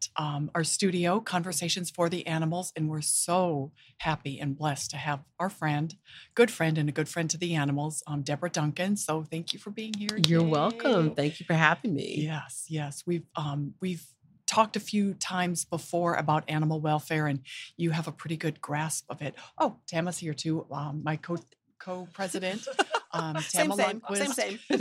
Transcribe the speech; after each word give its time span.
at 0.00 0.22
um, 0.22 0.50
our 0.54 0.64
studio, 0.64 1.20
Conversations 1.20 1.90
for 1.90 2.08
the 2.08 2.26
Animals, 2.26 2.72
and 2.76 2.88
we're 2.88 3.00
so 3.00 3.72
happy 3.98 4.38
and 4.38 4.56
blessed 4.56 4.90
to 4.90 4.96
have 4.96 5.20
our 5.38 5.50
friend, 5.50 5.94
good 6.34 6.50
friend, 6.50 6.78
and 6.78 6.88
a 6.88 6.92
good 6.92 7.08
friend 7.08 7.28
to 7.30 7.38
the 7.38 7.54
animals, 7.54 8.02
um, 8.06 8.22
Deborah 8.22 8.50
Duncan. 8.50 8.96
So 8.96 9.22
thank 9.22 9.52
you 9.52 9.58
for 9.58 9.70
being 9.70 9.94
here. 9.94 10.18
You're 10.26 10.42
Yay. 10.42 10.48
welcome. 10.48 11.14
Thank 11.14 11.40
you 11.40 11.46
for 11.46 11.54
having 11.54 11.94
me. 11.94 12.22
Yes, 12.26 12.66
yes. 12.68 13.02
We've 13.06 13.26
um, 13.36 13.74
we've 13.80 14.06
talked 14.46 14.76
a 14.76 14.80
few 14.80 15.14
times 15.14 15.64
before 15.64 16.14
about 16.14 16.44
animal 16.48 16.80
welfare, 16.80 17.26
and 17.26 17.40
you 17.76 17.90
have 17.90 18.08
a 18.08 18.12
pretty 18.12 18.36
good 18.36 18.60
grasp 18.60 19.06
of 19.08 19.22
it. 19.22 19.34
Oh, 19.58 19.76
Tama's 19.86 20.18
here 20.18 20.34
too, 20.34 20.66
um, 20.70 21.02
my 21.04 21.16
co 21.16 21.36
co 21.78 22.08
president. 22.12 22.66
Um, 23.12 23.38
Same, 23.40 23.68
Tama 23.70 23.82
same, 23.82 24.00
Lundquist. 24.00 24.34
same, 24.34 24.58
same. 24.58 24.58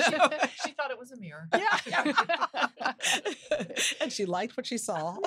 she 0.64 0.72
thought 0.72 0.92
it 0.92 1.00
was 1.00 1.12
a 1.12 1.18
mirror. 1.18 1.48
Yeah. 1.54 2.14
and 4.02 4.12
she 4.12 4.26
liked 4.26 4.55
what 4.55 4.68
she 4.68 4.78
saw. 4.78 5.18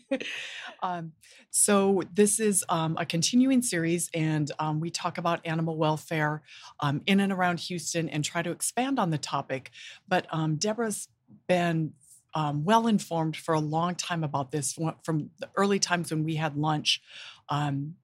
um, 0.82 1.12
so 1.50 2.02
this 2.14 2.38
is 2.38 2.64
um, 2.68 2.96
a 2.98 3.06
continuing 3.06 3.62
series, 3.62 4.10
and 4.12 4.50
um, 4.58 4.80
we 4.80 4.90
talk 4.90 5.16
about 5.16 5.40
animal 5.46 5.76
welfare 5.76 6.42
um, 6.80 7.00
in 7.06 7.20
and 7.20 7.32
around 7.32 7.60
Houston, 7.60 8.08
and 8.08 8.24
try 8.24 8.42
to 8.42 8.50
expand 8.50 8.98
on 8.98 9.10
the 9.10 9.18
topic. 9.18 9.70
But 10.06 10.26
um, 10.30 10.56
Deborah's 10.56 11.08
been 11.46 11.92
um, 12.34 12.62
well 12.64 12.86
informed 12.86 13.36
for 13.36 13.54
a 13.54 13.60
long 13.60 13.94
time 13.94 14.22
about 14.22 14.50
this 14.50 14.74
from- 14.74 14.96
from 15.02 15.30
the 15.38 15.48
early 15.56 15.78
times 15.78 16.10
when 16.10 16.24
we 16.24 16.36
had 16.36 16.56
lunch. 16.56 17.00
Um, 17.48 17.94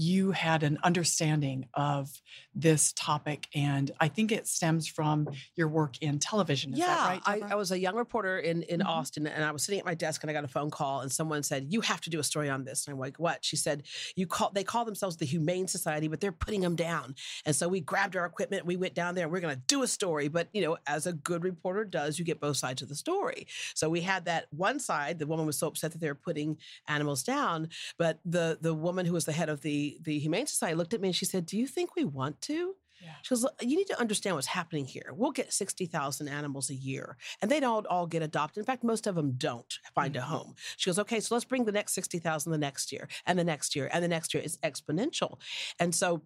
you 0.00 0.30
had 0.30 0.62
an 0.62 0.78
understanding 0.84 1.66
of 1.74 2.22
this 2.54 2.92
topic, 2.92 3.48
and 3.52 3.90
I 3.98 4.06
think 4.06 4.30
it 4.30 4.46
stems 4.46 4.86
from 4.86 5.28
your 5.56 5.66
work 5.66 6.00
in 6.00 6.20
television. 6.20 6.72
Is 6.72 6.78
yeah, 6.78 6.86
that 6.86 7.08
right? 7.26 7.42
I, 7.44 7.52
I 7.52 7.54
was 7.56 7.72
a 7.72 7.78
young 7.80 7.96
reporter 7.96 8.38
in 8.38 8.62
in 8.62 8.78
Mhm. 8.78 8.86
Austin, 8.86 9.26
and 9.26 9.44
I 9.44 9.50
was 9.50 9.64
sitting 9.64 9.80
at 9.80 9.84
my 9.84 9.96
desk, 9.96 10.22
and 10.22 10.30
I 10.30 10.34
got 10.34 10.44
a 10.44 10.48
phone 10.48 10.70
call, 10.70 11.00
and 11.00 11.10
someone 11.10 11.42
said, 11.42 11.72
"You 11.72 11.80
have 11.80 12.00
to 12.02 12.10
do 12.10 12.20
a 12.20 12.22
story 12.22 12.48
on 12.48 12.62
this." 12.64 12.86
And 12.86 12.92
I'm 12.94 13.00
like, 13.00 13.16
"What?" 13.18 13.44
She 13.44 13.56
said, 13.56 13.82
"You 14.14 14.28
call 14.28 14.50
they 14.52 14.62
call 14.62 14.84
themselves 14.84 15.16
the 15.16 15.26
Humane 15.26 15.66
Society, 15.66 16.06
but 16.06 16.20
they're 16.20 16.30
putting 16.30 16.60
them 16.60 16.76
down." 16.76 17.16
And 17.44 17.56
so 17.56 17.66
we 17.66 17.80
grabbed 17.80 18.14
our 18.14 18.24
equipment, 18.24 18.66
we 18.66 18.76
went 18.76 18.94
down 18.94 19.16
there, 19.16 19.24
and 19.24 19.32
we're 19.32 19.40
going 19.40 19.56
to 19.56 19.62
do 19.66 19.82
a 19.82 19.88
story. 19.88 20.28
But 20.28 20.48
you 20.52 20.62
know, 20.62 20.78
as 20.86 21.08
a 21.08 21.12
good 21.12 21.42
reporter 21.42 21.84
does, 21.84 22.20
you 22.20 22.24
get 22.24 22.38
both 22.40 22.56
sides 22.56 22.82
of 22.82 22.88
the 22.88 22.94
story. 22.94 23.48
So 23.74 23.90
we 23.90 24.02
had 24.02 24.26
that 24.26 24.46
one 24.52 24.78
side. 24.78 25.18
The 25.18 25.26
woman 25.26 25.44
was 25.44 25.58
so 25.58 25.66
upset 25.66 25.90
that 25.90 26.00
they 26.00 26.08
were 26.08 26.14
putting 26.14 26.58
animals 26.86 27.24
down, 27.24 27.68
but 27.96 28.20
the 28.24 28.58
the 28.60 28.74
woman 28.74 29.06
who 29.06 29.12
was 29.14 29.24
the 29.24 29.32
head 29.32 29.48
of 29.48 29.62
the 29.62 29.87
the 30.02 30.18
Humane 30.18 30.46
Society 30.46 30.76
looked 30.76 30.94
at 30.94 31.00
me 31.00 31.08
and 31.08 31.16
she 31.16 31.24
said, 31.24 31.46
"Do 31.46 31.56
you 31.56 31.66
think 31.66 31.96
we 31.96 32.04
want 32.04 32.40
to?" 32.42 32.74
Yeah. 33.00 33.14
She 33.22 33.32
goes, 33.32 33.46
you 33.60 33.76
need 33.76 33.86
to 33.86 34.00
understand 34.00 34.34
what's 34.34 34.48
happening 34.48 34.84
here. 34.84 35.12
We'll 35.12 35.30
get 35.30 35.52
60,000 35.52 36.26
animals 36.26 36.68
a 36.68 36.74
year, 36.74 37.16
and 37.40 37.48
they 37.48 37.60
don't 37.60 37.86
all 37.86 38.08
get 38.08 38.22
adopted. 38.22 38.58
In 38.58 38.64
fact, 38.64 38.82
most 38.82 39.06
of 39.06 39.14
them 39.14 39.34
don't 39.36 39.72
find 39.94 40.16
a 40.16 40.20
Mhm. 40.20 40.24
home. 40.24 40.54
She 40.76 40.90
goes, 40.90 40.98
okay, 40.98 41.20
so 41.20 41.36
let's 41.36 41.44
bring 41.44 41.64
the 41.64 41.70
next 41.70 41.92
60,000 41.94 42.50
the 42.50 42.58
next 42.58 42.90
year, 42.90 43.08
and 43.24 43.38
the 43.38 43.44
next 43.44 43.76
year, 43.76 43.88
and 43.92 44.02
the 44.02 44.08
next 44.08 44.34
year. 44.34 44.42
It's 44.42 44.56
exponential. 44.64 45.38
And 45.78 45.94
so 45.94 46.22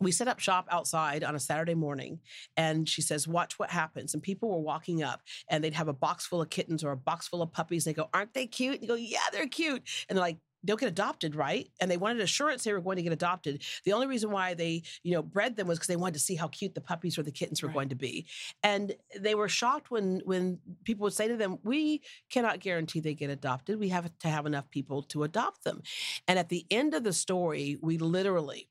we 0.00 0.10
set 0.10 0.26
up 0.26 0.40
shop 0.40 0.66
outside 0.72 1.22
on 1.22 1.36
a 1.36 1.40
Saturday 1.40 1.74
morning, 1.74 2.20
and 2.56 2.88
she 2.88 3.00
says, 3.00 3.28
Watch 3.28 3.56
what 3.60 3.70
happens. 3.70 4.12
And 4.12 4.20
people 4.20 4.48
were 4.48 4.58
walking 4.60 5.04
up, 5.04 5.22
and 5.48 5.62
they'd 5.62 5.74
have 5.74 5.86
a 5.88 5.92
box 5.92 6.26
full 6.26 6.42
of 6.42 6.50
kittens 6.50 6.82
or 6.82 6.90
a 6.90 6.96
box 6.96 7.28
full 7.28 7.42
of 7.42 7.52
puppies. 7.52 7.84
They 7.84 7.92
go, 7.94 8.08
Aren't 8.12 8.34
they 8.34 8.48
cute? 8.48 8.74
And 8.74 8.82
you 8.82 8.88
go, 8.88 8.94
Yeah, 8.96 9.20
they're 9.32 9.46
cute. 9.46 9.82
And 10.08 10.16
they're 10.16 10.24
like, 10.24 10.38
They'll 10.68 10.76
get 10.76 10.90
adopted, 10.90 11.34
right? 11.34 11.66
And 11.80 11.90
they 11.90 11.96
wanted 11.96 12.20
assurance 12.20 12.62
they 12.62 12.74
were 12.74 12.82
going 12.82 12.96
to 12.98 13.02
get 13.02 13.10
adopted. 13.10 13.62
The 13.86 13.94
only 13.94 14.06
reason 14.06 14.30
why 14.30 14.52
they, 14.52 14.82
you 15.02 15.12
know, 15.12 15.22
bred 15.22 15.56
them 15.56 15.66
was 15.66 15.78
because 15.78 15.86
they 15.86 15.96
wanted 15.96 16.12
to 16.12 16.20
see 16.20 16.34
how 16.34 16.46
cute 16.48 16.74
the 16.74 16.82
puppies 16.82 17.16
or 17.16 17.22
the 17.22 17.30
kittens 17.32 17.62
were 17.62 17.68
Right. 17.68 17.74
going 17.74 17.88
to 17.88 17.94
be. 17.94 18.26
And 18.62 18.94
they 19.18 19.34
were 19.34 19.48
shocked 19.48 19.90
when 19.90 20.20
when 20.26 20.60
people 20.84 21.04
would 21.04 21.14
say 21.14 21.26
to 21.26 21.38
them, 21.38 21.56
"We 21.62 22.02
cannot 22.28 22.60
guarantee 22.60 23.00
they 23.00 23.14
get 23.14 23.30
adopted. 23.30 23.78
We 23.78 23.88
have 23.88 24.12
to 24.18 24.28
have 24.28 24.44
enough 24.44 24.68
people 24.68 25.02
to 25.04 25.22
adopt 25.22 25.64
them." 25.64 25.82
And 26.26 26.38
at 26.38 26.50
the 26.50 26.66
end 26.70 26.92
of 26.92 27.02
the 27.02 27.14
story, 27.14 27.78
we 27.80 27.96
literally 27.96 28.68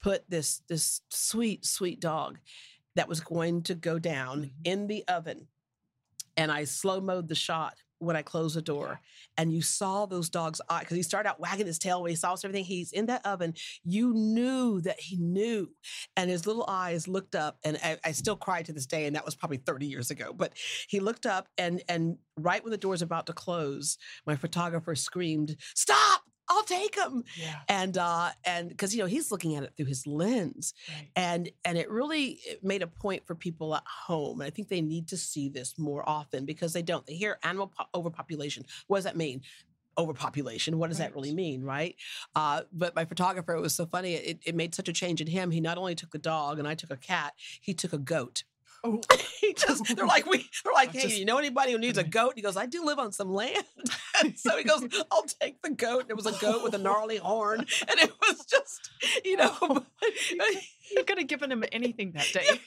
put 0.00 0.28
this 0.28 0.58
this 0.68 1.00
sweet 1.08 1.64
sweet 1.64 1.98
dog 1.98 2.40
that 2.94 3.08
was 3.08 3.20
going 3.20 3.62
to 3.62 3.74
go 3.74 3.98
down 3.98 4.44
Mhm. 4.44 4.52
in 4.64 4.86
the 4.86 5.08
oven 5.08 5.48
and 6.36 6.52
i 6.52 6.64
slow 6.64 7.00
mode 7.00 7.28
the 7.28 7.34
shot 7.34 7.78
when 7.98 8.16
i 8.16 8.22
closed 8.22 8.56
the 8.56 8.62
door 8.62 9.00
and 9.36 9.52
you 9.52 9.62
saw 9.62 10.06
those 10.06 10.28
dogs 10.28 10.60
eyes 10.70 10.80
because 10.80 10.96
he 10.96 11.02
started 11.02 11.28
out 11.28 11.40
wagging 11.40 11.66
his 11.66 11.78
tail 11.78 12.02
when 12.02 12.10
he 12.10 12.16
saw 12.16 12.32
us 12.32 12.44
everything 12.44 12.64
he's 12.64 12.92
in 12.92 13.06
that 13.06 13.24
oven 13.24 13.54
you 13.84 14.12
knew 14.14 14.80
that 14.80 15.00
he 15.00 15.16
knew 15.16 15.68
and 16.16 16.30
his 16.30 16.46
little 16.46 16.64
eyes 16.68 17.08
looked 17.08 17.34
up 17.34 17.58
and 17.64 17.78
I, 17.82 17.98
I 18.04 18.12
still 18.12 18.36
cry 18.36 18.62
to 18.62 18.72
this 18.72 18.86
day 18.86 19.06
and 19.06 19.16
that 19.16 19.24
was 19.24 19.34
probably 19.34 19.58
30 19.58 19.86
years 19.86 20.10
ago 20.10 20.32
but 20.32 20.52
he 20.88 21.00
looked 21.00 21.26
up 21.26 21.48
and 21.58 21.82
and 21.88 22.18
right 22.36 22.62
when 22.62 22.70
the 22.70 22.78
door's 22.78 23.02
about 23.02 23.26
to 23.26 23.32
close 23.32 23.98
my 24.26 24.36
photographer 24.36 24.94
screamed 24.94 25.56
stop 25.74 26.22
i'll 26.50 26.62
take 26.64 26.96
him 26.96 27.24
yeah. 27.36 27.56
and 27.68 27.98
uh 27.98 28.30
and 28.44 28.68
because 28.68 28.94
you 28.94 29.00
know 29.00 29.06
he's 29.06 29.30
looking 29.30 29.54
at 29.56 29.62
it 29.62 29.72
through 29.76 29.86
his 29.86 30.06
lens 30.06 30.74
Right. 30.88 31.08
and 31.16 31.50
and 31.64 31.76
it 31.78 31.90
really 31.90 32.40
made 32.62 32.82
a 32.82 32.86
point 32.86 33.26
for 33.26 33.34
people 33.34 33.74
at 33.74 33.82
home 33.86 34.40
and 34.40 34.46
i 34.46 34.50
think 34.50 34.68
they 34.68 34.80
need 34.80 35.08
to 35.08 35.16
see 35.16 35.48
this 35.48 35.78
more 35.78 36.08
often 36.08 36.44
because 36.44 36.72
they 36.72 36.82
don't 36.82 37.06
they 37.06 37.14
hear 37.14 37.38
animal 37.42 37.68
po- 37.76 37.84
overpopulation. 37.94 38.64
What 38.86 38.98
does 38.98 39.04
that 39.04 39.16
mean? 39.16 39.42
Overpopulation. 39.96 40.78
What 40.78 40.88
does 40.90 40.98
that 40.98 41.14
really 41.14 41.34
mean 41.34 41.62
right? 41.64 41.96
Uh 42.34 42.62
but 42.72 42.94
my 42.94 43.04
photographer 43.04 43.52
it 43.54 43.60
was 43.60 43.74
so 43.74 43.84
funny 43.86 44.14
it, 44.14 44.38
it 44.46 44.54
made 44.54 44.74
such 44.74 44.88
a 44.88 44.92
change 44.92 45.20
in 45.20 45.26
him. 45.26 45.50
He 45.50 45.60
not 45.60 45.76
only 45.78 45.94
took 45.96 46.10
the 46.12 46.18
dog 46.18 46.58
and 46.58 46.68
i 46.68 46.74
took 46.74 46.90
a 46.90 46.96
cat 46.96 47.32
he 47.60 47.74
took 47.74 47.92
a 47.92 47.98
goat 47.98 48.44
Oh, 48.84 49.00
he 49.40 49.54
just 49.56 49.96
they're 49.96 50.04
oh. 50.04 50.08
like 50.08 50.26
we 50.26 50.48
they're 50.64 50.72
like 50.72 50.92
hey 50.92 51.02
just- 51.02 51.18
you 51.18 51.24
know 51.24 51.38
anybody 51.38 51.72
who 51.72 51.78
needs 51.78 51.98
a 51.98 52.04
goat? 52.04 52.34
He 52.36 52.42
goes 52.42 52.56
i 52.56 52.66
do 52.66 52.84
live 52.84 52.98
on 52.98 53.12
some 53.12 53.32
land. 53.32 53.64
And 54.20 54.36
so 54.36 54.56
he 54.56 54.64
goes 54.64 54.82
i'll 55.12 55.26
take 55.40 55.62
the 55.62 55.70
goat. 55.70 56.02
And 56.02 56.10
it 56.10 56.16
was 56.16 56.26
a 56.26 56.32
goat 56.40 56.64
with 56.64 56.74
a 56.74 56.78
gnarly 56.78 57.18
horn. 57.18 57.60
And 57.60 58.00
it 58.00 58.12
was 58.20 58.44
just 58.46 58.90
you 59.24 59.36
know 59.36 59.54
oh. 59.62 59.84
You 60.90 61.04
could 61.04 61.18
have 61.18 61.26
given 61.26 61.50
him 61.52 61.64
anything 61.72 62.12
that 62.12 62.26
day. 62.32 62.46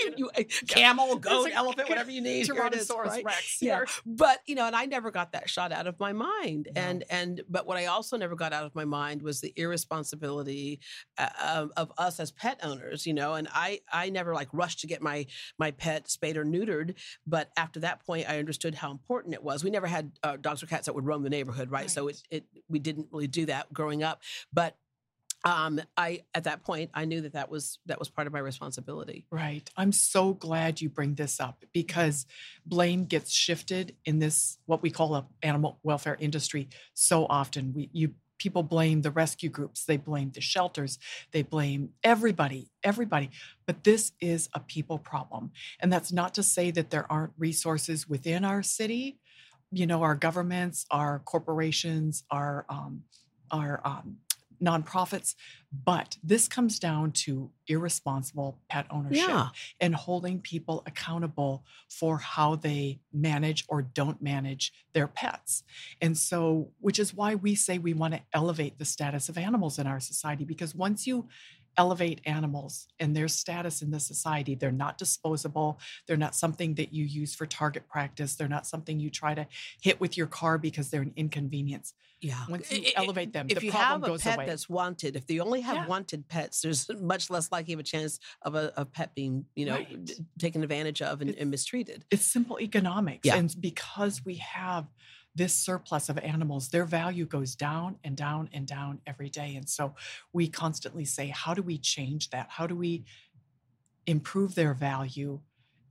you, 0.00 0.14
you- 0.16 0.30
a 0.36 0.44
camel, 0.68 1.16
goat, 1.16 1.48
a 1.50 1.54
elephant, 1.54 1.88
whatever 1.88 2.10
you 2.10 2.20
need. 2.20 2.46
here 2.46 2.54
it 2.66 2.74
is, 2.74 2.88
Tyrannosaurus 2.88 3.06
right? 3.06 3.24
Rex. 3.24 3.58
Yeah, 3.60 3.76
here. 3.76 3.86
but 4.06 4.40
you 4.46 4.54
know, 4.54 4.66
and 4.66 4.74
I 4.76 4.86
never 4.86 5.10
got 5.10 5.32
that 5.32 5.48
shot 5.48 5.72
out 5.72 5.86
of 5.86 5.98
my 6.00 6.12
mind. 6.12 6.68
No. 6.74 6.80
And 6.82 7.04
and 7.10 7.40
but 7.48 7.66
what 7.66 7.76
I 7.76 7.86
also 7.86 8.16
never 8.16 8.34
got 8.34 8.52
out 8.52 8.64
of 8.64 8.74
my 8.74 8.84
mind 8.84 9.22
was 9.22 9.40
the 9.40 9.52
irresponsibility 9.56 10.80
uh, 11.18 11.28
of, 11.44 11.70
of 11.76 11.92
us 11.98 12.18
as 12.20 12.30
pet 12.30 12.60
owners. 12.62 13.06
You 13.06 13.14
know, 13.14 13.34
and 13.34 13.48
I 13.52 13.80
I 13.92 14.10
never 14.10 14.34
like 14.34 14.48
rushed 14.52 14.80
to 14.80 14.86
get 14.86 15.02
my 15.02 15.26
my 15.58 15.70
pet 15.70 16.08
spayed 16.10 16.36
or 16.36 16.44
neutered. 16.44 16.94
But 17.26 17.50
after 17.56 17.80
that 17.80 18.04
point, 18.04 18.28
I 18.28 18.38
understood 18.38 18.74
how 18.74 18.90
important 18.90 19.34
it 19.34 19.42
was. 19.42 19.64
We 19.64 19.70
never 19.70 19.86
had 19.86 20.12
uh, 20.22 20.36
dogs 20.36 20.62
or 20.62 20.66
cats 20.66 20.86
that 20.86 20.94
would 20.94 21.06
roam 21.06 21.22
the 21.22 21.30
neighborhood, 21.30 21.70
right? 21.70 21.90
So 21.90 22.08
it 22.08 22.22
it 22.30 22.44
we 22.68 22.78
didn't 22.78 23.08
really 23.12 23.28
do 23.28 23.46
that 23.46 23.72
growing 23.72 24.02
up, 24.02 24.22
but. 24.52 24.76
Um, 25.44 25.80
I 25.96 26.22
at 26.34 26.44
that 26.44 26.62
point 26.62 26.90
I 26.94 27.04
knew 27.04 27.20
that 27.22 27.32
that 27.32 27.50
was 27.50 27.78
that 27.86 27.98
was 27.98 28.08
part 28.08 28.26
of 28.26 28.32
my 28.32 28.38
responsibility. 28.38 29.26
Right. 29.30 29.68
I'm 29.76 29.92
so 29.92 30.34
glad 30.34 30.80
you 30.80 30.88
bring 30.88 31.14
this 31.14 31.40
up 31.40 31.64
because 31.72 32.26
blame 32.64 33.04
gets 33.06 33.32
shifted 33.32 33.96
in 34.04 34.18
this 34.20 34.58
what 34.66 34.82
we 34.82 34.90
call 34.90 35.14
a 35.14 35.26
animal 35.42 35.78
welfare 35.82 36.16
industry 36.20 36.68
so 36.94 37.26
often. 37.28 37.72
We 37.74 37.90
you 37.92 38.14
people 38.42 38.64
blame 38.64 39.02
the 39.02 39.10
rescue 39.10 39.48
groups, 39.48 39.84
they 39.84 39.96
blame 39.96 40.32
the 40.34 40.40
shelters, 40.40 40.98
they 41.30 41.42
blame 41.42 41.90
everybody, 42.02 42.70
everybody. 42.82 43.30
But 43.66 43.84
this 43.84 44.12
is 44.20 44.48
a 44.52 44.58
people 44.58 44.98
problem. 44.98 45.52
And 45.78 45.92
that's 45.92 46.10
not 46.10 46.34
to 46.34 46.42
say 46.42 46.72
that 46.72 46.90
there 46.90 47.10
aren't 47.10 47.34
resources 47.38 48.08
within 48.08 48.44
our 48.44 48.62
city, 48.64 49.18
you 49.70 49.86
know, 49.86 50.02
our 50.02 50.16
governments, 50.16 50.86
our 50.90 51.20
corporations, 51.20 52.24
our 52.30 52.66
um, 52.68 53.04
our 53.52 53.80
um, 53.84 54.16
nonprofits, 54.62 55.34
but 55.84 56.16
this 56.22 56.46
comes 56.48 56.78
down 56.78 57.10
to 57.12 57.50
irresponsible 57.66 58.58
pet 58.68 58.86
ownership 58.90 59.26
Yeah. 59.28 59.48
and 59.80 59.94
holding 59.94 60.40
people 60.40 60.82
accountable 60.86 61.64
for 61.88 62.18
how 62.18 62.56
they 62.56 63.00
manage 63.12 63.64
or 63.68 63.82
don't 63.82 64.22
manage 64.22 64.72
their 64.92 65.08
pets. 65.08 65.64
And 66.00 66.16
so, 66.16 66.70
which 66.80 66.98
is 66.98 67.12
why 67.14 67.34
we 67.34 67.54
say 67.54 67.78
we 67.78 67.94
want 67.94 68.14
to 68.14 68.20
elevate 68.32 68.78
the 68.78 68.84
status 68.84 69.28
of 69.28 69.36
animals 69.36 69.78
in 69.78 69.86
our 69.86 70.00
society, 70.00 70.44
because 70.44 70.74
once 70.74 71.06
you 71.06 71.28
elevate 71.76 72.20
animals 72.26 72.86
and 73.00 73.16
their 73.16 73.28
status 73.28 73.82
in 73.82 73.90
the 73.90 74.00
society, 74.00 74.54
they're 74.54 74.70
not 74.72 74.98
disposable. 74.98 75.78
They're 76.06 76.16
not 76.16 76.34
something 76.34 76.74
that 76.74 76.92
you 76.92 77.04
use 77.04 77.34
for 77.34 77.46
target 77.46 77.88
practice. 77.88 78.34
They're 78.36 78.48
not 78.48 78.66
something 78.66 79.00
you 79.00 79.10
try 79.10 79.34
to 79.34 79.46
hit 79.80 80.00
with 80.00 80.16
your 80.16 80.26
car 80.26 80.58
because 80.58 80.90
they're 80.90 81.02
an 81.02 81.12
inconvenience. 81.16 81.94
Yeah. 82.20 82.38
Once 82.48 82.70
you 82.70 82.82
I- 82.96 83.00
I- 83.00 83.02
elevate 83.04 83.32
them, 83.32 83.46
if 83.48 83.58
the 83.58 83.66
you 83.66 83.72
problem 83.72 84.02
have 84.02 84.08
a 84.08 84.12
goes 84.12 84.22
pet 84.22 84.36
away. 84.36 84.46
that's 84.46 84.68
wanted, 84.68 85.16
if 85.16 85.26
they 85.26 85.40
only 85.40 85.60
have 85.62 85.74
Yeah. 85.76 85.86
wanted 85.86 86.28
pets, 86.28 86.60
there's 86.60 86.88
much 87.00 87.30
less 87.30 87.50
likely 87.50 87.74
of 87.74 87.80
a 87.80 87.82
chance 87.82 88.20
of 88.42 88.54
a, 88.54 88.72
a 88.76 88.84
pet 88.84 89.12
being, 89.16 89.44
you 89.56 89.66
know, 89.66 89.74
Right. 89.74 90.04
d- 90.04 90.14
taken 90.38 90.62
advantage 90.62 91.02
of 91.02 91.20
and, 91.20 91.30
It's- 91.30 91.42
and 91.42 91.50
mistreated. 91.50 92.04
it's 92.12 92.24
simple 92.24 92.60
economics. 92.60 93.26
Yeah. 93.26 93.36
And 93.36 93.52
because 93.60 94.24
we 94.24 94.36
have 94.36 94.86
this 95.34 95.54
surplus 95.54 96.08
of 96.08 96.18
animals, 96.18 96.68
their 96.68 96.84
value 96.84 97.24
goes 97.24 97.54
down 97.54 97.96
and 98.04 98.16
down 98.16 98.48
and 98.52 98.66
down 98.66 99.00
every 99.06 99.30
day. 99.30 99.54
And 99.56 99.68
so 99.68 99.94
we 100.32 100.48
constantly 100.48 101.04
say, 101.04 101.28
how 101.28 101.54
do 101.54 101.62
we 101.62 101.78
change 101.78 102.30
that? 102.30 102.48
How 102.50 102.66
do 102.66 102.76
we 102.76 103.04
improve 104.06 104.54
their 104.54 104.74
value 104.74 105.40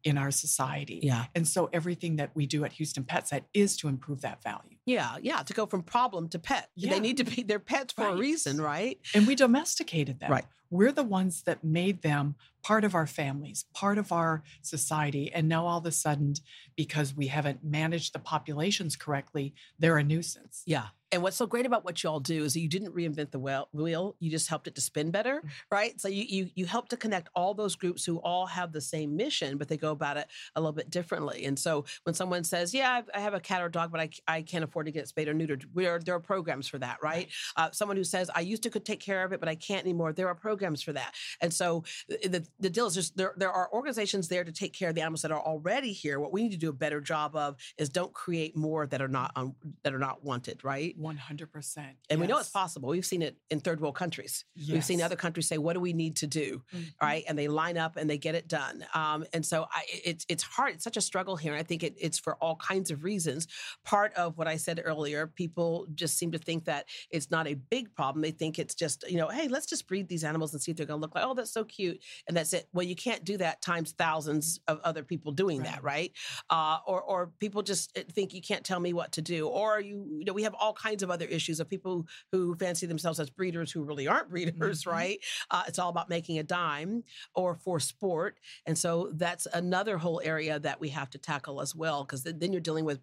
in 0.03 0.17
our 0.17 0.31
society. 0.31 0.99
Yeah. 1.03 1.25
And 1.35 1.47
so 1.47 1.69
everything 1.71 2.15
that 2.17 2.31
we 2.33 2.45
do 2.45 2.65
at 2.65 2.73
Houston 2.73 3.03
PetSet 3.03 3.43
is 3.53 3.77
to 3.77 3.87
improve 3.87 4.21
that 4.21 4.41
value. 4.41 4.77
Yeah, 4.85 5.17
yeah, 5.21 5.43
to 5.43 5.53
go 5.53 5.65
from 5.65 5.83
problem 5.83 6.27
to 6.29 6.39
pet. 6.39 6.69
Yeah. 6.75 6.91
They 6.91 6.99
need 6.99 7.17
to 7.17 7.23
be 7.23 7.43
their 7.43 7.59
pets 7.59 7.93
for 7.93 8.07
a 8.07 8.15
reason, 8.15 8.59
right? 8.59 8.99
And 9.13 9.27
we 9.27 9.35
domesticated 9.35 10.19
them. 10.19 10.31
Right. 10.31 10.45
We're 10.69 10.91
the 10.91 11.03
ones 11.03 11.43
that 11.43 11.63
made 11.63 12.01
them 12.01 12.35
part 12.63 12.83
of 12.83 12.95
our 12.95 13.07
families, 13.07 13.65
part 13.73 13.97
of 13.97 14.11
our 14.11 14.43
society. 14.61 15.31
And 15.33 15.47
now 15.47 15.65
all 15.65 15.79
of 15.79 15.85
a 15.85 15.91
sudden, 15.91 16.35
because 16.75 17.15
we 17.15 17.27
haven't 17.27 17.63
managed 17.63 18.13
the 18.13 18.19
populations 18.19 18.95
correctly, 18.95 19.53
they're 19.79 19.97
a 19.97 20.03
nuisance. 20.03 20.63
Yeah. 20.65 20.87
And 21.13 21.21
what's 21.21 21.35
so 21.35 21.45
great 21.45 21.65
about 21.65 21.83
what 21.83 22.01
y'all 22.03 22.21
do 22.21 22.45
is 22.45 22.53
that 22.53 22.61
you 22.61 22.69
didn't 22.69 22.95
reinvent 22.95 23.31
the 23.31 23.67
wheel. 23.73 24.15
You 24.19 24.31
just 24.31 24.47
helped 24.47 24.67
it 24.67 24.75
to 24.75 24.81
spin 24.81 25.11
better, 25.11 25.43
right? 25.69 25.99
So 25.99 26.07
you 26.07 26.23
you 26.23 26.49
you 26.55 26.65
help 26.65 26.87
to 26.89 26.95
connect 26.95 27.27
all 27.35 27.53
those 27.53 27.75
groups 27.75 28.05
who 28.05 28.19
all 28.19 28.45
have 28.45 28.71
the 28.71 28.79
same 28.79 29.17
mission, 29.17 29.57
but 29.57 29.67
they 29.67 29.75
go 29.75 29.91
about 29.91 30.15
it 30.15 30.27
a 30.55 30.61
little 30.61 30.71
bit 30.71 30.89
differently. 30.89 31.43
And 31.43 31.59
so 31.59 31.83
when 32.03 32.15
someone 32.15 32.45
says, 32.45 32.73
"Yeah, 32.73 33.01
I've- 33.13 33.35
a 33.35 33.39
cat 33.41 33.61
or 33.61 33.67
dog, 33.67 33.91
but 33.91 33.99
I, 33.99 34.09
I 34.27 34.41
can't 34.41 34.63
afford 34.63 34.85
to 34.85 34.91
get 34.93 35.07
spayed 35.07 35.27
or 35.27 35.33
neutered," 35.33 35.65
we 35.73 35.85
are, 35.85 35.99
there 35.99 36.15
are 36.15 36.19
programs 36.19 36.67
for 36.69 36.77
that, 36.79 36.97
right? 37.03 37.27
Uh, 37.57 37.71
someone 37.71 37.97
who 37.97 38.03
says, 38.05 38.29
"I 38.33 38.41
used 38.41 38.63
to 38.63 38.69
could 38.69 38.85
take 38.85 39.01
care 39.01 39.25
of 39.25 39.33
it, 39.33 39.41
but 39.41 39.49
I 39.49 39.55
can't 39.55 39.83
anymore," 39.83 40.13
there 40.13 40.29
are 40.29 40.35
programs 40.35 40.81
for 40.81 40.93
that. 40.93 41.13
And 41.41 41.53
so 41.53 41.83
the 42.07 42.45
the, 42.61 42.69
deal 42.69 42.87
is 42.87 42.93
just 42.93 43.17
there 43.17 43.33
there 43.37 43.51
are 43.51 43.69
organizations 43.73 44.27
there 44.27 44.43
to 44.43 44.51
take 44.51 44.73
care 44.73 44.89
of 44.89 44.95
the 44.95 45.01
animals 45.01 45.21
that 45.23 45.31
are 45.31 45.39
already 45.41 45.93
here. 45.93 46.19
What 46.19 46.31
we 46.31 46.43
need 46.43 46.51
to 46.51 46.57
do 46.57 46.69
a 46.69 46.73
better 46.73 47.01
job 47.01 47.35
of 47.35 47.57
is 47.77 47.89
don't 47.89 48.13
create 48.13 48.55
more 48.55 48.87
that 48.87 49.01
are 49.01 49.07
not 49.07 49.31
um, 49.35 49.55
that 49.83 49.93
are 49.93 49.99
not 49.99 50.23
wanted, 50.23 50.63
right? 50.63 50.97
100%. 50.99 51.77
And 52.09 52.19
we 52.19 52.27
know 52.27 52.37
it's 52.37 52.49
possible. 52.49 52.89
We've 52.89 53.05
seen 53.05 53.21
it 53.21 53.37
in 53.49 53.59
third 53.59 53.81
world 53.81 53.95
countries. 53.95 54.45
We've 54.55 54.83
seen 54.83 55.01
other 55.01 55.15
countries 55.15 55.47
say, 55.47 55.57
"What 55.57 55.73
do 55.73 55.79
we 55.79 55.93
need 55.93 56.17
to 56.17 56.27
do?" 56.27 56.63
Mhm. 56.73 56.93
Right, 57.01 57.23
and 57.27 57.37
they 57.37 57.47
line 57.47 57.77
up 57.77 57.97
and 57.97 58.09
they 58.09 58.17
get 58.17 58.35
it 58.35 58.47
done. 58.47 58.85
Um, 58.93 59.25
and 59.33 59.45
so 59.45 59.67
I, 59.71 59.83
it's 60.05 60.25
it's 60.29 60.43
hard. 60.43 60.75
It's 60.75 60.83
such 60.83 60.97
a 60.97 61.01
struggle 61.01 61.35
here. 61.35 61.53
And 61.53 61.59
I 61.59 61.63
think 61.63 61.83
it, 61.83 61.95
it's 61.99 62.19
for 62.19 62.35
all 62.35 62.55
kinds 62.55 62.91
of 62.91 63.03
reasons. 63.03 63.47
Part 63.83 64.13
of 64.13 64.37
what 64.37 64.47
I 64.47 64.57
said 64.57 64.81
earlier, 64.83 65.27
people 65.27 65.87
just 65.95 66.17
seem 66.17 66.31
to 66.31 66.37
think 66.37 66.65
that 66.65 66.85
it's 67.09 67.31
not 67.31 67.47
a 67.47 67.55
big 67.55 67.93
problem. 67.95 68.21
They 68.21 68.31
think 68.31 68.59
it's 68.59 68.75
just 68.75 69.03
you 69.09 69.17
know, 69.17 69.27
hey, 69.27 69.47
let's 69.47 69.65
just 69.65 69.87
breed 69.87 70.07
these 70.07 70.23
animals 70.23 70.53
and 70.53 70.61
see 70.61 70.71
if 70.71 70.77
they're 70.77 70.85
going 70.85 70.99
to 70.99 71.01
look 71.01 71.15
like, 71.15 71.25
oh, 71.25 71.33
that's 71.33 71.51
so 71.51 71.63
cute, 71.63 71.99
and 72.27 72.35
that's 72.37 72.50
it. 72.53 72.67
Well, 72.73 72.85
you 72.85 72.95
can't 72.95 73.23
do 73.23 73.37
that 73.37 73.61
times 73.61 73.91
thousands 73.97 74.59
of 74.67 74.79
other 74.83 75.03
people 75.03 75.31
doing 75.31 75.63
that, 75.63 75.83
right? 75.83 76.11
uh, 76.49 76.79
or 76.85 77.01
or 77.01 77.27
people 77.39 77.61
just 77.61 77.97
uh, 77.97 78.01
think 78.11 78.33
you 78.33 78.41
can't 78.41 78.63
tell 78.65 78.79
me 78.79 78.93
what 78.93 79.11
to 79.13 79.21
do, 79.21 79.47
or 79.47 79.79
you 79.79 80.05
you 80.19 80.25
know 80.25 80.33
we 80.33 80.43
have 80.43 80.53
all 80.55 80.73
kinds 80.73 81.03
of 81.03 81.09
other 81.11 81.25
issues 81.25 81.59
of 81.59 81.69
people 81.69 82.05
who 82.31 82.55
fancy 82.55 82.85
themselves 82.85 83.19
as 83.19 83.29
breeders 83.29 83.71
who 83.71 83.83
really 83.83 84.07
aren't 84.07 84.29
breeders, 84.35 84.83
Mhm. 84.83 84.91
right? 84.91 85.19
Uh, 85.49 85.63
it's 85.67 85.79
all 85.79 85.89
about 85.89 86.09
making 86.09 86.39
a 86.39 86.43
dime 86.43 87.03
or 87.35 87.55
for 87.55 87.79
sport, 87.79 88.39
and 88.65 88.77
so 88.77 89.11
that's 89.13 89.47
another 89.53 89.97
whole 89.97 90.21
area 90.23 90.59
that 90.59 90.79
we 90.79 90.89
have 90.89 91.09
to 91.11 91.17
tackle 91.17 91.61
as 91.61 91.75
well, 91.75 92.03
because 92.03 92.23
then 92.23 92.51
you're 92.51 92.61
dealing 92.61 92.85
with 92.85 92.99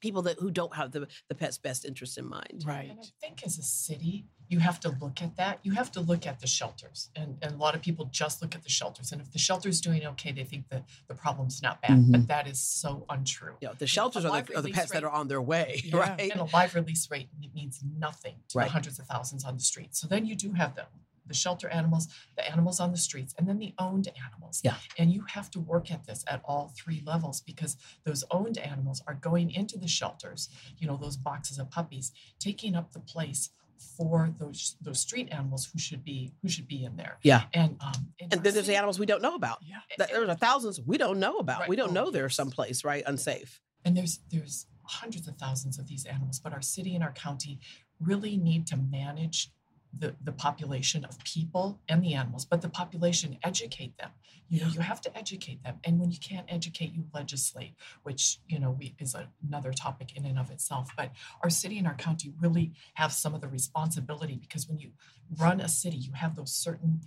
people 0.00 0.22
that 0.22 0.38
who 0.38 0.50
don't 0.50 0.74
have 0.76 0.92
the 0.92 1.06
the 1.28 1.34
pet's 1.34 1.58
best 1.58 1.84
interest 1.84 2.18
in 2.18 2.26
mind. 2.28 2.64
Right. 2.66 2.90
And 2.90 3.00
I 3.00 3.04
think 3.26 3.44
as 3.46 3.58
a 3.58 3.62
city, 3.62 4.26
you 4.48 4.58
have 4.60 4.78
to 4.80 4.90
look 5.00 5.22
at 5.22 5.36
that. 5.36 5.58
You 5.62 5.72
have 5.72 5.90
to 5.92 6.00
look 6.00 6.26
at 6.26 6.40
the 6.40 6.46
shelters. 6.46 7.10
And, 7.16 7.36
and 7.42 7.54
a 7.54 7.56
lot 7.56 7.74
of 7.74 7.82
people 7.82 8.06
just 8.12 8.42
look 8.42 8.54
at 8.54 8.62
the 8.62 8.68
shelters. 8.68 9.12
And 9.12 9.20
if 9.20 9.32
the 9.32 9.38
shelter's 9.38 9.80
doing 9.80 10.04
okay, 10.06 10.32
they 10.32 10.44
think 10.44 10.68
that 10.70 10.84
the 11.08 11.14
problem's 11.14 11.62
not 11.62 11.80
bad. 11.82 11.90
Mhm. 11.98 12.12
But 12.12 12.28
that 12.28 12.46
is 12.46 12.58
so 12.60 13.04
untrue. 13.08 13.56
Know, 13.62 13.72
the 13.78 13.86
shelters 13.86 14.24
are 14.24 14.42
the, 14.42 14.56
are 14.56 14.62
the 14.62 14.72
pets 14.72 14.92
that 14.92 15.04
are 15.04 15.10
on 15.10 15.28
their 15.28 15.42
way, 15.42 15.80
Yeah. 15.84 15.96
right? 15.98 16.30
And 16.30 16.40
a 16.40 16.44
live 16.52 16.74
release 16.74 17.10
rate 17.10 17.28
it 17.42 17.54
means 17.54 17.80
nothing 17.98 18.36
to 18.48 18.58
Right. 18.58 18.64
the 18.66 18.72
hundreds 18.72 18.98
of 18.98 19.06
thousands 19.06 19.44
on 19.44 19.54
the 19.56 19.62
street. 19.62 19.94
So 19.96 20.06
then 20.06 20.26
you 20.26 20.34
do 20.36 20.52
have 20.52 20.74
the 20.76 20.86
the 21.28 21.34
shelter 21.34 21.68
animals, 21.70 22.06
the 22.36 22.48
animals 22.48 22.78
on 22.78 22.92
the 22.92 22.96
streets, 22.96 23.34
and 23.36 23.48
then 23.48 23.58
the 23.58 23.74
owned 23.80 24.06
animals. 24.24 24.60
Yeah. 24.62 24.76
And 24.96 25.12
you 25.12 25.24
have 25.30 25.50
to 25.50 25.58
work 25.58 25.90
at 25.90 26.06
this 26.06 26.24
at 26.28 26.40
all 26.44 26.72
three 26.76 27.02
levels 27.04 27.40
because 27.40 27.76
those 28.04 28.22
owned 28.30 28.58
animals 28.58 29.02
are 29.08 29.14
going 29.14 29.50
into 29.50 29.76
the 29.76 29.88
shelters, 29.88 30.48
you 30.78 30.86
know, 30.86 30.96
those 30.96 31.16
boxes 31.16 31.58
of 31.58 31.68
puppies, 31.68 32.12
taking 32.38 32.76
up 32.76 32.92
the 32.92 33.00
place 33.00 33.50
for 33.96 34.32
those 34.38 34.76
those 34.80 35.00
street 35.00 35.28
animals 35.30 35.68
who 35.72 35.78
should 35.78 36.04
be 36.04 36.32
who 36.42 36.48
should 36.48 36.66
be 36.68 36.84
in 36.84 36.96
there. 36.96 37.18
Yeah. 37.22 37.42
And 37.54 37.76
um 37.80 38.12
And 38.20 38.30
then 38.42 38.54
there's 38.54 38.66
the 38.66 38.76
animals 38.76 38.98
we 38.98 39.06
don't 39.06 39.22
know 39.22 39.34
about. 39.34 39.58
Yeah. 39.62 39.76
That 39.98 40.10
there 40.10 40.28
are 40.28 40.34
thousands 40.34 40.80
we 40.80 40.98
don't 40.98 41.18
know 41.18 41.38
about. 41.38 41.60
Right. 41.60 41.68
We 41.68 41.76
don't 41.76 41.90
Oh, 41.90 41.92
know 42.04 42.10
they're 42.10 42.28
someplace 42.28 42.84
right 42.84 43.02
unsafe. 43.06 43.60
and 43.84 43.96
there's 43.96 44.20
there's 44.30 44.66
hundreds 44.84 45.26
of 45.28 45.36
thousands 45.36 45.78
of 45.80 45.86
these 45.88 46.04
animals 46.06 46.38
but 46.38 46.52
our 46.52 46.62
city 46.62 46.94
and 46.94 47.02
our 47.02 47.12
county 47.12 47.58
really 48.00 48.36
need 48.36 48.66
to 48.68 48.76
manage 48.76 49.50
the, 49.98 50.14
the 50.22 50.32
population 50.32 51.04
of 51.04 51.22
people 51.24 51.80
and 51.88 52.02
the 52.02 52.14
animals 52.14 52.44
but 52.44 52.60
the 52.62 52.68
population 52.68 53.38
educate 53.42 53.96
them. 53.98 54.10
You 54.48 54.60
know 54.60 54.68
you 54.68 54.80
have 54.80 55.00
to 55.02 55.16
educate 55.16 55.62
them. 55.64 55.78
And 55.84 55.98
when 55.98 56.10
you 56.10 56.18
can't 56.18 56.46
educate 56.48 56.94
you 56.94 57.04
legislate 57.14 57.74
which 58.02 58.38
you 58.46 58.58
know 58.58 58.70
we 58.70 58.94
is 58.98 59.14
a, 59.14 59.28
another 59.46 59.72
topic 59.72 60.16
in 60.16 60.24
and 60.24 60.38
of 60.38 60.50
itself. 60.50 60.90
But 60.96 61.12
our 61.42 61.50
city 61.50 61.78
and 61.78 61.86
our 61.86 61.94
county 61.94 62.32
really 62.40 62.72
have 62.94 63.12
some 63.12 63.34
of 63.34 63.40
the 63.40 63.48
responsibility 63.48 64.36
because 64.36 64.68
when 64.68 64.78
you 64.78 64.90
run 65.38 65.60
a 65.60 65.68
city 65.68 65.96
you 65.96 66.12
have 66.12 66.36
those 66.36 66.52
certain 66.52 67.00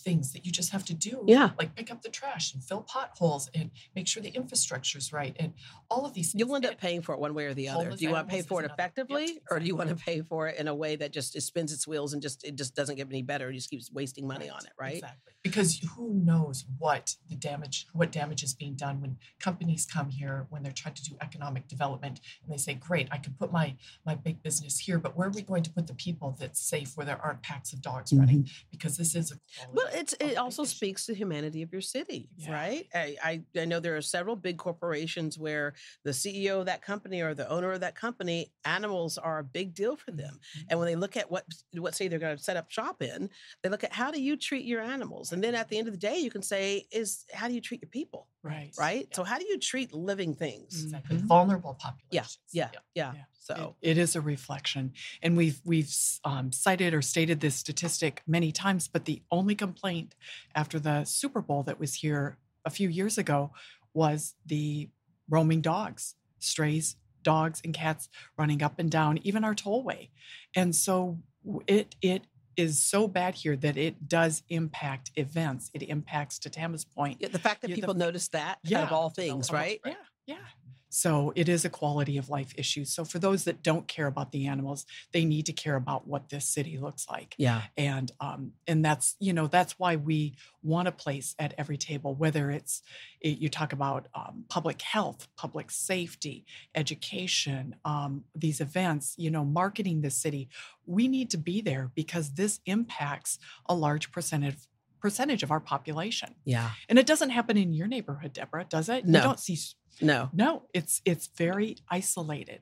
things 0.00 0.32
that 0.32 0.44
you 0.44 0.52
just 0.52 0.70
have 0.72 0.84
to 0.86 0.94
do 0.94 1.24
Yeah. 1.26 1.50
like 1.58 1.74
pick 1.74 1.90
up 1.90 2.02
the 2.02 2.08
trash 2.08 2.54
and 2.54 2.62
fill 2.64 2.82
potholes 2.82 3.48
and 3.54 3.70
make 3.94 4.08
sure 4.08 4.22
the 4.22 4.30
infrastructure's 4.30 5.12
right 5.12 5.36
and 5.38 5.52
all 5.90 6.06
of 6.06 6.14
these 6.14 6.32
things. 6.32 6.40
You'll 6.40 6.54
end 6.56 6.66
up 6.66 6.78
paying 6.78 7.02
for 7.02 7.14
it 7.14 7.20
one 7.20 7.34
way 7.34 7.46
or 7.46 7.54
the 7.54 7.68
other. 7.68 7.90
Do 7.90 8.04
you 8.04 8.10
want 8.10 8.28
to 8.28 8.34
pay 8.34 8.42
for 8.42 8.60
it 8.60 8.64
another- 8.64 8.70
yep, 8.70 8.92
effectively, 8.92 9.40
or 9.50 9.58
do 9.58 9.66
you 9.66 9.76
want 9.76 9.90
to 9.90 9.96
pay 9.96 10.22
for 10.22 10.48
it 10.48 10.58
in 10.58 10.68
a 10.68 10.74
way 10.74 10.96
that 10.96 11.12
just 11.12 11.36
it 11.36 11.42
spins 11.42 11.72
its 11.72 11.86
wheels 11.86 12.12
and 12.12 12.22
just 12.22 12.44
it 12.44 12.56
just 12.56 12.74
doesn't 12.74 12.96
get 12.96 13.08
any 13.08 13.22
better? 13.22 13.50
It 13.50 13.54
just 13.54 13.70
keeps 13.70 13.90
wasting 13.92 14.26
money 14.26 14.48
on 14.48 14.60
it, 14.64 14.72
right? 14.78 14.94
Exactly. 14.94 15.32
Because 15.42 15.78
who 15.96 16.12
knows 16.14 16.64
what 16.78 17.16
the 17.28 17.36
damage, 17.36 17.86
what 17.92 18.12
damage 18.12 18.42
is 18.42 18.54
being 18.54 18.74
done 18.74 19.00
when 19.00 19.16
companies 19.38 19.86
come 19.86 20.10
here 20.10 20.46
when 20.50 20.62
they're 20.62 20.72
trying 20.72 20.94
to 20.94 21.02
do 21.02 21.16
economic 21.20 21.68
development 21.68 22.20
and 22.42 22.52
they 22.52 22.58
say, 22.58 22.74
"Great, 22.74 23.08
I 23.10 23.18
can 23.18 23.34
put 23.34 23.52
my 23.52 23.76
my 24.04 24.14
big 24.14 24.42
business 24.42 24.78
here, 24.78 24.98
but 24.98 25.16
where 25.16 25.28
are 25.28 25.32
we 25.32 25.42
going 25.42 25.62
to 25.62 25.70
put 25.70 25.86
the 25.86 25.94
people 25.94 26.36
that's 26.38 26.60
safe 26.60 26.96
where 26.96 27.06
there 27.06 27.20
aren't 27.22 27.42
packs 27.42 27.72
of 27.72 27.82
dogs 27.82 28.10
mm-hmm. 28.10 28.20
running?" 28.20 28.48
Because 28.70 28.96
this 28.96 29.14
is 29.14 29.32
a 29.32 29.36
Well, 29.72 29.86
it's 29.92 30.12
it 30.14 30.22
life 30.28 30.38
also 30.38 30.62
issue. 30.62 30.74
speaks 30.76 31.06
to 31.06 31.14
humanity 31.14 31.62
of 31.62 31.72
your 31.72 31.80
city, 31.82 32.28
Yeah. 32.36 32.52
right? 32.52 32.86
I, 32.94 33.16
I 33.22 33.42
I 33.60 33.64
know 33.64 33.80
there 33.80 33.96
are 33.96 34.02
several 34.02 34.36
big 34.36 34.56
corporations 34.58 35.38
where 35.38 35.74
the 36.04 36.10
CEO 36.12 36.60
of 36.60 36.66
that 36.66 36.82
company 36.82 37.20
or 37.20 37.34
the 37.34 37.48
owner 37.50 37.72
of 37.72 37.80
that 37.80 37.94
company, 37.94 38.52
animals 38.64 39.18
are 39.18 39.38
a 39.38 39.44
big 39.44 39.74
deal 39.74 39.96
for 39.96 40.10
them. 40.12 40.34
Mm-hmm. 40.40 40.66
And 40.70 40.78
when 40.78 40.86
they 40.86 40.96
look 40.96 41.16
at 41.16 41.30
what 41.30 41.44
what 41.72 41.94
city 41.94 42.08
they're 42.08 42.18
going 42.18 42.36
to 42.36 42.42
set 42.42 42.56
up 42.56 42.70
shop 42.70 43.02
in, 43.02 43.30
they 43.62 43.68
look 43.68 43.84
at 43.84 43.92
how 43.92 44.10
do 44.10 44.20
you 44.22 44.36
treat 44.36 44.64
your 44.64 44.80
animals, 44.82 45.32
and 45.32 45.42
then 45.42 45.54
at 45.54 45.68
the 45.68 45.78
end 45.78 45.88
of 45.88 45.94
the 45.94 45.98
day, 46.00 46.18
you 46.18 46.30
can 46.30 46.42
say 46.42 46.86
is 46.90 47.24
how 47.32 47.48
do 47.48 47.54
you 47.54 47.60
treat 47.60 47.82
your 47.82 47.90
people, 47.90 48.28
Right. 48.42 48.72
right? 48.78 49.06
So 49.14 49.22
how 49.24 49.38
do 49.38 49.46
you 49.46 49.58
treat 49.58 49.92
living 49.92 50.34
things? 50.34 50.84
Exactly. 50.84 51.16
Mhm. 51.18 51.26
Vulnerable 51.26 51.76
Yeah, 51.80 51.90
populations. 51.90 52.38
yeah, 52.52 52.70
yeah. 52.94 53.12
Yeah. 53.14 53.24
So 53.40 53.74
It- 53.80 53.92
it 53.92 53.98
is 53.98 54.14
a 54.14 54.20
reflection, 54.20 54.92
and 55.22 55.36
we've 55.36 55.60
we've 55.64 55.92
um, 56.24 56.52
cited 56.52 56.92
or 56.94 57.02
stated 57.02 57.40
this 57.40 57.56
statistic 57.56 58.22
many 58.26 58.52
times. 58.52 58.86
But 58.86 59.06
the 59.06 59.22
only 59.30 59.54
complaint 59.54 60.14
after 60.54 60.78
the 60.78 61.04
Super 61.04 61.40
Bowl 61.40 61.62
that 61.64 61.80
was 61.80 61.94
here 61.94 62.38
a 62.64 62.70
few 62.70 62.88
years 62.88 63.16
ago 63.18 63.52
was 63.94 64.34
the 64.46 64.90
roaming 65.28 65.62
dogs, 65.62 66.14
strays, 66.38 66.96
dogs, 67.22 67.60
and 67.64 67.72
cats 67.74 68.08
running 68.36 68.62
up 68.62 68.78
and 68.78 68.90
down, 68.90 69.18
even 69.22 69.42
our 69.42 69.54
tollway. 69.54 70.10
And 70.54 70.76
so 70.76 71.18
it 71.66 71.96
it 72.02 72.24
is 72.56 72.84
so 72.84 73.08
bad 73.08 73.36
here 73.36 73.56
that 73.56 73.78
it 73.78 74.06
does 74.06 74.42
impact 74.50 75.10
events. 75.16 75.70
It 75.72 75.82
impacts, 75.84 76.38
to 76.40 76.50
Tama's 76.50 76.84
point, 76.84 77.18
yeah, 77.20 77.28
the 77.28 77.38
fact 77.38 77.62
that 77.62 77.68
the- 77.68 77.74
people 77.74 77.94
notice 77.94 78.28
that 78.28 78.58
Yeah, 78.64 78.82
of 78.82 78.92
all 78.92 79.08
things, 79.08 79.50
right? 79.50 79.80
Right. 79.82 79.96
Yeah, 80.26 80.34
yeah. 80.36 80.46
So 80.90 81.32
it 81.36 81.48
is 81.48 81.64
a 81.64 81.70
quality 81.70 82.18
of 82.18 82.28
life 82.28 82.52
issue. 82.56 82.84
So 82.84 83.04
for 83.04 83.18
those 83.18 83.44
that 83.44 83.62
don't 83.62 83.86
care 83.86 84.06
about 84.06 84.32
the 84.32 84.48
animals, 84.48 84.84
they 85.12 85.24
need 85.24 85.46
to 85.46 85.52
care 85.52 85.76
about 85.76 86.06
what 86.06 86.28
this 86.28 86.44
city 86.46 86.78
looks 86.78 87.08
like. 87.08 87.34
Yeah. 87.38 87.62
And 87.76 88.10
um, 88.20 88.52
and 88.66 88.84
that's 88.84 89.16
you 89.20 89.32
know 89.32 89.46
that's 89.46 89.78
why 89.78 89.96
we 89.96 90.34
want 90.62 90.88
a 90.88 90.92
place 90.92 91.34
at 91.38 91.54
every 91.56 91.78
table, 91.78 92.14
whether 92.14 92.50
it's 92.50 92.82
it, 93.20 93.38
you 93.38 93.48
talk 93.48 93.72
about 93.72 94.08
um, 94.14 94.44
public 94.48 94.82
health, 94.82 95.28
public 95.36 95.70
safety, 95.70 96.44
education, 96.74 97.76
um, 97.84 98.24
these 98.34 98.60
events, 98.60 99.14
you 99.16 99.30
know, 99.30 99.44
marketing 99.44 100.02
the 100.02 100.10
city. 100.10 100.48
We 100.86 101.06
need 101.06 101.30
to 101.30 101.38
be 101.38 101.60
there 101.60 101.92
because 101.94 102.32
this 102.32 102.60
impacts 102.66 103.38
a 103.66 103.74
large 103.74 104.10
percentage 104.10 104.56
percentage 105.00 105.42
of 105.42 105.50
our 105.50 105.60
population. 105.60 106.34
Yeah. 106.44 106.70
And 106.88 106.98
it 106.98 107.06
doesn't 107.06 107.30
happen 107.30 107.56
in 107.56 107.72
your 107.72 107.86
neighborhood, 107.86 108.34
Deborah, 108.34 108.66
does 108.68 108.88
it? 108.88 109.06
No. 109.06 109.18
You 109.18 109.22
don't 109.22 109.40
see 109.40 109.56
No. 110.00 110.30
No, 110.32 110.62
it's 110.72 111.02
it's 111.04 111.26
very 111.36 111.76
isolated, 111.90 112.60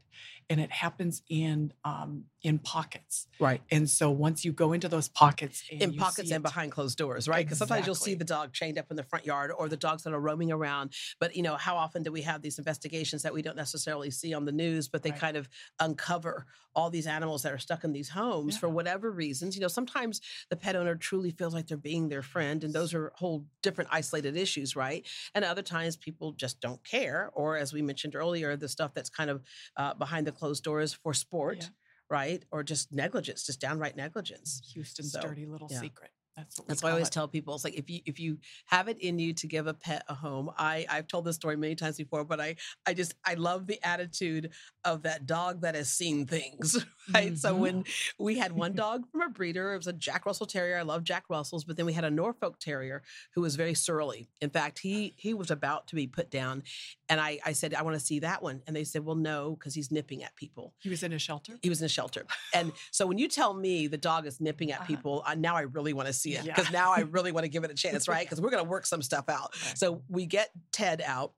and 0.51 0.61
it 0.61 0.71
happens 0.73 1.23
in 1.29 1.73
um, 1.85 2.25
in 2.43 2.59
pockets. 2.59 3.27
Right. 3.41 3.61
And 3.71 3.89
so 3.91 4.11
once 4.11 4.45
you 4.45 4.53
go 4.53 4.73
into 4.73 4.89
those 4.89 5.09
pockets, 5.09 5.65
and 5.71 5.83
in 5.83 5.95
pockets 5.97 6.31
and 6.31 6.41
it- 6.41 6.43
behind 6.43 6.73
closed 6.73 6.97
doors, 6.99 7.29
right? 7.29 7.45
Because 7.45 7.59
sometimes 7.59 7.87
you'll 7.87 7.95
see 7.97 8.15
the 8.15 8.25
dog 8.25 8.53
chained 8.53 8.79
up 8.79 8.87
in 8.91 8.97
the 8.97 9.03
front 9.03 9.27
yard 9.27 9.51
or 9.57 9.69
the 9.69 9.77
dogs 9.77 10.03
that 10.05 10.13
are 10.13 10.21
roaming 10.21 10.51
around. 10.53 10.93
But 11.21 11.37
you 11.37 11.43
know, 11.43 11.57
how 11.57 11.77
often 11.77 12.03
do 12.03 12.11
we 12.13 12.23
have 12.23 12.43
these 12.43 12.59
investigations 12.59 13.23
that 13.23 13.35
we 13.35 13.43
don't 13.43 13.57
necessarily 13.57 14.11
see 14.11 14.33
on 14.35 14.45
the 14.45 14.53
news, 14.53 14.89
but 14.89 15.03
they 15.03 15.11
Right. 15.11 15.21
kind 15.21 15.37
of 15.37 15.49
uncover 15.81 16.47
all 16.75 16.91
these 16.91 17.07
animals 17.09 17.43
that 17.43 17.53
are 17.53 17.59
stuck 17.59 17.83
in 17.83 17.93
these 17.93 18.09
homes 18.11 18.57
for 18.57 18.69
whatever 18.69 19.11
reasons? 19.11 19.57
You 19.57 19.63
know, 19.63 19.69
sometimes 19.69 20.21
the 20.49 20.57
pet 20.57 20.77
owner 20.77 20.95
truly 20.95 21.31
feels 21.33 21.53
like 21.55 21.67
they're 21.67 21.77
being 21.77 22.09
their 22.09 22.23
friend, 22.23 22.63
and 22.63 22.73
those 22.73 22.95
are 22.95 23.13
whole 23.17 23.45
different 23.63 23.91
isolated 23.93 24.37
issues, 24.37 24.77
right? 24.77 25.05
And 25.35 25.45
other 25.45 25.63
times 25.63 25.97
people 25.97 26.33
just 26.33 26.61
don't 26.61 26.83
care, 26.85 27.18
or 27.35 27.57
as 27.57 27.73
we 27.73 27.83
mentioned 27.83 28.15
earlier, 28.15 28.57
the 28.57 28.69
stuff 28.69 28.93
that's 28.95 29.11
kind 29.11 29.31
of 29.31 29.43
uh, 29.77 29.95
behind 29.95 30.27
the 30.27 30.33
closed 30.33 30.63
doors 30.65 30.93
for 30.93 31.13
sport. 31.15 31.59
Yeah. 31.61 31.69
Right, 32.11 32.43
or 32.51 32.63
just 32.63 32.91
negligence, 32.91 33.45
just 33.45 33.61
downright 33.61 33.95
negligence. 33.95 34.63
Houston's 34.73 35.13
So, 35.13 35.21
dirty 35.21 35.45
little 35.45 35.69
yeah. 35.71 35.81
secret. 35.81 36.11
That's 36.39 36.61
That's 36.69 36.83
why 36.83 36.91
I 36.91 36.93
always 36.93 37.09
it. 37.09 37.13
tell 37.13 37.27
people 37.29 37.55
it's 37.55 37.65
like 37.65 37.75
if 37.75 37.91
you 37.91 38.01
if 38.07 38.21
you 38.21 38.39
have 38.67 38.89
it 38.89 38.99
in 39.01 39.19
you 39.19 39.33
to 39.35 39.47
give 39.49 39.67
a 39.67 39.75
pet 39.75 40.05
a 40.09 40.15
home. 40.15 40.51
I 40.57 40.87
I've 40.89 41.09
told 41.09 41.25
this 41.25 41.37
story 41.37 41.57
many 41.57 41.75
times 41.75 41.97
before, 41.97 42.25
but 42.25 42.41
I 42.41 42.57
I 42.87 42.95
just 42.95 43.15
I 43.27 43.35
love 43.35 43.67
the 43.67 43.79
attitude 43.87 44.51
of 44.85 45.03
that 45.03 45.27
dog 45.27 45.63
that 45.63 45.75
has 45.75 45.91
seen 45.91 46.27
things. 46.27 46.85
Right. 47.15 47.39
So 47.39 47.55
Mhm. 47.57 47.61
when 47.61 47.85
we 48.19 48.37
had 48.37 48.53
one 48.53 48.75
dog 48.75 49.11
from 49.11 49.23
a 49.23 49.31
breeder, 49.31 49.73
it 49.73 49.79
was 49.79 49.87
a 49.87 49.95
Jack 49.95 50.27
Russell 50.27 50.45
Terrier. 50.45 50.77
I 50.77 50.83
love 50.83 51.05
Jack 51.05 51.25
Russells, 51.31 51.65
but 51.65 51.79
then 51.79 51.87
we 51.87 51.95
had 51.95 52.05
a 52.05 52.11
Norfolk 52.11 52.59
Terrier 52.61 53.03
who 53.35 53.41
was 53.41 53.57
very 53.57 53.73
surly. 53.73 54.29
In 54.43 54.51
fact, 54.51 54.81
he 54.81 55.15
he 55.17 55.33
was 55.33 55.51
about 55.51 55.87
to 55.89 55.95
be 55.97 56.07
put 56.07 56.31
down, 56.31 56.63
and 57.09 57.19
I 57.19 57.39
I 57.47 57.53
said 57.53 57.73
I 57.73 57.81
want 57.83 57.99
to 57.99 58.05
see 58.05 58.19
that 58.21 58.43
one, 58.43 58.63
and 58.67 58.77
they 58.77 58.85
said, 58.85 59.07
well, 59.07 59.17
no, 59.17 59.57
because 59.59 59.75
he's 59.75 59.91
nipping 59.91 60.23
at 60.23 60.37
people. 60.37 60.75
He 60.81 60.91
was 60.91 61.03
in 61.03 61.15
a 61.15 61.19
shelter. 61.19 61.59
He 61.63 61.71
was 61.71 61.81
in 61.81 61.87
a 61.87 61.89
shelter. 61.89 62.27
And 62.53 62.73
so 62.91 63.07
when 63.07 63.17
you 63.17 63.27
tell 63.27 63.55
me 63.55 63.87
the 63.87 63.97
dog 63.97 64.27
is 64.27 64.39
nipping 64.39 64.71
at 64.73 64.81
Uh-huh. 64.81 64.87
people, 64.87 65.23
I, 65.27 65.35
now 65.35 65.57
I 65.57 65.63
really 65.63 65.95
want 65.95 66.09
to 66.09 66.13
see 66.13 66.28
it 66.35 66.45
Yeah. 66.45 66.55
because 66.55 66.71
now 66.73 66.93
I 66.93 67.01
really 67.01 67.33
want 67.33 67.45
to 67.45 67.49
give 67.49 67.65
it 67.65 67.71
a 67.71 67.75
chance, 67.75 68.09
right? 68.09 68.21
Because 68.27 68.41
we're 68.41 68.51
going 68.51 68.65
to 68.65 68.69
work 68.69 68.87
some 68.87 69.03
stuff 69.03 69.29
out. 69.29 69.55
Right. 69.67 69.79
So 69.79 70.03
we 70.09 70.27
get 70.27 70.51
Ted 70.73 71.03
out. 71.05 71.33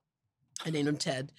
I 0.65 0.69
named 0.69 0.87
him 0.87 0.97
Ted. 0.97 1.31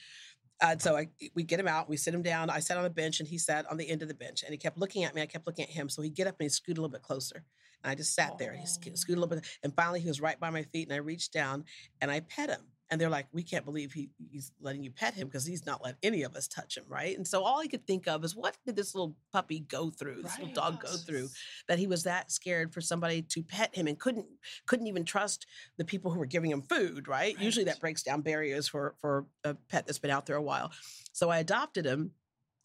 Uh, 0.61 0.77
so 0.79 0.97
I, 0.97 1.09
we 1.35 1.43
get 1.43 1.59
him 1.59 1.67
out. 1.67 1.89
We 1.89 1.97
sit 1.97 2.15
him 2.15 2.23
down. 2.23 2.49
I 2.49 2.61
sat 2.61 2.77
on 2.79 2.85
a 2.85 2.91
bench 2.91 3.19
and 3.21 3.29
he 3.29 3.37
sat 3.39 3.69
on 3.71 3.77
the 3.77 3.89
end 3.89 4.03
of 4.03 4.09
the 4.09 4.15
bench 4.15 4.43
and 4.45 4.53
he 4.53 4.59
kept 4.59 4.79
looking 4.79 5.03
at 5.05 5.15
me. 5.15 5.21
I 5.23 5.27
kept 5.27 5.47
looking 5.47 5.65
at 5.65 5.71
him. 5.71 5.89
So 5.89 6.03
he'd 6.03 6.15
get 6.15 6.27
up 6.29 6.37
and 6.39 6.45
he'd 6.45 6.53
scoot 6.53 6.79
a 6.79 6.81
little 6.81 6.93
bit 6.93 7.03
closer. 7.03 7.45
And 7.83 7.91
I 7.91 7.95
just 7.97 8.15
sat 8.15 8.39
there 8.39 8.53
and 8.53 8.61
he 8.61 8.67
sco- 8.67 8.91
Oh. 8.93 8.95
scooted 8.95 9.19
a 9.19 9.21
little 9.21 9.37
bit. 9.37 9.47
And 9.65 9.75
finally 9.75 10.01
he 10.01 10.07
was 10.09 10.21
right 10.21 10.39
by 10.39 10.51
my 10.51 10.63
feet 10.63 10.87
and 10.89 10.95
I 10.95 10.99
reached 10.99 11.33
down 11.33 11.65
and 12.01 12.11
I 12.13 12.21
pet 12.21 12.49
him. 12.49 12.61
And 12.93 13.01
they're 13.01 13.09
like, 13.09 13.27
we 13.33 13.43
can't 13.43 13.65
believe 13.65 13.95
he, 13.95 14.11
he's 14.31 14.53
letting 14.61 14.85
you 14.85 14.91
pet 14.91 15.15
him 15.15 15.27
because 15.27 15.47
he's 15.47 15.65
not 15.65 15.83
let 15.83 15.97
any 16.03 16.25
of 16.25 16.37
us 16.37 16.47
touch 16.47 16.77
him, 16.77 16.85
right? 16.89 17.17
And 17.17 17.27
so 17.27 17.43
all 17.43 17.59
I 17.59 17.67
could 17.67 17.87
think 17.87 18.07
of 18.07 18.23
is 18.23 18.37
what 18.37 18.59
did 18.67 18.77
this 18.77 18.95
little 18.95 19.17
puppy 19.33 19.61
go 19.61 19.89
through, 19.89 20.21
this 20.23 20.39
little 20.39 20.53
dog 20.53 20.83
go 20.83 20.91
through, 20.91 21.31
that 21.69 21.79
he 21.79 21.87
was 21.87 22.03
that 22.03 22.31
scared 22.31 22.71
for 22.71 22.83
somebody 22.83 23.23
to 23.23 23.43
pet 23.43 23.75
him 23.75 23.87
and 23.87 23.99
couldn't 23.99 24.27
couldn't 24.67 24.89
even 24.89 25.07
trust 25.07 25.47
the 25.79 25.87
people 25.87 26.11
who 26.11 26.19
were 26.19 26.27
giving 26.27 26.51
him 26.51 26.61
food, 26.61 27.09
right? 27.09 27.35
Usually 27.41 27.65
that 27.65 27.81
breaks 27.81 28.03
down 28.03 28.21
barriers 28.21 28.69
for 28.69 28.95
for 29.01 29.25
a 29.43 29.55
pet 29.55 29.87
that's 29.87 29.99
been 29.99 30.11
out 30.11 30.27
there 30.27 30.37
a 30.37 30.43
while. 30.43 30.71
So 31.13 31.31
I 31.31 31.39
adopted 31.39 31.87
him 31.87 32.11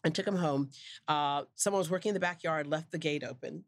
and 0.04 0.14
took 0.14 0.26
him 0.28 0.36
home. 0.36 0.68
Uh, 1.08 1.44
someone 1.54 1.78
was 1.78 1.90
working 1.90 2.10
in 2.10 2.14
the 2.14 2.20
backyard, 2.20 2.66
left 2.66 2.92
the 2.92 2.98
gate 2.98 3.24
open, 3.24 3.64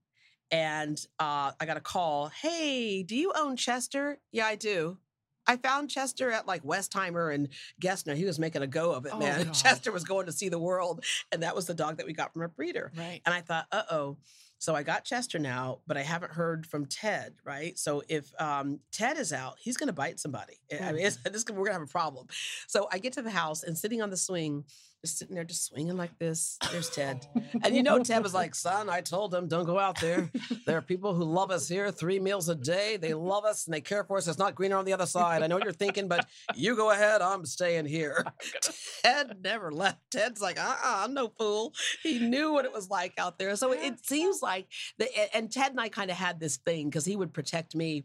and 0.51 1.03
uh, 1.19 1.53
I 1.59 1.65
got 1.65 1.79
a 1.79 1.81
call. 1.81 2.29
Hey, 2.29 3.03
do 3.03 3.17
you 3.17 3.33
own 3.35 3.57
Chester? 3.57 4.19
Yeah, 4.31 4.45
I 4.45 4.57
do. 4.57 4.99
I 5.47 5.57
found 5.57 5.91
Chester 5.91 6.31
at 6.31 6.47
like 6.47 6.63
Westheimer 6.63 7.35
and 7.35 7.49
Gessner. 7.81 8.15
He 8.15 8.25
was 8.25 8.39
making 8.39 8.63
a 8.63 8.67
go 8.67 8.93
of 8.93 9.07
it, 9.07 9.13
Oh, 9.15 9.19
man. 9.19 9.45
God. 9.47 9.55
Chester 9.55 9.93
was 9.93 10.05
going 10.05 10.27
to 10.27 10.33
see 10.33 10.49
the 10.49 10.59
world, 10.59 11.05
and 11.33 11.43
that 11.43 11.55
was 11.55 11.67
the 11.67 11.75
dog 11.75 11.97
that 11.97 12.07
we 12.07 12.13
got 12.13 12.33
from 12.33 12.43
a 12.43 12.49
breeder. 12.49 12.93
Right. 12.97 13.21
And 13.27 13.35
I 13.35 13.41
thought, 13.41 13.67
uh 13.73 13.83
oh. 13.91 14.17
So 14.59 14.75
I 14.75 14.83
got 14.83 15.05
Chester 15.05 15.39
now, 15.39 15.79
but 15.87 15.97
I 15.97 16.03
haven't 16.03 16.33
heard 16.33 16.67
from 16.67 16.85
Ted, 16.85 17.33
right? 17.47 17.79
So 17.79 18.03
if 18.11 18.31
um, 18.39 18.81
Ted 18.93 19.17
is 19.17 19.33
out, 19.33 19.55
he's 19.59 19.79
going 19.79 19.87
to 19.87 19.93
bite 19.95 20.21
somebody. 20.21 20.59
I 20.71 20.93
mean, 20.93 21.07
it's, 21.07 21.17
this, 21.17 21.47
we're 21.49 21.55
going 21.57 21.69
to 21.69 21.73
have 21.73 21.83
a 21.83 21.87
problem. 21.87 22.27
So 22.69 22.87
I 22.93 22.99
get 22.99 23.15
to 23.15 23.23
the 23.23 23.31
house 23.31 23.63
and 23.63 23.77
sitting 23.77 24.03
on 24.03 24.11
the 24.11 24.19
swing, 24.19 24.65
just 25.03 25.19
sitting 25.19 25.35
there, 25.35 25.45
just 25.45 25.67
swinging 25.67 25.97
like 25.97 26.19
this. 26.19 26.59
There's 26.71 26.91
Ted. 26.91 27.27
And 27.63 27.75
you 27.75 27.83
know, 27.83 28.03
Ted 28.03 28.23
was 28.23 28.35
like, 28.35 28.55
son, 28.55 28.89
I 28.91 29.01
told 29.01 29.35
him, 29.35 29.49
don't 29.49 29.65
go 29.65 29.79
out 29.79 30.01
there. 30.01 30.31
There 30.67 30.77
are 30.77 30.83
people 30.83 31.15
who 31.15 31.25
love 31.25 31.51
us 31.51 31.69
here 31.69 31.91
three 31.91 32.19
meals 32.19 32.49
a 32.49 32.55
day. 32.55 32.97
They 32.97 33.15
love 33.15 33.45
us 33.45 33.67
and 33.67 33.75
they 33.75 33.81
care 33.81 34.05
for 34.05 34.19
us. 34.19 34.29
It's 34.29 34.39
not 34.39 34.55
greener 34.55 34.77
on 34.77 34.85
the 34.85 34.93
other 34.93 35.07
side. 35.07 35.43
I 35.43 35.47
know 35.47 35.57
what 35.57 35.65
you're 35.65 35.73
thinking, 35.73 36.09
but 36.09 36.27
you 36.55 36.77
go 36.77 36.91
ahead. 36.91 37.23
I'm 37.23 37.47
staying 37.47 37.87
here. 37.87 38.27
Ted 39.03 39.39
never 39.43 39.73
left. 39.73 39.99
Ted's 40.11 40.41
like, 40.41 40.59
uh 40.59 40.69
uh-uh, 40.71 41.05
I'm 41.05 41.15
no 41.15 41.29
fool. 41.29 41.73
He 42.03 42.19
knew 42.19 42.53
what 42.53 42.65
it 42.65 42.73
was 42.73 42.91
like 42.91 43.15
out 43.19 43.39
there. 43.39 43.57
So 43.57 43.73
it 43.73 44.05
seems 44.07 44.43
like, 44.43 44.67
the, 44.99 45.09
and 45.35 45.51
Ted 45.51 45.73
and 45.73 45.81
I 45.81 45.89
kind 45.89 46.11
of 46.11 46.17
had 46.17 46.41
this 46.41 46.57
thing 46.57 46.89
because 46.89 47.05
he 47.05 47.17
would 47.17 47.33
protect 47.33 47.75
me 47.75 48.05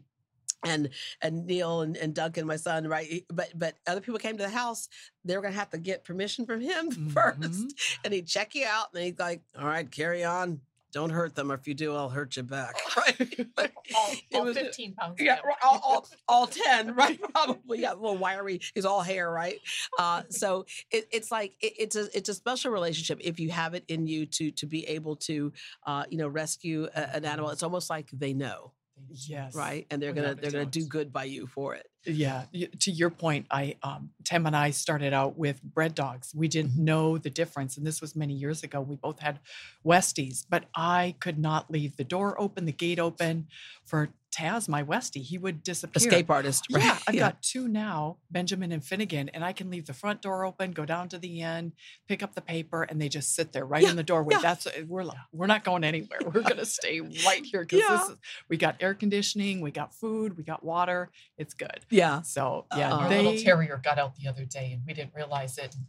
and 0.64 0.88
and 1.22 1.46
Neil 1.46 1.82
and, 1.82 1.96
and 1.96 2.14
Duncan, 2.14 2.46
my 2.46 2.56
son, 2.56 2.86
right? 2.88 3.24
But 3.32 3.50
but 3.58 3.74
other 3.86 4.00
people 4.00 4.18
came 4.18 4.36
to 4.36 4.42
the 4.42 4.48
house, 4.48 4.88
they 5.24 5.36
were 5.36 5.42
gonna 5.42 5.54
have 5.54 5.70
to 5.70 5.78
get 5.78 6.04
permission 6.04 6.46
from 6.46 6.60
him 6.60 6.90
first. 7.10 7.40
Mhm. 7.40 7.98
And 8.04 8.14
he'd 8.14 8.26
check 8.26 8.54
you 8.54 8.64
out 8.66 8.86
and 8.94 9.04
he'd 9.04 9.18
like, 9.18 9.42
all 9.58 9.66
right, 9.66 9.90
carry 9.90 10.24
on. 10.24 10.60
Don't 10.92 11.10
hurt 11.10 11.34
them. 11.34 11.50
If 11.50 11.68
you 11.68 11.74
do, 11.74 11.94
I'll 11.94 12.08
hurt 12.08 12.36
you 12.36 12.42
back. 12.42 12.76
Right. 13.58 13.72
All, 13.94 14.14
all 14.34 14.44
was- 14.44 14.56
15 14.56 14.94
pounds. 14.94 15.20
yeah, 15.20 15.38
right, 15.44 15.56
all, 15.62 15.80
all, 15.84 16.08
all 16.28 16.46
10, 16.46 16.94
right? 16.94 17.18
Probably. 17.34 17.80
Yeah, 17.80 17.92
a 17.92 17.94
little 17.94 18.16
wiry. 18.16 18.60
He's 18.74 18.84
all 18.84 19.00
hair, 19.02 19.30
right? 19.30 19.58
Uh, 19.98 20.22
so 20.30 20.64
it, 20.90 21.06
it's 21.10 21.30
like, 21.30 21.54
it, 21.60 21.72
it's 21.78 21.96
a, 21.96 22.08
it's 22.16 22.28
a 22.28 22.34
special 22.34 22.70
relationship 22.72 23.18
if 23.22 23.38
you 23.40 23.50
have 23.50 23.74
it 23.74 23.84
in 23.88 24.06
you 24.06 24.26
to, 24.26 24.50
to 24.52 24.66
be 24.66 24.84
able 24.86 25.16
to, 25.16 25.52
uh, 25.86 26.04
you 26.10 26.18
know, 26.18 26.28
rescue 26.28 26.88
a, 26.94 27.16
an 27.16 27.24
animal. 27.24 27.50
It's 27.50 27.62
almost 27.62 27.88
like 27.90 28.08
they 28.12 28.32
know, 28.32 28.72
Yes. 29.08 29.54
right? 29.54 29.86
And 29.90 30.02
they're 30.02 30.12
going 30.12 30.28
to, 30.28 30.40
they're 30.40 30.50
going 30.50 30.68
to 30.68 30.80
do 30.80 30.86
good 30.86 31.12
by 31.12 31.24
you 31.24 31.46
for 31.46 31.74
it. 31.74 31.86
Yeah. 32.06 32.44
To 32.80 32.90
your 32.90 33.10
point, 33.10 33.46
I 33.50 33.76
um, 33.82 34.10
Tim 34.24 34.46
and 34.46 34.56
I 34.56 34.70
started 34.70 35.12
out 35.12 35.36
with 35.36 35.62
bread 35.62 35.94
dogs. 35.94 36.32
We 36.34 36.48
didn't 36.48 36.72
Mm-hmm. 36.72 36.84
know 36.84 37.18
the 37.18 37.30
difference, 37.30 37.76
and 37.76 37.86
this 37.86 38.00
was 38.00 38.14
many 38.16 38.34
years 38.34 38.62
ago. 38.62 38.80
We 38.80 38.96
both 38.96 39.18
had 39.20 39.40
Westies, 39.84 40.44
but 40.48 40.64
I 40.74 41.14
could 41.20 41.38
not 41.38 41.70
leave 41.70 41.96
the 41.96 42.04
door 42.04 42.40
open, 42.40 42.64
the 42.66 42.72
gate 42.72 42.98
open 42.98 43.46
for 43.84 44.08
Taz, 44.36 44.68
my 44.68 44.82
Westie. 44.82 45.22
He 45.22 45.38
would 45.38 45.62
disappear. 45.62 45.96
Escape 46.08 46.28
artist, 46.30 46.66
right? 46.72 46.82
Yeah, 46.84 46.98
I've 47.06 47.16
got 47.16 47.42
two 47.42 47.68
now, 47.68 48.18
Benjamin 48.30 48.70
and 48.72 48.84
Finnegan, 48.84 49.30
and 49.30 49.42
I 49.44 49.52
can 49.52 49.70
leave 49.70 49.86
the 49.86 49.94
front 49.94 50.20
door 50.20 50.44
open, 50.44 50.72
go 50.72 50.84
down 50.84 51.08
to 51.10 51.18
the 51.18 51.40
end, 51.40 51.72
pick 52.08 52.22
up 52.22 52.34
the 52.34 52.42
paper, 52.42 52.82
and 52.82 53.00
they 53.00 53.08
just 53.08 53.34
sit 53.34 53.52
there 53.52 53.64
right 53.64 53.82
Yeah, 53.82 53.90
in 53.90 53.96
the 53.96 54.02
doorway. 54.02 54.34
yeah. 54.34 54.40
That's 54.42 54.66
we're 54.86 55.06
we're 55.32 55.46
not 55.46 55.64
going 55.64 55.84
anywhere. 55.84 56.18
We're 56.24 56.42
gonna 56.42 56.66
stay 56.66 57.00
right 57.00 57.44
here 57.44 57.62
because 57.62 57.80
Yeah. 58.10 58.14
we 58.48 58.56
got 58.58 58.76
air 58.80 58.92
conditioning, 58.94 59.60
we 59.60 59.70
got 59.70 59.94
food, 59.94 60.36
we 60.36 60.42
got 60.42 60.62
water. 60.64 61.10
It's 61.38 61.54
good. 61.54 61.80
Yeah. 61.96 62.20
So 62.22 62.66
yeah, 62.76 62.92
Uh, 62.92 62.98
Our 62.98 63.08
they 63.08 63.22
little 63.22 63.40
terrier 63.42 63.80
got 63.82 63.98
out 63.98 64.14
the 64.16 64.28
other 64.28 64.44
day 64.44 64.72
and 64.72 64.82
we 64.86 64.92
didn't 64.92 65.14
realize 65.14 65.56
it. 65.58 65.74
And 65.74 65.86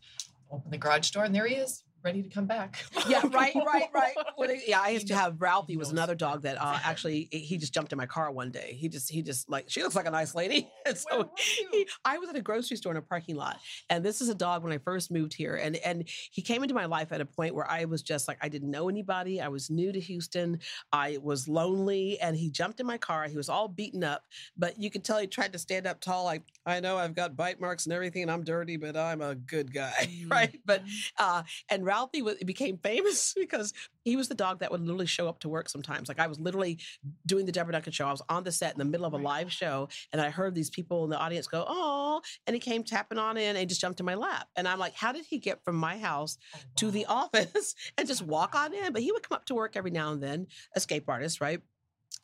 opened 0.49 0.71
the 0.71 0.77
garage 0.77 1.09
door 1.11 1.25
and 1.25 1.35
there 1.35 1.45
he 1.45 1.55
is, 1.55 1.83
ready 2.03 2.21
to 2.23 2.29
come 2.29 2.45
back. 2.45 2.83
Yeah, 3.07 3.21
right, 3.31 3.55
right, 3.55 3.89
right. 3.93 4.15
It- 4.49 4.63
yeah, 4.67 4.81
I 4.81 4.89
used 4.89 5.07
to 5.07 5.15
have 5.15 5.41
Ralphie 5.41 5.77
was 5.77 5.91
another 5.91 6.15
dog 6.15 6.43
that 6.43 6.61
uh, 6.61 6.79
actually 6.83 7.27
he 7.31 7.57
just 7.57 7.73
jumped 7.73 7.91
in 7.91 7.97
my 7.97 8.05
car 8.05 8.31
one 8.31 8.51
day. 8.51 8.77
He 8.79 8.89
just 8.89 9.09
he 9.09 9.21
just 9.21 9.49
like 9.49 9.65
she 9.67 9.83
looks 9.83 9.95
like 9.95 10.05
a 10.07 10.11
nice 10.11 10.35
lady, 10.35 10.69
and 10.85 10.97
so 10.97 11.31
he, 11.71 11.87
I 12.05 12.17
was 12.17 12.29
at 12.29 12.35
a 12.35 12.41
grocery 12.41 12.77
store 12.77 12.91
in 12.91 12.97
a 12.97 13.01
parking 13.01 13.35
lot, 13.35 13.59
and 13.89 14.03
this 14.03 14.21
is 14.21 14.29
a 14.29 14.35
dog 14.35 14.63
when 14.63 14.71
I 14.71 14.77
first 14.77 15.11
moved 15.11 15.33
here, 15.33 15.55
and 15.55 15.75
and 15.77 16.07
he 16.31 16.41
came 16.41 16.63
into 16.63 16.75
my 16.75 16.85
life 16.85 17.11
at 17.11 17.21
a 17.21 17.25
point 17.25 17.55
where 17.55 17.69
I 17.69 17.85
was 17.85 18.01
just 18.01 18.27
like 18.27 18.37
I 18.41 18.49
didn't 18.49 18.71
know 18.71 18.89
anybody. 18.89 19.41
I 19.41 19.47
was 19.47 19.69
new 19.69 19.91
to 19.91 19.99
Houston. 19.99 20.59
I 20.91 21.17
was 21.21 21.47
lonely, 21.47 22.19
and 22.19 22.35
he 22.35 22.49
jumped 22.49 22.79
in 22.79 22.85
my 22.85 22.97
car. 22.97 23.25
He 23.27 23.37
was 23.37 23.49
all 23.49 23.67
beaten 23.67 24.03
up, 24.03 24.23
but 24.57 24.79
you 24.79 24.89
could 24.89 25.03
tell 25.03 25.17
he 25.19 25.27
tried 25.27 25.53
to 25.53 25.59
stand 25.59 25.87
up 25.87 25.99
tall. 25.99 26.25
Like 26.25 26.43
I 26.65 26.79
know 26.79 26.97
I've 26.97 27.15
got 27.15 27.35
bite 27.35 27.59
marks 27.59 27.85
and 27.85 27.93
everything, 27.93 28.21
and 28.23 28.31
I'm 28.31 28.43
dirty, 28.43 28.77
but 28.77 28.95
I'm 28.95 29.21
a 29.21 29.35
good 29.35 29.73
guy, 29.73 30.09
right? 30.27 30.59
But 30.65 30.83
uh, 31.17 31.43
and 31.69 31.85
Ralphie 31.87 32.21
was, 32.21 32.35
became 32.45 32.77
famous 32.77 33.33
because 33.37 33.73
he 34.03 34.15
was 34.15 34.27
the 34.27 34.35
dog 34.35 34.59
that 34.59 34.71
would 34.71 34.81
literally 34.81 35.05
show 35.05 35.27
up 35.27 35.39
to 35.39 35.49
work 35.49 35.69
sometimes. 35.69 36.07
Like 36.07 36.19
I 36.19 36.27
was 36.27 36.39
literally 36.39 36.79
doing 37.25 37.45
the 37.45 37.51
Deborah 37.51 37.73
Duncan 37.73 37.91
show. 37.91 38.07
I 38.07 38.11
was 38.11 38.21
on 38.29 38.43
the 38.43 38.51
set 38.51 38.73
in 38.73 38.79
the 38.79 38.85
middle 38.85 39.05
of 39.05 39.13
a 39.13 39.17
live 39.17 39.51
show, 39.51 39.89
and 40.11 40.21
I 40.21 40.29
heard 40.29 40.53
these 40.53 40.69
people 40.69 41.03
in 41.03 41.09
the 41.09 41.17
audience 41.17 41.47
go, 41.47 41.65
"Oh!" 41.67 42.21
and 42.45 42.53
he 42.53 42.59
came 42.59 42.83
tapping 42.83 43.17
on 43.17 43.37
in 43.37 43.55
and 43.55 43.69
just 43.69 43.81
jumped 43.81 43.99
in 43.99 44.05
my 44.05 44.15
lap. 44.15 44.47
And 44.55 44.67
I'm 44.67 44.79
like, 44.79 44.93
"How 44.93 45.11
did 45.11 45.25
he 45.25 45.39
get 45.39 45.63
from 45.63 45.75
my 45.75 45.97
house 45.97 46.37
Oh, 46.55 46.59
to 46.77 46.91
the 46.91 47.05
office 47.21 47.75
and 47.97 48.07
just 48.07 48.21
walk 48.21 48.55
on 48.55 48.73
in?" 48.73 48.93
But 48.93 49.01
he 49.01 49.11
would 49.11 49.27
come 49.27 49.35
up 49.35 49.45
to 49.45 49.55
work 49.55 49.75
every 49.75 49.91
now 49.91 50.11
and 50.11 50.21
then, 50.21 50.47
escape 50.75 51.05
artist, 51.07 51.41
right? 51.41 51.61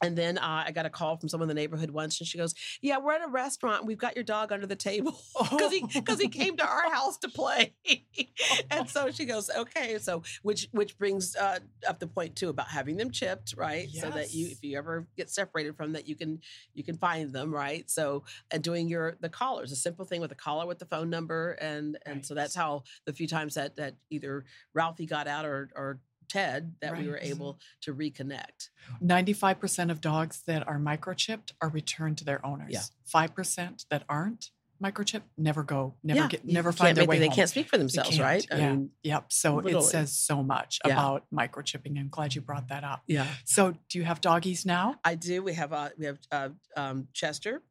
And 0.01 0.17
then 0.17 0.37
uh, 0.37 0.63
I 0.67 0.71
got 0.71 0.85
a 0.85 0.89
call 0.89 1.17
from 1.17 1.29
someone 1.29 1.49
in 1.49 1.55
the 1.55 1.61
neighborhood 1.61 1.91
once, 1.91 2.19
and 2.19 2.27
she 2.27 2.37
goes, 2.37 2.53
"Yeah, 2.81 2.97
we're 2.97 3.13
at 3.13 3.23
a 3.23 3.29
restaurant. 3.29 3.79
And 3.79 3.87
we've 3.87 3.97
got 3.97 4.15
your 4.15 4.23
dog 4.23 4.51
under 4.51 4.65
the 4.65 4.75
table 4.75 5.17
because 5.51 5.71
he 5.71 5.85
because 5.93 6.19
he 6.19 6.27
came 6.27 6.57
to 6.57 6.65
our 6.65 6.91
house 6.91 7.17
to 7.19 7.29
play." 7.29 7.73
and 8.71 8.89
so 8.89 9.11
she 9.11 9.25
goes, 9.25 9.49
"Okay." 9.49 9.97
So 9.99 10.23
which 10.41 10.67
which 10.71 10.97
brings 10.97 11.35
uh, 11.35 11.59
up 11.87 11.99
the 11.99 12.07
point 12.07 12.35
too 12.35 12.49
about 12.49 12.67
having 12.67 12.97
them 12.97 13.11
chipped, 13.11 13.53
right? 13.57 13.89
So 13.89 14.09
that 14.09 14.33
you, 14.33 14.47
if 14.47 14.63
you 14.63 14.77
ever 14.77 15.07
get 15.15 15.29
separated 15.29 15.77
from 15.77 15.93
that, 15.93 16.07
you 16.07 16.15
can 16.15 16.41
you 16.73 16.83
can 16.83 16.97
find 16.97 17.31
them, 17.31 17.53
right? 17.53 17.89
So 17.89 18.23
and 18.51 18.63
doing 18.63 18.87
your 18.87 19.17
the 19.21 19.29
collars, 19.29 19.71
a 19.71 19.75
simple 19.75 20.05
thing 20.05 20.21
with 20.21 20.31
a 20.31 20.35
collar 20.35 20.65
with 20.65 20.79
the 20.79 20.85
phone 20.85 21.09
number, 21.09 21.51
and 21.61 21.97
and 22.05 22.25
so 22.25 22.33
that's 22.33 22.55
how 22.55 22.83
the 23.05 23.13
few 23.13 23.27
times 23.27 23.55
that 23.55 23.75
that 23.77 23.95
either 24.09 24.45
Ralphie 24.73 25.05
got 25.05 25.27
out 25.27 25.45
or 25.45 25.69
or 25.75 25.99
Ted 26.29 26.75
that 26.81 26.97
we 26.97 27.07
were 27.07 27.17
able 27.19 27.59
to 27.81 27.93
reconnect. 27.93 28.69
95% 29.03 29.91
of 29.91 30.01
dogs 30.01 30.43
that 30.47 30.67
are 30.67 30.79
microchipped 30.79 31.51
are 31.61 31.69
returned 31.69 32.17
to 32.19 32.25
their 32.25 32.45
owners. 32.45 32.71
Yeah. 32.71 32.81
5% 33.13 33.85
that 33.89 34.03
aren't 34.09 34.51
microchipped 34.83 35.21
never 35.37 35.63
go, 35.63 35.93
never 36.03 36.19
Yeah, 36.21 36.27
get, 36.27 36.45
you 36.45 36.53
never 36.53 36.71
can't 36.71 36.77
find 36.79 36.97
their 36.97 37.05
way 37.05 37.17
They 37.19 37.27
home. 37.27 37.35
can't 37.35 37.49
speak 37.49 37.69
for 37.69 37.77
themselves, 37.77 38.19
right? 38.19 38.45
Yeah. 38.51 38.77
yep. 39.01 39.25
So 39.31 39.55
literally. 39.55 39.77
it 39.85 39.89
says 39.89 40.11
so 40.17 40.43
much 40.43 40.79
Yeah. 40.85 40.93
about 40.93 41.25
microchipping. 41.33 41.97
I'm 41.97 42.09
glad 42.09 42.35
you 42.35 42.41
brought 42.41 42.67
that 42.67 42.83
up. 42.83 43.03
yeah. 43.07 43.27
So 43.45 43.75
do 43.89 43.97
you 43.97 44.03
have 44.03 44.19
doggies 44.19 44.65
now? 44.65 44.95
I 45.05 45.15
do. 45.15 45.41
We 45.41 45.53
have 45.53 45.71
uh, 45.71 45.89
we 45.97 46.05
have 46.05 46.19
uh, 46.31 46.49
um, 46.75 47.07
Chester, 47.13 47.61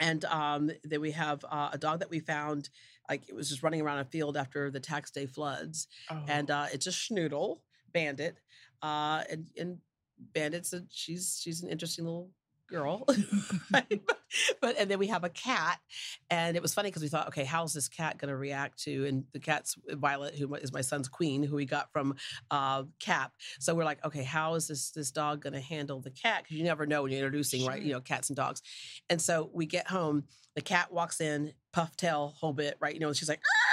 and 0.00 0.24
um, 0.26 0.70
then 0.84 1.00
we 1.02 1.10
have 1.10 1.44
uh, 1.50 1.70
a 1.72 1.78
dog 1.78 1.98
that 2.00 2.08
we 2.10 2.20
found. 2.20 2.70
Like 3.10 3.28
it 3.28 3.34
was 3.34 3.48
just 3.48 3.62
running 3.62 3.80
around 3.82 3.98
a 4.00 4.04
field 4.04 4.36
after 4.36 4.70
the 4.70 4.80
tax 4.80 5.10
day 5.10 5.26
floods, 5.26 5.86
Oh, 6.10 6.22
and 6.28 6.50
uh, 6.50 6.66
it's 6.72 6.86
a 6.86 6.90
schnoodle 6.90 7.58
bandit. 7.92 8.38
Uh, 8.82 9.22
and 9.30 9.46
and 9.58 9.78
bandit's 10.32 10.72
a 10.72 10.82
she's 10.90 11.40
she's 11.42 11.62
an 11.62 11.68
interesting 11.68 12.04
little 12.04 12.30
girl, 12.68 13.04
right? 13.72 14.00
but 14.60 14.76
and 14.78 14.90
then 14.90 14.98
we 14.98 15.08
have 15.08 15.24
a 15.24 15.28
cat, 15.28 15.78
and 16.30 16.56
it 16.56 16.62
was 16.62 16.74
funny 16.74 16.90
because 16.90 17.02
we 17.02 17.08
thought, 17.08 17.28
okay, 17.28 17.44
how's 17.44 17.72
this 17.72 17.88
cat 17.88 18.18
going 18.18 18.28
to 18.28 18.36
react 18.36 18.82
to? 18.84 19.06
And 19.06 19.24
the 19.32 19.40
cat's 19.40 19.76
Violet, 19.88 20.34
who 20.34 20.54
is 20.54 20.72
my 20.72 20.80
son's 20.80 21.08
queen, 21.08 21.42
who 21.42 21.56
we 21.56 21.64
got 21.64 21.92
from 21.92 22.16
uh, 22.50 22.84
CAP. 23.00 23.32
So 23.58 23.74
we're 23.74 23.84
like, 23.84 24.04
okay, 24.04 24.22
how 24.22 24.54
is 24.54 24.68
this 24.68 24.90
this 24.90 25.10
dog 25.10 25.42
going 25.42 25.54
to 25.54 25.60
handle 25.60 26.00
the 26.00 26.10
cat? 26.10 26.44
Because 26.44 26.56
you 26.56 26.64
never 26.64 26.86
know 26.86 27.02
when 27.02 27.10
you're 27.10 27.20
introducing, 27.20 27.66
right? 27.66 27.82
You 27.82 27.94
know, 27.94 28.00
cats 28.00 28.28
and 28.28 28.36
dogs. 28.36 28.62
And 29.10 29.20
so 29.20 29.50
we 29.52 29.66
get 29.66 29.88
home, 29.88 30.24
the 30.54 30.62
cat 30.62 30.92
walks 30.92 31.20
in, 31.20 31.52
puff 31.72 31.96
tail, 31.96 32.34
whole 32.38 32.52
bit, 32.52 32.76
right? 32.80 32.94
You 32.94 33.00
know, 33.00 33.08
and 33.08 33.16
she's 33.16 33.28
like. 33.28 33.40
"Arr!" 33.40 33.67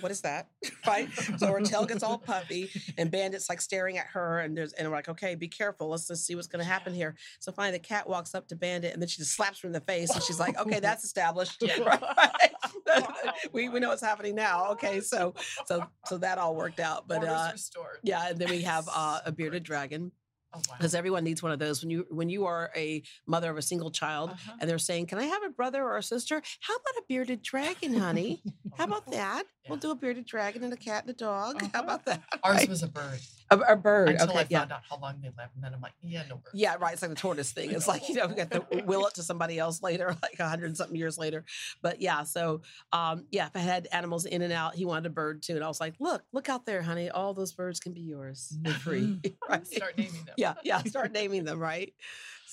What 0.00 0.10
is 0.12 0.20
that? 0.22 0.48
Right. 0.86 1.08
So 1.38 1.46
her 1.46 1.60
tail 1.62 1.86
gets 1.86 2.02
all 2.02 2.18
puffy, 2.18 2.70
and 2.98 3.10
Bandit's 3.10 3.48
like 3.48 3.60
staring 3.62 3.96
at 3.96 4.06
her, 4.08 4.40
and 4.40 4.56
there's 4.56 4.72
and 4.74 4.86
we're 4.88 4.94
like, 4.96 5.08
okay, 5.08 5.34
be 5.34 5.48
careful. 5.48 5.88
Let's 5.88 6.06
just 6.08 6.26
see 6.26 6.34
what's 6.34 6.46
going 6.46 6.62
to 6.62 6.70
happen 6.70 6.92
here. 6.92 7.14
So 7.40 7.52
finally, 7.52 7.78
the 7.78 7.84
cat 7.84 8.06
walks 8.06 8.34
up 8.34 8.46
to 8.48 8.56
Bandit, 8.56 8.92
and 8.92 9.00
then 9.00 9.08
she 9.08 9.16
just 9.18 9.32
slaps 9.34 9.60
her 9.62 9.66
in 9.66 9.72
the 9.72 9.80
face, 9.80 10.10
and 10.10 10.22
she's 10.22 10.38
like, 10.38 10.58
okay, 10.60 10.78
that's 10.86 11.04
established. 11.04 11.62
Yeah. 11.62 11.78
Right? 12.86 13.02
we 13.52 13.68
we 13.70 13.80
know 13.80 13.88
what's 13.88 14.02
happening 14.02 14.34
now. 14.34 14.70
Okay, 14.72 15.00
so 15.00 15.34
so 15.66 15.84
so 16.06 16.18
that 16.18 16.38
all 16.38 16.54
worked 16.54 16.80
out, 16.80 17.08
but 17.08 17.24
uh, 17.24 17.52
yeah, 18.02 18.28
and 18.28 18.38
then 18.38 18.50
we 18.50 18.62
have 18.62 18.88
uh, 18.94 19.20
a 19.24 19.32
bearded 19.32 19.62
dragon 19.62 20.12
Oh, 20.56 20.60
wow. 20.68 20.76
because 20.78 20.94
everyone 20.94 21.24
needs 21.24 21.42
one 21.42 21.50
of 21.50 21.58
those 21.58 21.82
when 21.82 21.90
you 21.90 22.06
when 22.10 22.28
you 22.28 22.46
are 22.46 22.70
a 22.76 23.02
mother 23.26 23.50
of 23.50 23.56
a 23.56 23.62
single 23.62 23.90
child 23.90 24.30
Uh-huh. 24.30 24.52
and 24.60 24.70
they're 24.70 24.78
saying, 24.78 25.06
"Can 25.06 25.18
I 25.18 25.24
have 25.24 25.42
a 25.42 25.48
brother 25.48 25.82
or 25.82 25.96
a 25.96 26.02
sister? 26.02 26.40
How 26.60 26.74
about 26.76 26.94
a 26.98 27.02
bearded 27.08 27.42
dragon, 27.42 27.94
honey? 27.94 28.40
How 28.76 28.84
about 28.84 29.10
that? 29.12 29.44
We'll 29.66 29.78
do 29.78 29.90
a 29.92 29.94
bearded 29.94 30.26
dragon 30.26 30.62
and 30.62 30.74
a 30.74 30.76
cat 30.76 31.04
and 31.04 31.10
a 31.10 31.14
dog. 31.14 31.58
How 31.62 31.66
Uh-huh. 31.68 31.82
about 31.84 32.04
that? 32.04 32.22
Ours 32.42 32.56
Right? 32.56 32.68
was 32.68 32.82
a 32.82 32.86
bird 32.86 33.18
a, 33.50 33.58
a 33.60 33.76
bird. 33.76 34.10
until 34.10 34.28
okay, 34.28 34.40
I 34.40 34.46
yeah. 34.50 34.58
found 34.58 34.72
out 34.72 34.82
how 34.90 34.98
long 34.98 35.20
they 35.22 35.28
live, 35.28 35.48
and 35.54 35.64
then 35.64 35.72
I'm 35.72 35.80
like, 35.80 35.94
yeah, 36.02 36.22
no 36.28 36.36
bird. 36.36 36.50
Yeah, 36.52 36.74
right. 36.78 36.92
It's 36.92 37.00
like 37.00 37.10
the 37.10 37.14
tortoise 37.16 37.50
thing. 37.50 37.70
It's 37.70 37.88
like, 37.88 38.06
you 38.10 38.14
know, 38.16 38.26
we 38.26 38.34
got 38.34 38.50
to 38.50 38.66
will 38.84 39.06
it 39.06 39.14
to 39.14 39.22
somebody 39.22 39.58
else 39.58 39.82
later, 39.82 40.08
like 40.22 40.38
a 40.38 40.46
hundred 40.46 40.66
and 40.66 40.76
something 40.76 40.96
years 40.96 41.16
later. 41.16 41.46
But 41.80 42.02
yeah, 42.02 42.24
so 42.24 42.60
um, 42.92 43.24
yeah, 43.30 43.46
if 43.46 43.56
I 43.56 43.60
had 43.60 43.88
animals 43.90 44.26
in 44.26 44.42
and 44.42 44.52
out, 44.52 44.74
he 44.74 44.84
wanted 44.84 45.06
a 45.06 45.10
bird 45.10 45.42
too. 45.42 45.54
And 45.54 45.64
I 45.64 45.68
was 45.68 45.80
like, 45.80 45.94
look, 45.98 46.22
look 46.34 46.50
out 46.50 46.66
there, 46.66 46.82
honey. 46.82 47.08
All 47.08 47.32
those 47.32 47.52
birds 47.54 47.80
can 47.80 47.94
be 47.94 48.02
yours. 48.02 48.54
They're 48.60 48.74
free. 48.74 49.18
right. 49.48 49.66
Start 49.66 49.96
naming 49.96 50.24
them. 50.26 50.34
Yeah, 50.36 50.54
yeah. 50.62 50.82
Start 50.82 51.12
naming 51.12 51.44
them, 51.44 51.58
right? 51.58 51.94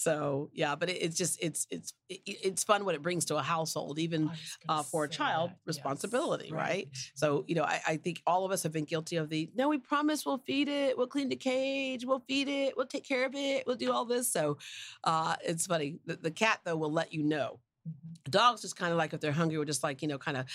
So 0.02 0.50
yeah, 0.54 0.76
but 0.76 0.90
it, 0.90 0.94
it's 0.94 1.16
just 1.16 1.38
it's 1.44 1.68
it's 1.70 1.94
it, 2.10 2.22
it's 2.26 2.64
fun 2.64 2.86
what 2.86 2.96
it 2.96 3.04
brings 3.04 3.26
to 3.26 3.36
a 3.38 3.42
household, 3.44 4.00
even 4.00 4.32
uh, 4.68 4.82
for 4.82 5.04
a 5.04 5.08
child 5.10 5.52
that, 5.52 5.58
yes. 5.68 5.76
responsibility, 5.76 6.52
right? 6.52 6.60
Right. 6.62 6.88
So, 7.14 7.46
you 7.48 7.54
know, 7.54 7.64
I, 7.64 7.80
I 7.88 7.98
think 7.98 8.22
all 8.26 8.44
of 8.44 8.52
us 8.52 8.64
have 8.64 8.72
been 8.72 8.86
guilty 8.86 9.18
of 9.18 9.30
the 9.30 9.52
no, 9.56 9.70
we 9.70 9.78
promise 9.78 10.26
we'll 10.26 10.40
feed 10.40 10.68
it, 10.70 10.98
we'll 10.98 11.06
clean 11.06 11.30
the 11.30 11.36
cage, 11.36 12.04
we'll 12.04 12.24
feed 12.28 12.48
it, 12.48 12.76
we'll 12.76 12.88
take 12.88 13.08
care 13.08 13.26
of 13.26 13.36
it, 13.36 13.66
we'll 13.68 13.76
do 13.76 13.92
all 13.92 14.06
this. 14.06 14.32
So 14.32 14.58
uh, 15.04 15.36
it's 15.46 15.68
funny. 15.68 16.00
The, 16.08 16.16
the 16.16 16.32
cat, 16.32 16.62
though, 16.64 16.78
will 16.78 16.92
let 16.92 17.14
you 17.14 17.22
know. 17.24 17.60
Mhm. 17.88 18.32
Dogs 18.32 18.62
just 18.62 18.76
kind 18.76 18.92
of 18.92 18.98
like 18.98 19.14
if 19.14 19.20
they're 19.22 19.32
hungry, 19.32 19.58
will 19.58 19.66
just 19.66 19.84
like, 19.84 20.02
you 20.02 20.08
know, 20.08 20.18
kind 20.18 20.38
of 20.38 20.46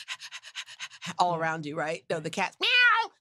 all 1.18 1.32
Yeah. 1.32 1.38
around 1.38 1.66
you, 1.66 1.76
right? 1.76 2.04
No, 2.10 2.20
the 2.20 2.30
cat's 2.30 2.56
meow, 2.60 2.68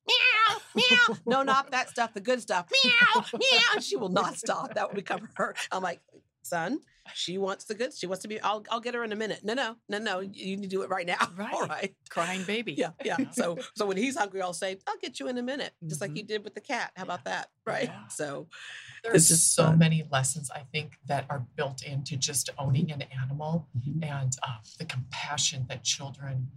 meow, 0.08 0.58
meow. 0.76 1.18
No, 1.26 1.44
not 1.44 1.72
that 1.72 1.90
stuff, 1.90 2.14
the 2.14 2.22
good 2.22 2.42
stuff. 2.42 2.68
Meow, 2.84 3.24
meow. 3.34 3.60
She 3.82 3.96
will 3.96 4.10
not 4.10 4.38
stop. 4.38 4.74
That 4.76 4.88
will 4.90 4.96
become 4.96 5.28
her. 5.36 5.56
I'm 5.72 5.84
like, 5.84 6.02
son, 6.44 6.80
she 7.14 7.38
wants 7.38 7.66
the 7.66 7.76
good. 7.76 7.94
She 7.94 8.08
wants 8.08 8.22
to 8.24 8.28
be, 8.28 8.40
I'll, 8.42 8.64
I'll 8.72 8.80
get 8.80 8.94
her 8.96 9.04
in 9.04 9.12
a 9.12 9.16
minute. 9.16 9.42
No, 9.44 9.54
no, 9.54 9.76
no, 9.90 9.98
no. 10.00 10.20
You 10.22 10.58
need 10.58 10.64
to 10.64 10.68
do 10.68 10.82
it 10.84 10.90
right 10.90 11.06
now. 11.06 11.18
All 11.22 11.30
Right. 11.38 11.70
right. 11.70 11.96
Crying 12.10 12.44
baby. 12.44 12.74
Yeah, 12.74 12.92
yeah. 13.04 13.18
So 13.34 13.58
so 13.76 13.86
when 13.86 13.98
he's 13.98 14.16
hungry, 14.18 14.42
I'll 14.42 14.54
say, 14.54 14.78
I'll 14.88 14.98
get 15.02 15.20
you 15.20 15.28
in 15.28 15.38
a 15.38 15.44
minute. 15.44 15.74
Just 15.88 16.02
like 16.02 16.12
Mhm. 16.12 16.18
you 16.18 16.24
did 16.24 16.44
with 16.44 16.56
the 16.56 16.62
cat. 16.62 16.92
How 16.96 17.04
about 17.04 17.26
that? 17.26 17.50
Right. 17.66 17.86
Yeah. 17.90 18.08
So 18.08 18.48
There's 19.04 19.28
just 19.28 19.54
so 19.54 19.66
fun. 19.66 19.80
many 19.80 20.08
lessons 20.12 20.50
I 20.50 20.62
think 20.72 20.98
that 21.06 21.26
are 21.30 21.46
built 21.56 21.84
into 21.84 22.16
just 22.18 22.50
owning 22.58 22.92
an 22.92 23.04
animal 23.22 23.68
Mhm. 23.78 24.04
and 24.04 24.36
uh, 24.42 24.58
the 24.80 24.86
compassion 24.86 25.66
that 25.70 25.84
children 25.84 26.48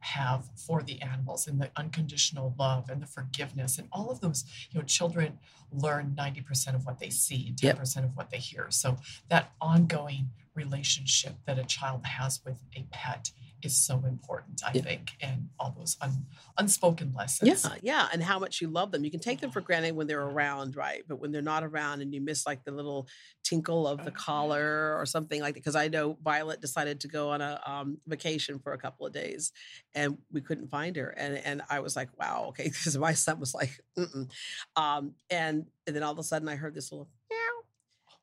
have 0.00 0.48
for 0.54 0.82
the 0.82 1.00
animals 1.02 1.46
and 1.46 1.60
the 1.60 1.70
unconditional 1.76 2.54
love 2.58 2.88
and 2.88 3.02
the 3.02 3.06
forgiveness 3.06 3.78
and 3.78 3.88
all 3.92 4.10
of 4.10 4.20
those 4.20 4.44
you 4.70 4.78
know 4.78 4.84
children 4.84 5.38
learn 5.72 6.14
90% 6.18 6.74
of 6.74 6.86
what 6.86 6.98
they 6.98 7.10
see 7.10 7.52
10% 7.56 7.96
Yep. 7.96 8.04
of 8.04 8.16
what 8.16 8.30
they 8.30 8.38
hear 8.38 8.66
so 8.70 8.96
that 9.28 9.52
ongoing 9.60 10.30
relationship 10.64 11.34
that 11.46 11.58
a 11.58 11.64
child 11.64 12.04
has 12.06 12.40
with 12.44 12.58
a 12.76 12.82
pet 12.90 13.30
is 13.60 13.76
so 13.76 13.94
important 14.14 14.56
i 14.64 14.70
Yeah. 14.72 14.82
think 14.88 15.04
and 15.20 15.48
all 15.58 15.72
those 15.76 15.96
un- 16.00 16.26
unspoken 16.58 17.12
lessons 17.20 17.64
yeah, 17.64 17.74
yeah. 17.92 18.08
And 18.12 18.20
how 18.22 18.38
much 18.44 18.60
you 18.60 18.68
love 18.68 18.88
them. 18.92 19.02
You 19.06 19.10
can 19.16 19.20
take 19.28 19.40
them 19.40 19.50
for 19.50 19.60
granted 19.68 19.92
when 19.98 20.06
they're 20.08 20.28
around, 20.34 20.70
right? 20.76 21.02
But 21.08 21.16
when 21.20 21.30
they're 21.32 21.50
not 21.54 21.62
around 21.70 21.96
and 22.02 22.12
you 22.14 22.20
miss 22.20 22.40
like 22.50 22.60
the 22.64 22.70
little 22.80 23.02
tinkle 23.50 23.82
of 23.92 23.98
the 24.04 24.10
Oh, 24.10 24.14
collar 24.28 24.96
or 24.98 25.04
something 25.06 25.40
like 25.40 25.54
that. 25.54 25.60
Because 25.62 25.76
I 25.84 25.86
know 25.88 26.16
Violet 26.30 26.60
decided 26.60 26.96
to 27.00 27.08
go 27.08 27.30
on 27.34 27.40
a 27.40 27.60
um, 27.66 27.98
vacation 28.06 28.58
for 28.58 28.72
a 28.72 28.78
couple 28.78 29.06
of 29.06 29.12
days 29.12 29.52
and 29.94 30.18
we 30.32 30.40
couldn't 30.40 30.68
find 30.68 30.94
her. 30.96 31.08
And 31.22 31.32
and 31.48 31.62
I 31.70 31.78
was 31.80 31.94
like, 31.96 32.10
wow, 32.20 32.46
okay. 32.50 32.64
Because 32.74 32.96
my 32.98 33.14
son 33.14 33.36
was 33.40 33.54
like, 33.54 33.72
Mm-mm. 33.98 34.28
Um, 34.76 35.14
and 35.30 35.56
and 35.86 35.92
then 35.96 36.02
all 36.02 36.12
of 36.12 36.18
a 36.18 36.22
sudden 36.32 36.48
I 36.48 36.56
heard 36.56 36.74
this 36.74 36.90
little 36.92 37.08
meow. 37.30 37.56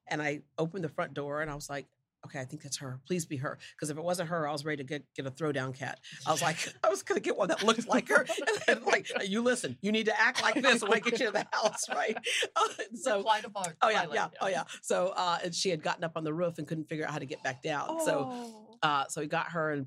And 0.08 0.21
I 0.21 0.41
opened 0.58 0.84
the 0.84 0.89
front 0.98 1.13
door 1.13 1.41
and 1.41 1.50
I 1.52 1.56
was 1.56 1.69
like, 1.69 1.88
okay, 2.26 2.40
I 2.40 2.46
think 2.46 2.62
that's 2.62 2.78
her. 2.78 3.00
Please 3.08 3.26
be 3.26 3.38
her. 3.38 3.58
Because 3.76 3.90
if 3.90 3.98
it 3.98 4.04
wasn't 4.04 4.30
her, 4.30 4.48
I 4.48 4.52
was 4.52 4.66
ready 4.66 4.78
to 4.78 4.84
get, 4.84 5.04
get 5.16 5.26
a 5.26 5.32
throwdown 5.32 5.74
cat. 5.74 6.00
I 6.28 6.32
was 6.32 6.42
like, 6.42 6.58
I 6.84 6.90
was 6.90 7.02
gonna 7.04 7.20
get 7.20 7.38
one 7.38 7.48
that 7.48 7.64
looked 7.64 7.88
like 7.88 8.10
her. 8.10 8.26
And 8.68 8.80
then, 8.82 8.86
like, 8.86 9.08
you 9.28 9.42
listen, 9.42 9.78
you 9.82 9.92
need 9.92 10.06
to 10.08 10.20
act 10.20 10.42
like 10.42 10.56
this 10.56 10.82
when 10.82 10.94
I 10.94 11.00
get 11.00 11.20
you 11.20 11.28
to 11.28 11.32
the 11.32 11.46
house, 11.52 11.88
right? 11.90 12.18
Uh, 12.56 12.62
so 12.96 13.18
Reply 13.18 13.42
to 13.42 13.52
oh 13.82 13.90
yeah, 13.90 14.06
yeah, 14.14 14.28
oh 14.42 14.48
yeah. 14.48 14.64
So 14.82 15.14
uh 15.16 15.40
and 15.44 15.54
she 15.54 15.70
had 15.70 15.82
gotten 15.84 16.04
up 16.04 16.14
on 16.16 16.24
the 16.24 16.34
roof 16.34 16.58
and 16.58 16.68
couldn't 16.68 16.86
figure 16.90 17.06
out 17.06 17.12
how 17.12 17.20
to 17.20 17.26
get 17.26 17.44
back 17.44 17.62
down. 17.62 18.00
So 18.06 18.30
Oh. 18.32 18.78
uh 18.82 19.06
so 19.08 19.22
we 19.22 19.28
got 19.28 19.52
her 19.52 19.72
and 19.72 19.86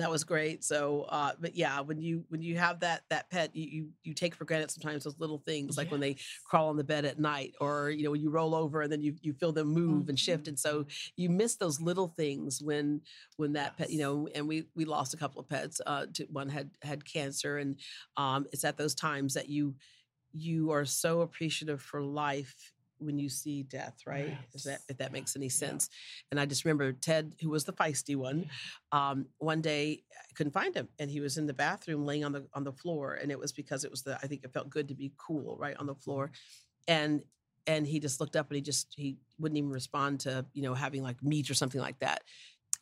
that 0.00 0.10
was 0.10 0.24
great. 0.24 0.64
So 0.64 1.06
uh 1.08 1.32
but 1.40 1.54
yeah, 1.54 1.80
when 1.80 2.00
you 2.00 2.24
when 2.28 2.42
you 2.42 2.56
have 2.58 2.80
that 2.80 3.02
that 3.10 3.30
pet, 3.30 3.54
you 3.54 3.66
you, 3.66 3.88
you 4.04 4.14
take 4.14 4.34
for 4.34 4.44
granted 4.44 4.70
sometimes 4.70 5.04
those 5.04 5.18
little 5.18 5.38
things 5.38 5.76
like 5.76 5.90
when 5.90 6.00
they 6.00 6.16
crawl 6.44 6.68
on 6.68 6.76
the 6.76 6.84
bed 6.84 7.04
at 7.04 7.18
night 7.18 7.54
or 7.60 7.90
you 7.90 8.04
know 8.04 8.10
when 8.10 8.20
you 8.20 8.30
roll 8.30 8.54
over 8.54 8.82
and 8.82 8.92
then 8.92 9.02
you 9.02 9.14
you 9.22 9.32
feel 9.32 9.52
them 9.52 9.68
move 9.68 10.08
and 10.08 10.18
shift 10.18 10.48
and 10.48 10.58
so 10.58 10.86
you 11.16 11.28
miss 11.28 11.56
those 11.56 11.80
little 11.80 12.08
things 12.08 12.62
when 12.62 13.00
when 13.36 13.52
that 13.52 13.76
pet 13.76 13.90
you 13.90 13.98
know 13.98 14.28
and 14.34 14.46
we 14.46 14.64
we 14.74 14.84
lost 14.84 15.14
a 15.14 15.16
couple 15.16 15.40
of 15.40 15.48
pets 15.48 15.80
uh 15.86 16.06
to, 16.12 16.24
one 16.24 16.48
had 16.48 16.70
had 16.82 17.04
cancer 17.04 17.58
and 17.58 17.78
um 18.16 18.46
it's 18.52 18.64
at 18.64 18.76
those 18.76 18.94
times 18.94 19.34
that 19.34 19.48
you 19.48 19.74
you 20.32 20.70
are 20.70 20.84
so 20.84 21.22
appreciative 21.22 21.80
for 21.80 22.02
life 22.02 22.72
when 22.98 23.18
you 23.18 23.28
see 23.28 23.62
death 23.62 23.98
right 24.06 24.36
is 24.54 24.64
that 24.64 24.80
if 24.88 24.96
that 24.98 25.12
makes 25.12 25.36
any 25.36 25.46
Yeah. 25.46 25.50
sense 25.50 25.88
and 26.30 26.40
i 26.40 26.46
just 26.46 26.64
remember 26.64 26.92
ted 26.92 27.34
who 27.40 27.50
was 27.50 27.64
the 27.64 27.72
feisty 27.72 28.16
one 28.16 28.48
um, 28.92 29.26
one 29.38 29.60
day 29.60 30.02
I 30.12 30.32
couldn't 30.34 30.52
find 30.52 30.74
him, 30.74 30.88
and 30.98 31.10
he 31.10 31.20
was 31.20 31.38
in 31.38 31.46
the 31.46 31.52
bathroom 31.54 32.04
laying 32.06 32.24
on 32.24 32.32
the 32.32 32.46
on 32.54 32.62
the 32.64 32.72
floor, 32.72 33.14
and 33.14 33.30
it 33.30 33.38
was 33.38 33.52
because 33.52 33.84
it 33.84 33.90
was 33.90 34.02
the 34.02 34.14
I 34.22 34.26
think 34.26 34.44
it 34.44 34.52
felt 34.52 34.70
good 34.70 34.88
to 34.88 34.94
be 34.94 35.12
cool 35.16 35.56
right 35.58 35.76
on 35.76 35.86
the 35.86 35.94
floor, 35.94 36.30
and 36.86 37.22
and 37.66 37.86
he 37.86 37.98
just 37.98 38.20
looked 38.20 38.36
up 38.36 38.48
and 38.48 38.56
he 38.56 38.62
just 38.62 38.92
he 38.96 39.16
wouldn't 39.38 39.58
even 39.58 39.70
respond 39.70 40.20
to 40.20 40.46
you 40.52 40.62
know 40.62 40.74
having 40.74 41.02
like 41.02 41.22
meat 41.22 41.50
or 41.50 41.54
something 41.54 41.80
like 41.80 41.98
that, 41.98 42.22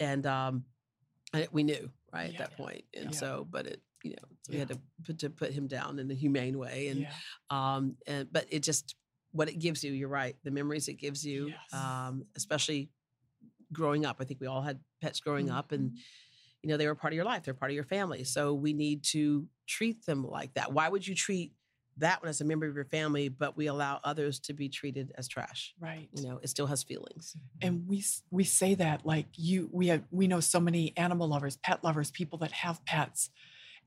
and 0.00 0.26
um, 0.26 0.64
and 1.32 1.48
we 1.52 1.62
knew 1.62 1.90
right 2.12 2.24
Yeah. 2.32 2.42
at 2.42 2.50
that 2.50 2.56
point, 2.56 2.84
and 2.94 3.06
Yeah. 3.12 3.18
so 3.18 3.46
but 3.50 3.66
it 3.66 3.80
you 4.02 4.10
know 4.12 4.28
we 4.48 4.54
Yeah. 4.56 4.58
had 4.60 4.68
to 4.68 4.80
put 5.04 5.18
to 5.20 5.30
put 5.30 5.52
him 5.52 5.66
down 5.66 5.98
in 5.98 6.10
a 6.10 6.14
humane 6.14 6.58
way, 6.58 6.88
and 6.88 7.00
yeah. 7.00 7.12
um 7.50 7.96
and 8.06 8.30
but 8.32 8.46
it 8.50 8.62
just 8.62 8.94
what 9.34 9.48
it 9.50 9.58
gives 9.58 9.84
you. 9.84 9.92
You're 9.92 10.08
right. 10.08 10.36
The 10.44 10.50
memories 10.52 10.88
it 10.88 10.94
gives 10.94 11.26
you, 11.26 11.48
Yes. 11.48 11.74
um, 11.74 12.24
especially 12.36 12.90
growing 13.72 14.06
up. 14.06 14.18
I 14.20 14.24
think 14.24 14.40
we 14.40 14.46
all 14.46 14.62
had 14.62 14.80
pets 15.02 15.20
growing 15.20 15.50
up, 15.50 15.72
and 15.72 15.90
Mhm. 15.92 15.98
you 16.62 16.68
know 16.70 16.76
they 16.78 16.86
were 16.86 16.94
part 16.94 17.12
of 17.12 17.16
your 17.16 17.24
life. 17.26 17.44
They're 17.44 17.54
part 17.54 17.70
of 17.72 17.74
your 17.74 17.84
family. 17.84 18.24
So 18.24 18.54
we 18.54 18.72
need 18.72 19.04
to 19.14 19.48
treat 19.66 20.06
them 20.06 20.24
like 20.26 20.54
that. 20.54 20.72
Why 20.72 20.88
would 20.88 21.06
you 21.06 21.14
treat 21.14 21.54
that 21.98 22.22
one 22.22 22.28
as 22.28 22.40
a 22.40 22.44
member 22.44 22.66
of 22.66 22.74
your 22.74 22.86
family, 22.86 23.28
but 23.28 23.56
we 23.56 23.66
allow 23.66 24.00
others 24.04 24.40
to 24.40 24.52
be 24.54 24.68
treated 24.68 25.12
as 25.16 25.28
trash? 25.28 25.74
Right. 25.78 26.08
You 26.12 26.22
know, 26.24 26.38
it 26.42 26.48
still 26.48 26.66
has 26.66 26.82
feelings. 26.82 27.36
and 27.62 27.86
we 27.88 28.04
we 28.30 28.44
say 28.44 28.74
that 28.76 29.06
like 29.06 29.26
you 29.36 29.68
we 29.72 29.88
have 29.88 30.04
we 30.10 30.26
know 30.26 30.40
so 30.40 30.60
many 30.60 30.96
animal 30.96 31.28
lovers 31.28 31.56
pet 31.58 31.82
lovers 31.84 32.10
people 32.10 32.38
that 32.38 32.52
have 32.52 32.84
pets 32.84 33.30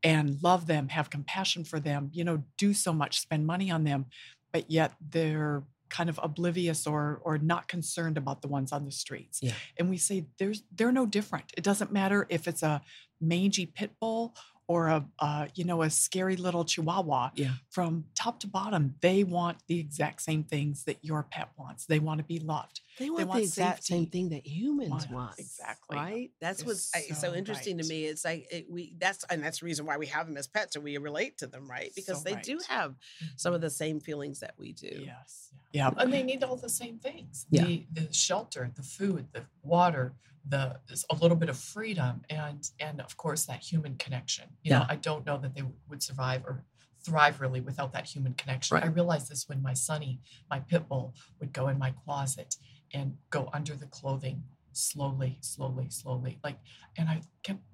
and 0.04 0.42
love 0.44 0.68
them 0.68 0.90
have 0.90 1.10
compassion 1.10 1.64
for 1.64 1.80
them 1.80 2.10
you 2.14 2.24
know 2.24 2.44
do 2.58 2.74
so 2.74 2.94
much 2.94 3.20
spend 3.20 3.46
money 3.46 3.70
on 3.72 3.84
them 3.84 4.06
but 4.52 4.70
yet 4.72 4.94
they're 5.10 5.64
kind 5.90 6.10
of 6.10 6.20
oblivious 6.22 6.86
or 6.86 7.22
or 7.24 7.38
not 7.38 7.68
concerned 7.68 8.18
about 8.18 8.42
the 8.42 8.48
ones 8.48 8.72
on 8.74 8.84
the 8.84 8.92
streets 8.92 9.40
Yeah. 9.42 9.54
and 9.78 9.90
we 9.90 9.98
say 9.98 10.26
there's 10.38 10.64
they're 10.76 10.92
no 10.92 11.06
different 11.06 11.46
it 11.58 11.64
doesn't 11.64 11.92
matter 11.94 12.26
if 12.30 12.48
it's 12.48 12.62
a 12.62 12.82
mangy 13.22 13.66
pit 13.66 13.92
bull 14.02 14.36
or 14.68 14.88
a 14.88 15.06
uh, 15.20 15.48
you 15.56 15.64
know 15.64 15.82
a 15.82 15.90
scary 15.90 16.36
little 16.36 16.66
chihuahua 16.66 17.32
Yeah. 17.36 17.52
from 17.70 18.06
top 18.16 18.40
to 18.42 18.48
bottom 18.48 18.96
they 19.02 19.24
want 19.24 19.58
the 19.68 19.80
exact 19.80 20.22
same 20.22 20.44
things 20.44 20.84
that 20.84 20.98
your 21.02 21.24
pet 21.24 21.50
wants 21.58 21.86
they 21.86 22.00
want 22.00 22.18
to 22.20 22.24
be 22.26 22.40
loved 22.40 22.82
They 23.00 23.10
want, 23.10 23.28
want 23.28 23.38
the 23.40 23.44
exact 23.44 23.84
same 23.86 24.08
thing 24.08 24.30
that 24.30 24.46
humans 24.46 24.90
Want- 24.92 25.12
want. 25.12 25.40
exactly. 25.40 25.98
Right. 25.98 26.32
That's 26.42 26.62
You're 26.62 26.68
what's 26.70 26.92
I- 26.96 27.02
so, 27.02 27.14
so 27.30 27.34
interesting 27.34 27.78
to 27.78 27.86
me. 27.88 28.06
It's 28.06 28.26
like 28.26 28.48
it, 28.52 28.66
we 28.70 28.96
that's 29.00 29.24
and 29.30 29.44
that's 29.44 29.60
the 29.60 29.66
reason 29.68 29.86
why 29.86 29.98
we 29.98 30.08
have 30.08 30.28
them 30.28 30.36
as 30.38 30.48
pets 30.48 30.76
and 30.76 30.84
we 30.84 30.98
relate 30.98 31.38
to 31.40 31.48
them, 31.48 31.70
right? 31.70 31.92
Because 31.96 32.18
So 32.18 32.24
they 32.24 32.36
do 32.42 32.60
have 32.68 32.96
some 33.36 33.54
of 33.54 33.62
the 33.62 33.70
same 33.70 34.00
feelings 34.00 34.40
that 34.40 34.56
we 34.58 34.74
do. 34.74 34.90
Yes. 35.06 35.50
Yeah. 35.72 35.92
And 35.98 36.12
they 36.12 36.24
need 36.24 36.44
all 36.44 36.56
the 36.58 36.70
same 36.70 36.98
things. 37.00 37.46
Yeah. 37.50 37.66
The 37.66 37.86
the 37.94 38.14
shelter, 38.14 38.72
the 38.76 38.84
food, 38.84 39.28
the 39.32 39.44
water, 39.64 40.14
the 40.50 40.80
a 41.10 41.16
little 41.16 41.38
bit 41.38 41.50
of 41.50 41.58
freedom 41.58 42.22
and 42.30 42.70
and 42.80 43.02
of 43.02 43.18
course 43.18 43.46
that 43.46 43.60
human 43.60 43.96
connection. 43.98 44.46
You 44.64 44.72
know, 44.72 44.80
Yeah. 44.80 44.86
I 44.90 44.96
don't 44.96 45.26
know 45.26 45.38
that 45.38 45.54
they 45.56 45.64
would 45.90 46.02
survive 46.04 46.46
or 46.46 46.66
thrive 47.06 47.40
really 47.42 47.62
without 47.62 47.92
that 47.94 48.06
human 48.06 48.34
connection. 48.34 48.78
I 48.78 48.88
realized 48.88 49.30
this 49.30 49.48
when 49.48 49.62
my 49.62 49.74
sonny, 49.74 50.20
my 50.50 50.60
pit 50.60 50.88
bull, 50.90 51.16
would 51.40 51.54
go 51.54 51.68
in 51.70 51.78
my 51.78 51.92
closet 52.06 52.56
and 52.94 53.18
go 53.30 53.50
under 53.54 53.76
the 53.76 53.86
clothing 53.88 54.44
slowly, 54.74 55.38
slowly, 55.42 55.90
slowly. 55.90 56.40
Like 56.44 56.60
and 56.98 57.10
I 57.10 57.22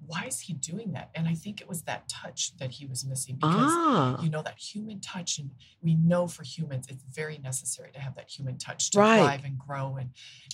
why 0.06 0.24
is 0.26 0.40
he 0.40 0.52
doing 0.54 0.92
that? 0.92 1.10
And 1.14 1.26
I 1.26 1.34
think 1.34 1.60
it 1.60 1.68
was 1.68 1.82
that 1.82 2.08
touch 2.08 2.56
that 2.58 2.70
he 2.72 2.86
was 2.86 3.04
missing 3.04 3.36
because 3.36 3.70
Ah, 3.70 4.20
you 4.22 4.28
know 4.30 4.42
that 4.42 4.58
human 4.58 5.00
touch 5.00 5.38
and 5.38 5.50
we 5.82 5.94
know 5.94 6.26
for 6.26 6.42
humans 6.42 6.86
it's 6.88 7.02
very 7.04 7.38
necessary 7.38 7.90
to 7.92 7.98
have 8.00 8.14
that 8.16 8.28
human 8.30 8.58
touch 8.58 8.90
to 8.90 8.98
Right. 8.98 9.18
thrive 9.18 9.44
and 9.44 9.58
grow 9.58 9.96
and 9.96 10.10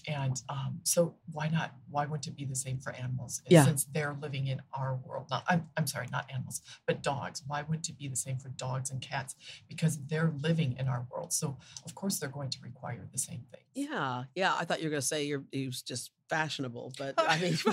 and 0.06 0.40
um, 0.48 0.80
so 0.85 1.14
why 1.33 1.48
not 1.48 1.74
why 1.90 2.06
wouldn't 2.06 2.26
it 2.28 2.37
be 2.37 2.44
the 2.44 2.54
same 2.56 2.78
for 2.78 2.92
animals 2.92 3.42
Yeah. 3.48 3.64
since 3.64 3.85
they're 3.85 4.16
living 4.20 4.46
in 4.46 4.62
our 4.72 4.94
world 5.04 5.26
not 5.30 5.44
I'm, 5.48 5.68
I'm 5.76 5.87
sorry 5.87 6.06
not 6.12 6.30
animals 6.33 6.62
but 6.87 7.02
dogs 7.02 7.42
why 7.46 7.62
wouldn't 7.62 7.88
it 7.88 7.98
be 7.98 8.09
the 8.09 8.16
same 8.16 8.38
for 8.38 8.48
dogs 8.50 8.90
and 8.90 9.00
cats 9.00 9.35
because 9.68 9.98
they're 10.06 10.33
living 10.42 10.76
in 10.78 10.88
our 10.88 11.06
world 11.11 11.33
so 11.33 11.56
of 11.85 11.94
course 11.94 12.18
they're 12.18 12.28
going 12.28 12.50
to 12.50 12.59
require 12.62 13.06
the 13.12 13.18
same 13.18 13.42
thing. 13.50 13.61
yeah, 13.74 14.24
yeah. 14.35 14.54
I 14.59 14.64
thought 14.64 14.80
you 14.80 14.87
were 14.87 14.90
going 14.90 15.00
to 15.02 15.06
say 15.06 15.24
you're 15.24 15.44
he 15.52 15.66
was 15.66 15.83
just 15.83 16.11
fashionable, 16.28 16.92
but 16.96 17.14
I 17.18 17.38
mean. 17.40 17.56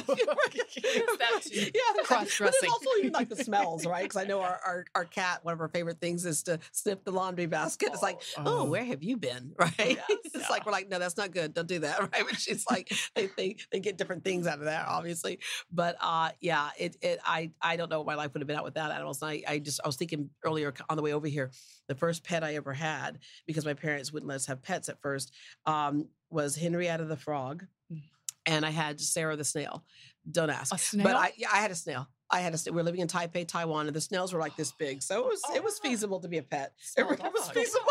Yeah, 1.53 1.71
but 1.95 2.05
Cross-dressing. 2.05 2.59
there's 2.61 2.71
also 2.73 2.89
even 2.99 3.11
like 3.13 3.29
the 3.29 3.35
smells, 3.43 3.85
right? 3.85 4.03
Because 4.03 4.21
I 4.21 4.25
know 4.25 4.41
our, 4.41 4.59
our 4.65 4.85
our 4.95 5.05
cat. 5.05 5.39
One 5.43 5.53
of 5.53 5.61
our 5.61 5.67
favorite 5.67 5.99
things 5.99 6.25
is 6.25 6.43
to 6.43 6.59
sniff 6.71 7.03
the 7.03 7.11
laundry 7.11 7.45
basket. 7.45 7.89
It's 7.93 8.01
like, 8.01 8.21
oh, 8.37 8.43
Oh. 8.61 8.63
where 8.65 8.83
have 8.83 9.03
you 9.03 9.17
been? 9.17 9.53
Right? 9.59 9.73
Yes. 9.77 10.05
it's 10.25 10.49
like 10.49 10.65
we're 10.65 10.71
like, 10.71 10.89
no, 10.89 10.99
that's 10.99 11.17
not 11.17 11.31
good. 11.31 11.53
Don't 11.53 11.67
do 11.67 11.79
that, 11.79 11.99
right? 11.99 12.23
But 12.29 12.39
she's 12.39 12.65
like, 12.69 12.91
they 13.15 13.29
they 13.37 13.55
they 13.71 13.79
get 13.79 13.97
different 13.97 14.23
things 14.23 14.47
out 14.47 14.59
of 14.59 14.65
that, 14.65 14.87
obviously. 14.87 15.39
But 15.71 15.97
uh, 16.01 16.29
yeah, 16.39 16.69
it 16.77 16.95
it 17.01 17.19
I 17.25 17.51
I 17.61 17.75
don't 17.75 17.89
know 17.89 17.97
what 17.99 18.07
my 18.07 18.15
life 18.15 18.33
would 18.33 18.41
have 18.41 18.47
been 18.47 18.57
out 18.57 18.63
without 18.63 18.91
animals. 18.91 19.21
And 19.21 19.31
I 19.31 19.43
I 19.47 19.59
just 19.59 19.79
I 19.83 19.87
was 19.87 19.95
thinking 19.95 20.29
earlier 20.45 20.73
on 20.89 20.97
the 20.97 21.03
way 21.03 21.13
over 21.13 21.27
here, 21.27 21.51
the 21.87 21.95
first 21.95 22.23
pet 22.23 22.43
I 22.43 22.55
ever 22.55 22.73
had 22.73 23.19
because 23.45 23.65
my 23.65 23.73
parents 23.73 24.11
wouldn't 24.13 24.27
let 24.29 24.35
us 24.35 24.45
have 24.47 24.61
pets 24.61 24.89
at 24.89 25.01
first 25.01 25.31
um, 25.65 26.07
was 26.29 26.55
Henrietta 26.55 27.05
the 27.05 27.17
frog, 27.17 27.65
Mm. 27.91 28.01
and 28.45 28.65
I 28.65 28.69
had 28.71 28.99
Sarah 28.99 29.35
the 29.37 29.43
snail. 29.45 29.83
Don't 30.29 30.49
ask. 30.49 30.73
A 30.73 30.77
snail. 30.77 31.03
But 31.03 31.15
I 31.15 31.33
yeah, 31.37 31.49
I 31.51 31.57
had 31.57 31.71
a 31.71 31.75
snail. 31.75 32.07
I 32.29 32.41
had 32.41 32.53
a 32.53 32.57
snail. 32.57 32.75
we're 32.75 32.83
living 32.83 32.99
in 33.01 33.07
Taipei, 33.07 33.47
Taiwan, 33.47 33.87
and 33.87 33.95
the 33.95 34.01
snails 34.01 34.33
were 34.33 34.39
like 34.39 34.55
this 34.57 34.71
big. 34.73 35.01
So 35.01 35.19
it 35.21 35.25
was 35.25 35.41
it 35.55 35.63
was 35.63 35.79
Oh. 35.83 35.87
feasible 35.87 36.19
to 36.19 36.27
be 36.27 36.37
a 36.37 36.43
pet. 36.43 36.73
It, 36.97 37.03
it 37.09 37.33
was 37.33 37.49
feasible. 37.51 37.85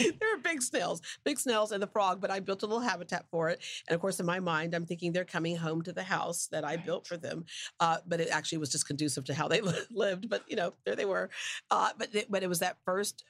They 0.00 0.10
were 0.34 0.42
big 0.42 0.60
snails, 0.60 1.00
big 1.24 1.38
snails, 1.38 1.72
and 1.72 1.82
the 1.82 1.86
frog. 1.86 2.20
But 2.20 2.30
I 2.30 2.40
built 2.40 2.62
a 2.62 2.66
little 2.66 2.80
habitat 2.82 3.26
for 3.30 3.48
it, 3.48 3.60
and 3.88 3.94
of 3.94 4.00
course, 4.00 4.20
in 4.20 4.26
my 4.26 4.40
mind, 4.40 4.74
I'm 4.74 4.84
thinking 4.84 5.12
they're 5.12 5.24
coming 5.24 5.56
home 5.56 5.82
to 5.82 5.92
the 5.92 6.02
house 6.02 6.48
that 6.48 6.64
I 6.64 6.76
built 6.76 7.06
for 7.06 7.16
them. 7.16 7.44
Uh, 7.80 7.98
but 8.06 8.20
it 8.20 8.28
actually 8.30 8.58
was 8.58 8.70
just 8.70 8.86
conducive 8.86 9.24
to 9.26 9.34
how 9.34 9.48
they 9.48 9.60
lived. 9.90 10.28
But 10.28 10.42
you 10.48 10.56
know, 10.56 10.74
there 10.84 10.96
they 10.96 11.04
were. 11.06 11.30
Uh, 11.70 11.90
but 11.96 12.14
it, 12.14 12.30
but 12.30 12.42
it 12.42 12.48
was 12.48 12.58
that 12.58 12.76
first. 12.84 13.24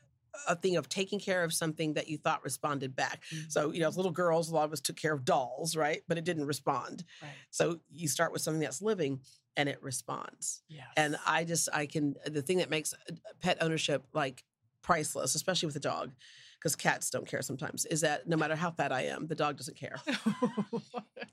A 0.46 0.56
thing 0.56 0.76
of 0.76 0.88
taking 0.88 1.18
care 1.20 1.44
of 1.44 1.52
something 1.52 1.94
that 1.94 2.08
you 2.08 2.18
thought 2.18 2.42
responded 2.44 2.94
back. 2.94 3.22
Mm. 3.34 3.50
So, 3.52 3.72
you 3.72 3.80
know, 3.80 3.88
as 3.88 3.96
little 3.96 4.12
girls, 4.12 4.50
a 4.50 4.54
lot 4.54 4.64
of 4.64 4.72
us 4.72 4.80
took 4.80 4.96
care 4.96 5.12
of 5.12 5.24
dolls, 5.24 5.76
right? 5.76 6.02
But 6.08 6.18
it 6.18 6.24
didn't 6.24 6.46
respond. 6.46 7.04
Right. 7.22 7.30
So 7.50 7.80
you 7.90 8.08
start 8.08 8.32
with 8.32 8.42
something 8.42 8.60
that's 8.60 8.82
living 8.82 9.20
and 9.56 9.68
it 9.68 9.82
responds. 9.82 10.62
Yes. 10.68 10.86
And 10.96 11.16
I 11.26 11.44
just, 11.44 11.68
I 11.72 11.86
can, 11.86 12.14
the 12.26 12.42
thing 12.42 12.58
that 12.58 12.70
makes 12.70 12.92
uh, 12.94 13.14
pet 13.40 13.58
ownership 13.60 14.06
like 14.12 14.44
priceless, 14.82 15.34
especially 15.34 15.66
with 15.66 15.76
a 15.76 15.80
dog, 15.80 16.12
because 16.58 16.76
cats 16.76 17.10
don't 17.10 17.26
care 17.26 17.42
sometimes, 17.42 17.84
is 17.86 18.00
that 18.00 18.28
no 18.28 18.36
matter 18.36 18.56
how 18.56 18.70
fat 18.70 18.92
I 18.92 19.02
am, 19.02 19.26
the 19.26 19.34
dog 19.34 19.56
doesn't 19.56 19.76
care. 19.76 19.96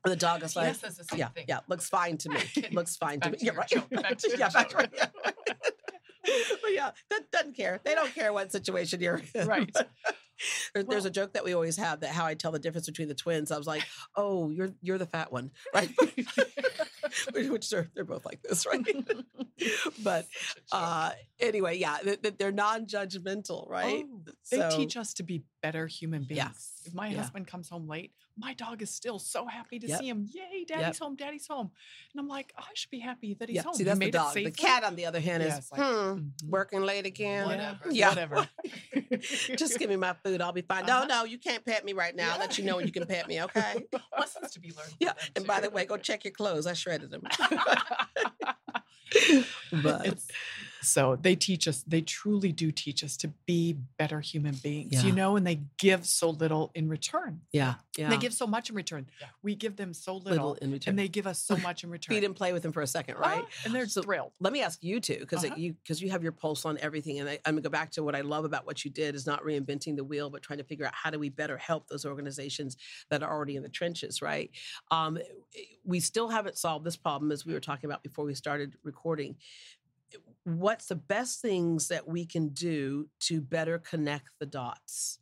The 0.05 0.17
dog 0.17 0.43
is 0.43 0.55
like, 0.57 0.65
yes 0.65 0.79
that's 0.79 0.97
the 0.97 1.05
same 1.05 1.19
yeah, 1.19 1.29
thing 1.29 1.45
yeah, 1.47 1.59
looks 1.69 1.87
fine 1.87 2.17
to 2.17 2.29
me. 2.29 2.39
Looks 2.73 2.97
fine 2.97 3.21
to 3.21 3.31
me. 3.31 3.37
to 3.37 3.45
Yeah, 3.45 3.51
right. 3.53 3.69
joke. 3.69 3.89
Back 3.89 4.17
to 4.17 4.35
yeah, 4.37 4.49
back 4.49 4.67
to 4.67 4.75
joke. 4.75 5.35
but 6.61 6.73
yeah, 6.73 6.91
that 7.09 7.31
doesn't 7.31 7.55
care. 7.55 7.79
They 7.83 7.95
don't 7.95 8.13
care 8.13 8.31
what 8.33 8.51
situation 8.51 9.01
you're 9.01 9.21
in. 9.33 9.47
Right. 9.47 9.75
There- 10.73 10.83
There's 10.83 11.05
a 11.05 11.11
joke 11.11 11.33
that 11.33 11.43
we 11.45 11.53
always 11.53 11.77
have 11.77 11.99
that 12.01 12.09
how 12.09 12.25
I 12.25 12.33
tell 12.33 12.51
the 12.51 12.59
difference 12.59 12.87
between 12.87 13.07
the 13.07 13.13
twins. 13.13 13.51
I 13.51 13.57
was 13.57 13.67
like, 13.67 13.83
"Oh, 14.15 14.49
you're 14.49 14.71
you're 14.81 14.97
the 14.97 15.05
fat 15.05 15.31
one, 15.31 15.51
right?" 15.75 15.89
Which 17.33 17.69
they're 17.69 17.89
they're 17.93 18.03
both 18.03 18.25
like 18.25 18.41
this, 18.41 18.65
right? 18.65 18.83
but 20.03 20.25
Such 20.25 20.55
a 20.55 20.55
joke. 20.55 20.63
uh, 20.71 21.11
anyway, 21.39 21.77
yeah, 21.77 21.97
th- 22.03 22.21
th- 22.21 22.35
they're 22.39 22.51
non-judgmental, 22.51 23.69
right? 23.69 24.05
Oh, 24.11 24.21
they 24.51 24.57
So- 24.57 24.75
teach 24.75 24.97
us 24.97 25.13
to 25.15 25.23
be 25.23 25.43
better 25.61 25.87
human 25.87 26.23
beings. 26.23 26.37
Yes. 26.37 26.71
If 26.85 26.93
my 26.95 27.07
Yeah. 27.09 27.17
husband 27.17 27.47
comes 27.47 27.69
home 27.69 27.87
late, 27.87 28.11
my 28.37 28.53
dog 28.55 28.81
is 28.81 28.89
still 28.89 29.19
so 29.19 29.45
happy 29.45 29.77
to 29.77 29.87
Yep. 29.87 29.99
see 29.99 30.09
him. 30.09 30.27
Yay, 30.33 30.65
daddy's 30.67 30.97
home, 30.97 31.15
daddy's 31.15 31.45
home. 31.47 31.69
And 32.11 32.19
I'm 32.19 32.27
like, 32.27 32.51
I 32.57 32.63
should 32.73 32.89
be 32.89 32.99
happy 32.99 33.35
that 33.35 33.47
he's 33.47 33.57
Yeah, 33.57 33.61
home. 33.63 33.73
see, 33.75 33.83
He 33.83 33.85
that's 33.85 33.99
the 33.99 34.05
made 34.05 34.09
it 34.09 34.17
dog. 34.17 34.33
The 34.33 34.49
cat, 34.51 34.83
on 34.83 34.95
the 34.95 35.05
other 35.05 35.19
hand, 35.19 35.43
Yeah, 35.43 35.57
is 35.59 35.71
like, 35.71 35.81
hmm, 35.81 35.85
Mhm. 35.85 36.31
working 36.47 36.81
late 36.81 37.05
again. 37.05 37.45
Whatever. 37.45 37.85
Yeah. 37.91 38.09
Whatever. 38.09 38.49
Just 39.55 39.77
give 39.77 39.89
me 39.89 39.97
my 39.97 40.13
food. 40.23 40.41
I'll 40.41 40.51
be 40.51 40.61
fine. 40.63 40.85
No, 40.87 40.97
Uh-huh. 40.97 41.05
no, 41.05 41.23
you 41.25 41.37
can't 41.37 41.63
pet 41.63 41.85
me 41.85 41.93
right 41.93 42.15
now. 42.15 42.33
I'll 42.33 42.39
let 42.39 42.57
you 42.57 42.63
know 42.65 42.77
when 42.77 42.87
you 42.87 42.91
can 42.91 43.05
pet 43.05 43.27
me, 43.27 43.41
okay? 43.43 43.85
lessons 44.19 44.51
to 44.53 44.59
be 44.59 44.71
learned 44.75 44.95
Yeah. 44.99 45.13
And 45.35 45.45
by 45.45 45.59
the 45.59 45.69
way, 45.69 45.85
go 45.85 45.97
check 45.97 46.23
your 46.25 46.33
clothes. 46.33 46.65
I 46.65 46.73
shredded 46.73 47.11
them. 47.11 47.21
but 49.83 50.05
It's- 50.07 50.27
so 50.83 51.15
they 51.15 51.35
teach 51.35 51.67
us, 51.67 51.83
they 51.87 52.01
truly 52.01 52.51
do 52.51 52.71
teach 52.71 53.03
us 53.03 53.17
to 53.17 53.29
be 53.45 53.73
better 53.97 54.19
human 54.19 54.55
beings, 54.55 54.93
Yeah. 54.93 55.03
you 55.03 55.11
know, 55.11 55.35
and 55.35 55.45
they 55.47 55.61
give 55.77 56.05
so 56.05 56.29
little 56.29 56.71
in 56.75 56.89
return. 56.89 57.41
yeah, 57.51 57.75
yeah. 57.97 58.09
They 58.09 58.17
give 58.17 58.33
so 58.33 58.45
much 58.45 58.69
in 58.69 58.75
return. 58.75 59.07
Yeah. 59.21 59.27
We 59.41 59.55
give 59.55 59.75
them 59.75 59.93
so 59.93 60.15
little, 60.15 60.31
little 60.31 60.53
in 60.55 60.71
return. 60.71 60.91
and 60.91 60.99
they 60.99 61.07
give 61.07 61.25
us 61.27 61.39
so 61.39 61.57
much 61.57 61.83
in 61.83 61.89
return. 61.95 62.15
feed 62.15 62.23
and 62.23 62.35
play 62.35 62.53
with 62.53 62.63
them 62.63 62.71
for 62.71 62.81
a 62.81 62.87
second, 62.87 63.17
right? 63.17 63.39
Uh-huh, 63.43 63.61
And 63.65 63.73
they're 63.75 63.87
So- 63.87 64.01
thrilled. 64.03 64.33
Let 64.39 64.53
me 64.53 64.61
ask 64.61 64.83
you 64.83 64.99
too, 64.99 65.17
because 65.19 65.43
Uh-huh. 65.43 65.55
you 65.57 65.73
because 65.73 66.01
you 66.01 66.09
have 66.11 66.23
your 66.23 66.31
pulse 66.31 66.65
on 66.65 66.77
everything, 66.79 67.19
and 67.19 67.29
I, 67.29 67.39
I'm 67.45 67.53
gonna 67.55 67.61
go 67.61 67.69
back 67.69 67.91
to 67.91 68.03
what 68.03 68.15
I 68.15 68.21
love 68.21 68.45
about 68.45 68.65
what 68.65 68.83
you 68.85 68.91
did 68.91 69.15
is 69.15 69.25
not 69.25 69.43
reinventing 69.43 69.95
the 69.95 70.03
wheel, 70.03 70.29
but 70.29 70.41
trying 70.41 70.59
to 70.59 70.63
figure 70.65 70.85
out 70.85 70.93
how 70.93 71.09
do 71.09 71.19
we 71.19 71.29
better 71.29 71.57
help 71.57 71.87
those 71.87 72.05
organizations 72.05 72.77
that 73.09 73.23
are 73.23 73.31
already 73.31 73.55
in 73.55 73.63
the 73.63 73.69
trenches, 73.69 74.21
right? 74.21 74.51
Um, 74.91 75.17
we 75.83 75.99
still 75.99 76.29
haven't 76.29 76.57
solved 76.57 76.85
this 76.85 76.95
problem, 76.97 77.31
as 77.31 77.45
we 77.45 77.53
were 77.53 77.59
talking 77.59 77.89
about 77.89 78.03
before 78.03 78.25
we 78.25 78.33
started 78.35 78.75
recording. 78.83 79.35
What's 80.43 80.87
the 80.87 80.95
best 80.95 81.41
things 81.41 81.87
that 81.87 82.07
we 82.07 82.25
can 82.25 82.49
do 82.49 83.07
to 83.21 83.39
better 83.41 83.79
connect 83.79 84.29
the 84.39 84.45
dots 84.45 85.19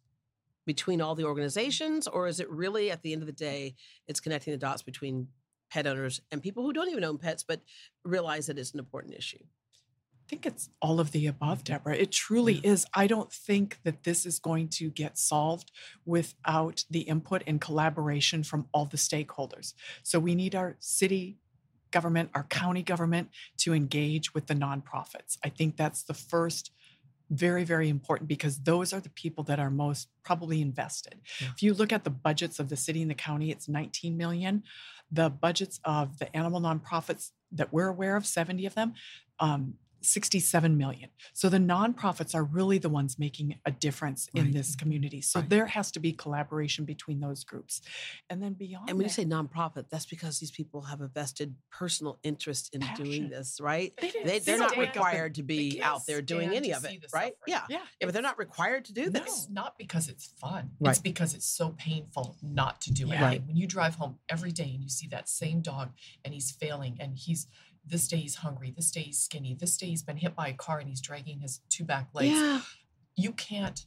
between 0.65 1.01
all 1.01 1.15
the 1.15 1.25
organizations, 1.25 2.07
or 2.07 2.27
is 2.27 2.39
it 2.39 2.49
really 2.49 2.91
at 2.91 3.01
the 3.01 3.13
end 3.13 3.21
of 3.21 3.27
the 3.27 3.33
day, 3.33 3.75
it's 4.07 4.19
connecting 4.19 4.51
the 4.51 4.57
dots 4.57 4.81
between 4.81 5.27
pet 5.71 5.87
owners 5.87 6.21
and 6.31 6.41
people 6.41 6.63
who 6.63 6.73
don't 6.73 6.89
even 6.89 7.03
own 7.03 7.17
pets, 7.17 7.43
but 7.43 7.61
realize 8.03 8.47
that 8.47 8.59
it's 8.59 8.71
an 8.71 8.79
important 8.79 9.15
issue. 9.15 9.39
I 9.41 10.29
think 10.29 10.45
it's 10.45 10.69
all 10.81 10.99
of 10.99 11.11
the 11.11 11.27
above, 11.27 11.63
Deborah. 11.63 11.97
It 11.97 12.11
truly 12.11 12.61
is. 12.63 12.85
I 12.93 13.07
don't 13.07 13.31
think 13.31 13.79
that 13.83 14.03
this 14.03 14.25
is 14.25 14.39
going 14.39 14.69
to 14.69 14.89
get 14.89 15.17
solved 15.17 15.71
without 16.05 16.85
the 16.89 17.01
input 17.01 17.43
and 17.47 17.59
collaboration 17.59 18.43
from 18.43 18.67
all 18.73 18.85
the 18.85 18.97
stakeholders. 18.97 19.73
So 20.03 20.19
we 20.19 20.35
need 20.35 20.55
our 20.55 20.77
city 20.79 21.40
government, 21.91 22.29
our 22.33 22.43
county 22.43 22.83
government 22.83 23.29
to 23.57 23.73
engage 23.73 24.33
with 24.33 24.47
the 24.47 24.55
nonprofits. 24.55 25.37
I 25.43 25.49
think 25.49 25.77
that's 25.77 26.03
the 26.03 26.13
first 26.13 26.71
very, 27.31 27.63
very 27.63 27.87
important 27.87 28.27
because 28.27 28.59
those 28.59 28.91
are 28.91 28.99
the 28.99 29.09
people 29.09 29.43
that 29.45 29.59
are 29.59 29.69
most 29.69 30.09
probably 30.23 30.61
invested. 30.61 31.21
Yeah. 31.39 31.47
If 31.55 31.63
you 31.63 31.73
look 31.73 31.93
at 31.93 32.03
the 32.03 32.09
budgets 32.09 32.59
of 32.59 32.69
the 32.69 32.75
city 32.75 33.01
and 33.01 33.09
the 33.09 33.15
county, 33.15 33.51
it's 33.51 33.69
19 33.69 34.17
million. 34.17 34.63
The 35.11 35.29
budgets 35.29 35.79
of 35.85 36.19
the 36.19 36.35
animal 36.35 36.59
nonprofits 36.59 37.31
that 37.53 37.71
we're 37.71 37.87
aware 37.87 38.17
of, 38.17 38.25
70 38.25 38.65
of 38.65 38.75
them, 38.75 38.93
um, 39.39 39.75
67 40.01 40.77
million. 40.77 41.09
So 41.33 41.49
the 41.49 41.57
nonprofits 41.57 42.33
are 42.35 42.43
really 42.43 42.77
the 42.77 42.89
ones 42.89 43.17
making 43.19 43.59
a 43.65 43.71
difference 43.71 44.29
in 44.33 44.51
this 44.51 44.75
community. 44.75 45.21
So 45.21 45.39
Right. 45.39 45.49
there 45.49 45.65
has 45.67 45.91
to 45.91 45.99
be 45.99 46.11
collaboration 46.13 46.85
between 46.85 47.19
those 47.19 47.43
groups. 47.43 47.81
And 48.29 48.41
then 48.41 48.53
beyond 48.53 48.89
And 48.89 48.97
when 48.97 49.05
you 49.05 49.11
say 49.11 49.25
nonprofit, 49.25 49.89
that's 49.89 50.05
because 50.05 50.39
these 50.39 50.51
people 50.51 50.81
have 50.83 51.01
a 51.01 51.07
vested 51.07 51.55
personal 51.71 52.19
interest 52.23 52.73
in 52.73 52.81
Passion. 52.81 53.05
doing 53.05 53.29
this, 53.29 53.59
right? 53.61 53.93
They 54.01 54.11
they, 54.23 54.39
they're 54.39 54.57
not 54.57 54.71
stand 54.71 54.81
up 54.83 54.93
and- 54.95 54.95
required 54.95 55.35
to 55.35 55.43
be 55.43 55.81
out 55.81 56.05
there 56.05 56.21
doing 56.21 56.49
any 56.53 56.71
of 56.73 56.83
it, 56.85 57.05
right? 57.13 57.33
Yeah. 57.47 57.65
yeah, 57.69 57.77
Yeah, 57.99 58.07
but 58.07 58.13
they're 58.13 58.21
not 58.21 58.37
required 58.37 58.85
to 58.85 58.93
do 58.93 59.05
No. 59.05 59.19
this. 59.19 59.27
It's 59.43 59.49
not 59.49 59.77
because 59.77 60.07
it's 60.09 60.25
fun. 60.25 60.71
Right. 60.79 60.91
It's 60.91 60.99
because 60.99 61.33
it's 61.33 61.45
so 61.47 61.69
painful 61.77 62.37
not 62.41 62.81
to 62.81 62.91
do 62.91 63.07
Yeah. 63.07 63.21
Right. 63.23 63.45
When 63.45 63.55
you 63.55 63.67
drive 63.67 63.95
home 63.95 64.19
every 64.29 64.51
day 64.51 64.71
and 64.73 64.81
you 64.83 64.89
see 64.89 65.07
that 65.07 65.29
same 65.29 65.61
dog 65.61 65.91
and 66.23 66.33
he's 66.33 66.51
failing 66.51 66.97
and 66.99 67.17
he's 67.17 67.47
this 67.85 68.07
day 68.07 68.17
he's 68.17 68.35
hungry, 68.35 68.73
this 68.75 68.91
day 68.91 69.01
he's 69.01 69.19
skinny, 69.19 69.55
this 69.59 69.77
day 69.77 69.87
he's 69.87 70.03
been 70.03 70.17
hit 70.17 70.35
by 70.35 70.47
a 70.47 70.53
car 70.53 70.79
and 70.79 70.87
he's 70.87 71.01
dragging 71.01 71.39
his 71.39 71.61
two 71.69 71.83
back 71.83 72.09
legs. 72.13 72.35
Yeah. 72.35 72.61
You 73.15 73.31
can't 73.33 73.85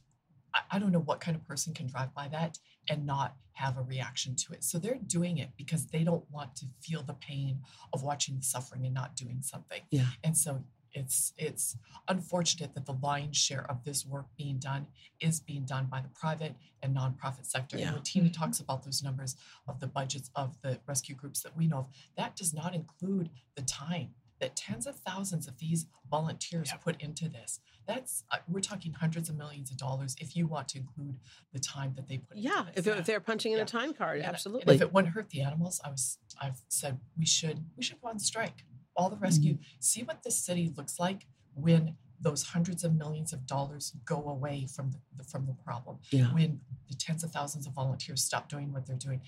I, 0.55 0.61
I 0.71 0.79
don't 0.79 0.91
know 0.91 0.99
what 0.99 1.19
kind 1.19 1.35
of 1.35 1.45
person 1.45 1.73
can 1.73 1.87
drive 1.87 2.13
by 2.13 2.27
that 2.29 2.57
and 2.89 3.05
not 3.05 3.35
have 3.53 3.77
a 3.77 3.81
reaction 3.81 4.35
to 4.35 4.53
it. 4.53 4.63
So 4.63 4.79
they're 4.79 4.99
doing 5.07 5.37
it 5.37 5.49
because 5.57 5.87
they 5.87 6.03
don't 6.03 6.23
want 6.31 6.55
to 6.57 6.65
feel 6.81 7.03
the 7.03 7.13
pain 7.13 7.59
of 7.93 8.03
watching 8.03 8.37
the 8.37 8.43
suffering 8.43 8.85
and 8.85 8.93
not 8.93 9.15
doing 9.15 9.39
something. 9.41 9.81
Yeah. 9.91 10.05
And 10.23 10.37
so 10.37 10.63
it's 10.95 11.33
it's 11.37 11.77
unfortunate 12.07 12.73
that 12.73 12.85
the 12.85 12.93
lion's 13.03 13.37
share 13.37 13.69
of 13.69 13.83
this 13.83 14.05
work 14.05 14.25
being 14.37 14.57
done 14.57 14.87
is 15.19 15.39
being 15.39 15.65
done 15.65 15.85
by 15.85 16.01
the 16.01 16.07
private 16.09 16.55
and 16.81 16.95
nonprofit 16.95 17.45
sector. 17.45 17.77
Yeah. 17.77 17.87
And 17.87 17.93
when 17.95 18.03
Tina 18.03 18.29
talks 18.29 18.59
about 18.59 18.83
those 18.83 19.03
numbers 19.03 19.35
of 19.67 19.79
the 19.79 19.87
budgets 19.87 20.31
of 20.35 20.57
the 20.61 20.79
rescue 20.87 21.15
groups 21.15 21.41
that 21.41 21.55
we 21.55 21.67
know 21.67 21.79
of, 21.79 21.87
that 22.17 22.35
does 22.35 22.53
not 22.53 22.73
include 22.73 23.29
the 23.55 23.61
time 23.61 24.09
that 24.39 24.55
tens 24.55 24.85
of 24.85 24.95
thousands 24.97 25.47
of 25.47 25.57
these 25.59 25.85
volunteers 26.11 26.69
Yep. 26.71 26.81
put 26.83 27.01
into 27.01 27.29
this. 27.29 27.59
That's 27.87 28.23
uh, 28.31 28.37
we're 28.49 28.59
talking 28.59 28.91
hundreds 28.93 29.29
of 29.29 29.35
millions 29.37 29.71
of 29.71 29.77
dollars 29.77 30.15
if 30.19 30.35
you 30.35 30.45
want 30.47 30.67
to 30.69 30.77
include 30.79 31.15
the 31.53 31.59
time 31.59 31.93
that 31.95 32.07
they 32.07 32.17
put 32.17 32.37
Yeah. 32.37 32.59
into 32.67 32.71
If 32.79 32.85
they're, 32.85 32.95
if 32.97 33.05
they're 33.05 33.19
punching 33.21 33.51
in 33.53 33.57
Yeah. 33.59 33.63
a 33.63 33.67
time 33.67 33.93
card, 33.93 34.17
And- 34.19 34.27
absolutely. 34.27 34.73
And 34.73 34.81
if 34.81 34.81
it 34.81 34.93
wouldn't 34.93 35.13
hurt 35.13 35.29
the 35.29 35.41
animals, 35.41 35.79
I 35.83 35.89
was 35.89 36.19
I've 36.41 36.61
said 36.67 36.99
we 37.17 37.25
should 37.25 37.65
we 37.77 37.83
should 37.83 38.01
go 38.01 38.09
on 38.09 38.19
strike. 38.19 38.65
All 38.95 39.09
the 39.09 39.17
rescue. 39.17 39.57
See 39.79 40.03
what 40.03 40.23
this 40.23 40.37
city 40.37 40.71
looks 40.75 40.99
like 40.99 41.27
when 41.53 41.95
those 42.21 42.43
hundreds 42.43 42.83
of 42.83 42.95
millions 42.95 43.33
of 43.33 43.45
dollars 43.45 43.93
go 44.05 44.23
away 44.29 44.65
from 44.73 44.91
the, 44.91 44.97
the 45.17 45.23
from 45.23 45.45
the 45.45 45.53
problem. 45.53 45.97
Yeah. 46.11 46.33
When 46.33 46.61
the 46.89 46.95
tens 46.95 47.23
of 47.23 47.31
thousands 47.31 47.67
of 47.67 47.73
volunteers 47.73 48.23
stop 48.23 48.49
doing 48.49 48.71
what 48.71 48.85
they're 48.87 48.95
doing. 48.95 49.21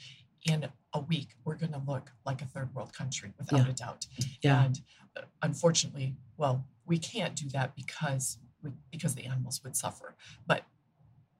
In 0.45 0.69
a 0.93 0.99
week, 1.01 1.29
we're 1.43 1.55
going 1.55 1.73
to 1.73 1.81
look 1.85 2.11
like 2.25 2.41
a 2.41 2.45
third 2.45 2.73
world 2.73 2.93
country 2.93 3.33
without 3.37 3.65
Yeah. 3.65 3.69
a 3.69 3.73
doubt. 3.73 4.05
Yeah. 4.41 4.63
And 4.63 4.81
uh, 5.17 5.21
unfortunately, 5.41 6.15
well, 6.37 6.65
we 6.85 6.97
can't 6.97 7.35
do 7.35 7.49
that 7.49 7.75
because 7.75 8.37
we, 8.63 8.69
because 8.89 9.15
the 9.15 9.25
animals 9.25 9.61
would 9.65 9.75
suffer. 9.75 10.15
But 10.45 10.63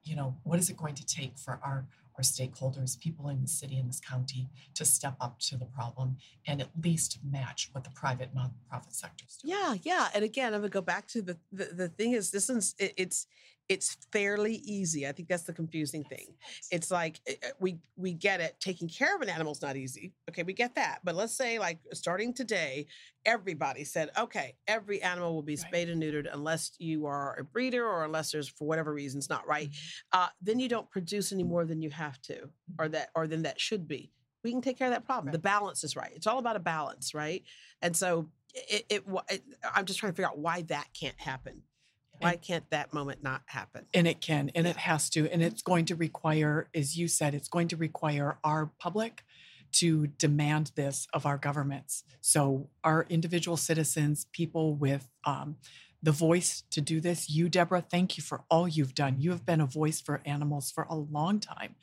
you 0.04 0.14
know, 0.16 0.36
what 0.42 0.58
is 0.58 0.68
it 0.68 0.76
going 0.76 0.94
to 0.96 1.06
take 1.06 1.38
for 1.38 1.58
our 1.64 1.86
our 2.18 2.22
stakeholders, 2.22 2.98
people 2.98 3.28
in 3.28 3.40
the 3.40 3.48
city 3.48 3.78
and 3.78 3.88
this 3.88 4.00
county, 4.00 4.48
to 4.74 4.84
step 4.84 5.14
up 5.20 5.38
to 5.38 5.56
the 5.56 5.64
problem 5.64 6.16
and 6.46 6.60
at 6.60 6.68
least 6.82 7.18
match 7.24 7.70
what 7.72 7.84
the 7.84 7.90
private 7.90 8.34
nonprofit 8.34 8.92
sector 8.92 9.24
is 9.26 9.36
doing? 9.36 9.54
Yeah, 9.54 9.74
yeah. 9.82 10.08
And 10.14 10.24
again, 10.24 10.52
I'm 10.52 10.60
gonna 10.60 10.70
go 10.70 10.80
back 10.80 11.06
to 11.08 11.22
the 11.22 11.38
the, 11.52 11.66
the 11.66 11.88
thing 11.88 12.12
is 12.12 12.30
this 12.30 12.50
is 12.50 12.74
it, 12.78 12.92
it's 12.96 13.26
it's 13.68 13.96
fairly 14.12 14.54
easy. 14.64 15.06
I 15.06 15.12
think 15.12 15.28
that's 15.28 15.42
the 15.42 15.52
confusing 15.52 16.04
thing. 16.04 16.34
It's 16.70 16.90
like 16.90 17.20
eh, 17.26 17.34
eh, 17.42 17.50
we 17.60 17.78
we 17.96 18.12
get 18.12 18.40
it. 18.40 18.56
Taking 18.60 18.88
care 18.88 19.14
of 19.14 19.20
an 19.20 19.28
animal 19.28 19.52
is 19.52 19.60
not 19.60 19.76
easy. 19.76 20.14
Okay, 20.28 20.42
we 20.42 20.54
get 20.54 20.74
that. 20.76 21.00
But 21.04 21.16
let's 21.16 21.34
say 21.36 21.58
like 21.58 21.80
starting 21.92 22.32
today, 22.32 22.86
everybody 23.26 23.84
said, 23.84 24.10
okay, 24.18 24.54
every 24.66 25.02
animal 25.02 25.34
will 25.34 25.42
be 25.42 25.56
Right. 25.56 25.66
spayed 25.66 25.90
and 25.90 26.02
neutered 26.02 26.28
unless 26.32 26.72
you 26.78 27.06
are 27.06 27.36
a 27.38 27.44
breeder 27.44 27.86
or 27.86 28.04
unless 28.04 28.32
there's 28.32 28.48
for 28.48 28.66
whatever 28.66 28.92
reasons 28.92 29.28
not 29.28 29.46
right. 29.46 29.68
Mm-hmm. 29.70 30.20
Uh, 30.20 30.28
then 30.40 30.58
you 30.58 30.68
don't 30.68 30.90
produce 30.90 31.32
any 31.32 31.44
more 31.44 31.64
than 31.64 31.82
you 31.82 31.90
have 31.90 32.20
to, 32.22 32.48
or 32.78 32.88
that 32.88 33.10
or 33.14 33.26
than 33.26 33.42
that 33.42 33.60
should 33.60 33.86
be. 33.86 34.12
We 34.44 34.52
can 34.52 34.62
take 34.62 34.78
care 34.78 34.86
of 34.86 34.94
that 34.94 35.04
problem. 35.04 35.32
The 35.32 35.38
balance 35.38 35.84
is 35.84 35.96
right. 35.96 36.12
It's 36.14 36.26
all 36.26 36.38
about 36.38 36.56
a 36.56 36.60
balance, 36.60 37.12
right? 37.12 37.42
And 37.82 37.94
so 37.96 38.30
it, 38.54 38.86
it, 38.88 39.04
it 39.28 39.42
I'm 39.74 39.84
just 39.84 39.98
trying 39.98 40.12
to 40.12 40.16
figure 40.16 40.28
out 40.28 40.38
why 40.38 40.62
that 40.62 40.86
can't 40.98 41.18
happen. 41.18 41.62
Why 42.20 42.36
can't 42.36 42.68
that 42.70 42.92
moment 42.92 43.22
not 43.22 43.42
happen? 43.46 43.86
and 43.94 44.06
it 44.06 44.20
can 44.20 44.50
and 44.54 44.66
it 44.66 44.76
has 44.76 45.08
to 45.10 45.30
and 45.32 45.42
it's 45.42 45.62
going 45.62 45.84
to 45.86 45.96
require 45.96 46.68
as 46.74 46.96
you 46.96 47.08
said 47.08 47.34
it's 47.34 47.48
going 47.48 47.68
to 47.68 47.76
require 47.76 48.38
our 48.44 48.70
public 48.78 49.24
to 49.70 50.06
demand 50.06 50.72
this 50.76 51.06
of 51.12 51.26
our 51.26 51.36
governments. 51.36 52.02
So 52.20 52.68
our 52.84 53.06
individual 53.08 53.56
citizens 53.56 54.26
people 54.32 54.74
with 54.74 55.08
um, 55.24 55.56
the 56.02 56.12
voice 56.12 56.62
to 56.70 56.80
do 56.80 57.00
this 57.00 57.28
you 57.28 57.48
deborah 57.48 57.80
thank 57.80 58.16
you 58.16 58.22
for 58.22 58.44
all 58.50 58.68
you've 58.68 58.94
done. 58.94 59.16
You 59.18 59.30
have 59.32 59.44
been 59.44 59.60
a 59.60 59.66
voice 59.66 60.00
for 60.00 60.22
animals 60.24 60.70
for 60.70 60.86
a 60.88 60.94
long 60.94 61.40
time. 61.40 61.74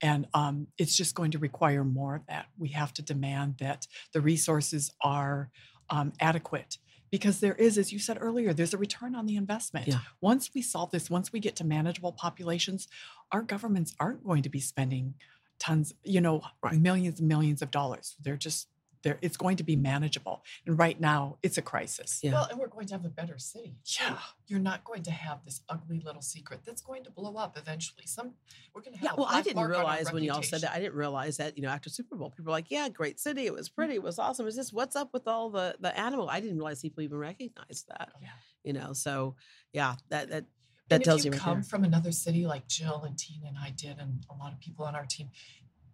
And 0.00 0.26
um, 0.34 0.68
it's 0.78 0.96
just 0.96 1.14
going 1.14 1.30
to 1.32 1.38
require 1.38 1.84
more 1.84 2.14
of 2.14 2.26
that. 2.26 2.46
We 2.58 2.68
have 2.68 2.92
to 2.94 3.02
demand 3.02 3.56
that 3.60 3.86
the 4.12 4.20
resources 4.20 4.92
are 5.00 5.50
um, 5.90 6.12
adequate 6.20 6.78
because 7.12 7.38
there 7.38 7.54
is 7.54 7.78
as 7.78 7.92
you 7.92 8.00
said 8.00 8.18
earlier 8.20 8.52
there's 8.52 8.74
a 8.74 8.78
return 8.78 9.14
on 9.14 9.26
the 9.26 9.36
investment 9.36 9.86
Yeah. 9.86 10.00
once 10.20 10.50
we 10.52 10.62
solve 10.62 10.90
this, 10.90 11.08
once 11.08 11.32
we 11.32 11.38
get 11.38 11.54
to 11.56 11.64
manageable 11.64 12.10
populations, 12.12 12.88
our 13.30 13.42
governments 13.42 13.94
aren't 14.00 14.24
going 14.24 14.42
to 14.42 14.48
be 14.48 14.58
spending 14.58 15.14
tons, 15.60 15.94
you 16.02 16.20
know, 16.20 16.42
Right. 16.60 16.80
millions 16.80 17.20
and 17.20 17.28
millions 17.28 17.62
of 17.62 17.70
dollars. 17.70 18.16
They're 18.20 18.36
just 18.48 18.66
there. 19.02 19.18
It's 19.22 19.36
going 19.36 19.56
to 19.56 19.62
be 19.62 19.76
manageable. 19.76 20.44
And 20.66 20.78
right 20.78 21.00
now, 21.00 21.38
it's 21.42 21.58
a 21.58 21.62
crisis. 21.62 22.20
Yeah. 22.22 22.32
Well, 22.32 22.48
and 22.50 22.58
we're 22.58 22.68
going 22.68 22.86
to 22.86 22.94
have 22.94 23.04
a 23.04 23.08
better 23.08 23.38
city. 23.38 23.76
Yeah. 24.00 24.18
You're 24.46 24.60
not 24.60 24.84
going 24.84 25.02
to 25.04 25.10
have 25.10 25.44
this 25.44 25.62
ugly 25.68 26.00
little 26.04 26.22
secret 26.22 26.60
that's 26.64 26.82
going 26.82 27.04
to 27.04 27.10
blow 27.10 27.36
up 27.36 27.58
eventually. 27.58 28.04
Some 28.06 28.34
we're 28.74 28.82
going 28.82 28.94
to 28.94 28.98
have 29.00 29.04
Yeah, 29.04 29.12
a 29.12 29.16
well, 29.16 29.28
I 29.30 29.42
didn't 29.42 29.56
mark 29.56 29.70
on 29.70 29.74
our 29.74 29.80
realize 29.80 30.12
when 30.12 30.22
y'all 30.22 30.42
said 30.42 30.62
that. 30.62 30.72
I 30.72 30.78
didn't 30.78 30.94
realize 30.94 31.36
that, 31.38 31.56
you 31.56 31.62
know, 31.62 31.70
after 31.70 31.90
Super 31.90 32.16
Bowl, 32.16 32.30
people 32.30 32.46
were 32.46 32.52
like, 32.52 32.70
yeah, 32.70 32.88
great 32.88 33.18
city. 33.20 33.46
It 33.46 33.54
was 33.54 33.68
mm. 33.68 33.74
pretty. 33.74 33.94
It 33.94 34.02
was 34.02 34.18
awesome. 34.18 34.46
Is 34.46 34.56
this 34.56 34.72
what's 34.72 34.96
up 34.96 35.12
with 35.12 35.26
all 35.26 35.50
the 35.50 35.76
the 35.80 35.98
animal? 35.98 36.28
I 36.28 36.40
didn't 36.40 36.56
realize 36.56 36.82
people 36.82 37.02
even 37.02 37.18
recognized 37.18 37.88
that. 37.88 38.12
Yeah. 38.20 38.28
You 38.64 38.72
know, 38.72 38.92
so 38.92 39.36
yeah, 39.72 39.96
that 40.10 40.30
that 40.30 40.44
And 40.44 40.46
that 40.88 41.00
if 41.00 41.04
tells 41.04 41.24
you 41.24 41.30
you 41.30 41.32
right 41.32 41.40
come 41.40 41.58
there. 41.58 41.64
from 41.64 41.84
another 41.84 42.12
city 42.12 42.46
like 42.46 42.68
Jill 42.68 43.02
and 43.04 43.18
Tina 43.18 43.48
and 43.48 43.56
I 43.58 43.70
did, 43.70 43.98
and 43.98 44.24
a 44.30 44.34
lot 44.34 44.52
of 44.52 44.60
people 44.60 44.84
on 44.84 44.94
our 44.94 45.06
team, 45.06 45.30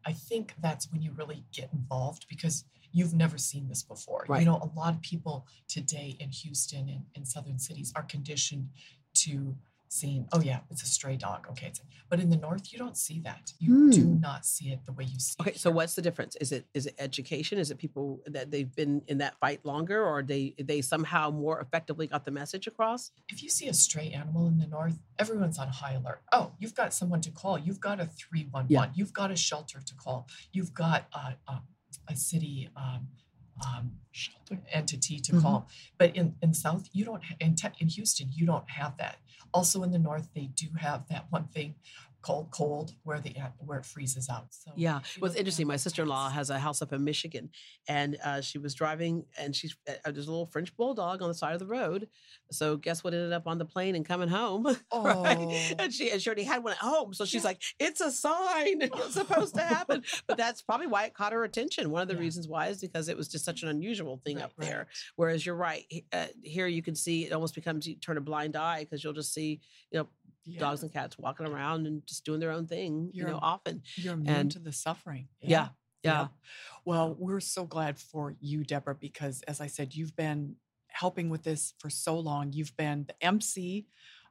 I 0.05 0.13
think 0.13 0.55
that's 0.61 0.91
when 0.91 1.03
you 1.03 1.13
really 1.13 1.45
get 1.53 1.71
involved 1.73 2.27
because 2.29 2.65
you've 2.93 3.15
never 3.15 3.39
seen 3.39 3.69
this 3.69 3.83
before. 3.83 4.25
Right. 4.29 4.41
You 4.41 4.47
know, 4.47 4.57
a 4.57 4.79
lot 4.79 4.95
of 4.95 5.03
people 5.03 5.47
today 5.69 6.17
in 6.21 6.31
Houston 6.31 6.89
and 6.89 7.05
in 7.15 7.25
southern 7.25 7.59
cities 7.59 7.93
are 7.97 8.03
conditioned 8.03 8.69
to 9.15 9.57
seeing, 9.89 10.29
oh 10.33 10.41
yeah, 10.41 10.61
it's 10.71 10.83
a 10.83 10.87
stray 10.87 11.17
dog. 11.17 11.47
Okay, 11.51 11.69
it's 11.69 11.81
but 12.09 12.21
in 12.21 12.31
the 12.31 12.37
north 12.37 12.73
you 12.73 12.79
don't 12.79 12.97
see 12.97 13.21
that. 13.21 13.53
You 13.59 13.91
do 13.91 14.05
not 14.05 14.47
see 14.47 14.71
it 14.71 14.85
the 14.85 14.93
way 14.93 15.05
you 15.05 15.19
see. 15.19 15.35
Hmm. 15.39 15.43
Okay, 15.43 15.51
it 15.53 15.59
so 15.59 15.71
what's 15.71 15.95
the 15.95 16.03
difference? 16.03 16.37
Is 16.37 16.53
it 16.53 16.67
is 16.75 16.87
it 16.87 16.95
education? 16.99 17.59
Is 17.59 17.71
it 17.71 17.79
people 17.79 18.21
that 18.27 18.51
they've 18.51 18.75
been 18.75 19.03
in 19.09 19.19
that 19.19 19.39
fight 19.41 19.65
longer, 19.65 20.05
or 20.05 20.23
they 20.23 20.55
they 20.59 20.81
somehow 20.81 21.31
more 21.31 21.61
effectively 21.61 22.07
got 22.07 22.25
the 22.25 22.31
message 22.31 22.67
across? 22.67 23.11
if 23.29 23.43
you 23.43 23.49
see 23.49 23.69
a 23.69 23.75
stray 23.75 24.11
animal 24.11 24.47
in 24.49 24.59
the 24.59 24.67
north, 24.67 24.99
everyone's 25.19 25.59
on 25.59 25.69
high 25.69 25.95
alert. 25.95 26.23
Oh, 26.33 26.53
you've 26.59 26.75
got 26.75 26.95
someone 26.95 27.21
to 27.23 27.31
call. 27.31 27.59
You've 27.59 27.81
got 27.81 28.01
a 28.01 28.07
311. 28.07 28.93
You've 28.95 29.13
got 29.13 29.31
a 29.31 29.37
shelter 29.37 29.81
to 29.85 29.95
call. 29.95 30.29
You've 30.53 30.75
got 30.75 31.07
a, 31.13 31.37
a, 31.51 31.63
a 32.09 32.17
city 32.17 32.69
um, 32.77 33.09
um, 33.67 33.93
Shelter. 34.13 34.61
entity 34.71 35.19
to 35.21 35.33
Mhm. 35.33 35.43
call. 35.43 35.69
But 35.99 36.15
in, 36.15 36.37
in 36.43 36.55
South, 36.55 36.89
you 36.93 37.05
don't, 37.05 37.25
ha- 37.25 37.35
in, 37.41 37.55
te- 37.57 37.69
in 37.81 37.89
Houston, 37.89 38.29
you 38.33 38.47
don't 38.47 38.69
have 38.71 38.97
that. 38.99 39.19
Also 39.53 39.83
in 39.83 39.91
the 39.91 39.99
North, 39.99 40.29
they 40.35 40.47
do 40.47 40.69
have 40.79 41.09
that 41.09 41.27
one 41.31 41.49
thing 41.49 41.75
called 42.29 42.51
cold 42.51 42.93
where 43.05 43.21
the 43.21 43.35
where 43.65 43.79
it 43.79 43.87
freezes 43.87 44.29
out. 44.29 44.49
So 44.51 44.71
Yeah, 44.77 45.01
well, 45.19 45.31
it's 45.31 45.39
interesting. 45.41 45.67
My 45.67 45.77
sister 45.77 46.03
in 46.03 46.09
law 46.09 46.29
has 46.29 46.51
a 46.51 46.59
house 46.59 46.83
up 46.83 46.93
in 46.93 47.03
Michigan, 47.03 47.49
and 47.89 48.19
uh, 48.23 48.43
she 48.43 48.59
was 48.59 48.75
driving, 48.75 49.25
and 49.39 49.57
she's 49.57 49.75
uh, 49.89 49.95
there's 50.13 50.27
a 50.27 50.31
little 50.31 50.45
French 50.45 50.77
bulldog 50.77 51.23
on 51.23 51.29
the 51.29 51.35
side 51.35 51.55
of 51.55 51.59
the 51.59 51.67
road. 51.67 52.07
So 52.51 52.77
guess 52.77 53.03
what 53.03 53.15
ended 53.15 53.33
up 53.33 53.47
on 53.47 53.57
the 53.57 53.65
plane 53.65 53.95
and 53.97 54.05
coming 54.05 54.29
home? 54.29 54.65
right? 54.67 54.77
Oh. 54.93 55.75
And 55.79 55.91
she 55.93 56.11
and 56.11 56.21
she 56.21 56.29
already 56.29 56.45
had 56.45 56.63
one 56.63 56.75
at 56.75 56.79
home, 56.81 57.15
so 57.15 57.25
she's 57.25 57.45
like, 57.45 57.63
"It's 57.79 58.03
a 58.03 58.11
sign. 58.13 58.83
It's 58.83 59.15
supposed 59.23 59.55
to 59.55 59.63
happen." 59.63 60.03
But 60.27 60.37
that's 60.37 60.61
probably 60.61 60.87
why 60.87 61.05
it 61.07 61.15
caught 61.15 61.33
her 61.33 61.45
attention. 61.45 61.91
One 61.91 62.03
of 62.03 62.09
the 62.09 62.15
Yeah. 62.15 62.21
reasons 62.21 62.47
why 62.47 62.67
is 62.67 62.79
because 62.79 63.09
it 63.09 63.17
was 63.17 63.29
just 63.29 63.47
such 63.47 63.63
an 63.63 63.71
unusual 63.71 64.21
thing 64.23 64.37
Right, 64.37 64.45
up 64.45 64.53
right. 64.59 64.69
there. 64.69 64.87
Whereas 65.17 65.47
you're 65.47 65.55
right 65.55 65.87
uh, 66.13 66.27
here, 66.43 66.67
you 66.67 66.83
can 66.83 66.95
see 66.95 67.25
it 67.25 67.33
almost 67.33 67.55
becomes 67.55 67.87
you 67.87 67.95
turn 67.97 68.19
a 68.19 68.21
blind 68.21 68.55
eye 68.55 68.81
because 68.85 69.03
you'll 69.03 69.15
just 69.15 69.33
see 69.33 69.61
you 69.91 70.01
know 70.01 70.09
Yeah. 70.49 70.61
dogs 70.61 70.83
and 70.83 70.93
cats 70.93 71.19
walking 71.19 71.47
around 71.47 71.87
and 71.87 72.07
just 72.07 72.25
doing 72.25 72.41
their 72.41 72.51
own 72.53 72.67
thing. 72.67 73.11
You 73.13 73.21
You're- 73.23 73.33
know, 73.33 73.39
often. 73.43 73.83
You're 73.97 74.15
immune 74.15 74.35
and- 74.35 74.51
to 74.53 74.59
the 74.59 74.73
suffering. 74.73 75.29
Yeah. 75.41 75.69
Yeah. 76.03 76.29
Well, 76.85 77.15
we're 77.19 77.41
so 77.41 77.67
glad 77.67 77.99
for 77.99 78.35
you, 78.41 78.65
Deborah, 78.65 78.95
because 78.95 79.43
as 79.43 79.61
I 79.61 79.67
said, 79.67 79.95
you've 79.95 80.17
been 80.17 80.57
helping 80.89 81.29
with 81.29 81.43
this 81.43 81.75
for 81.79 81.91
so 81.91 82.19
long. 82.19 82.53
You've 82.53 82.77
been 82.77 83.05
the 83.05 83.23
MC 83.23 83.87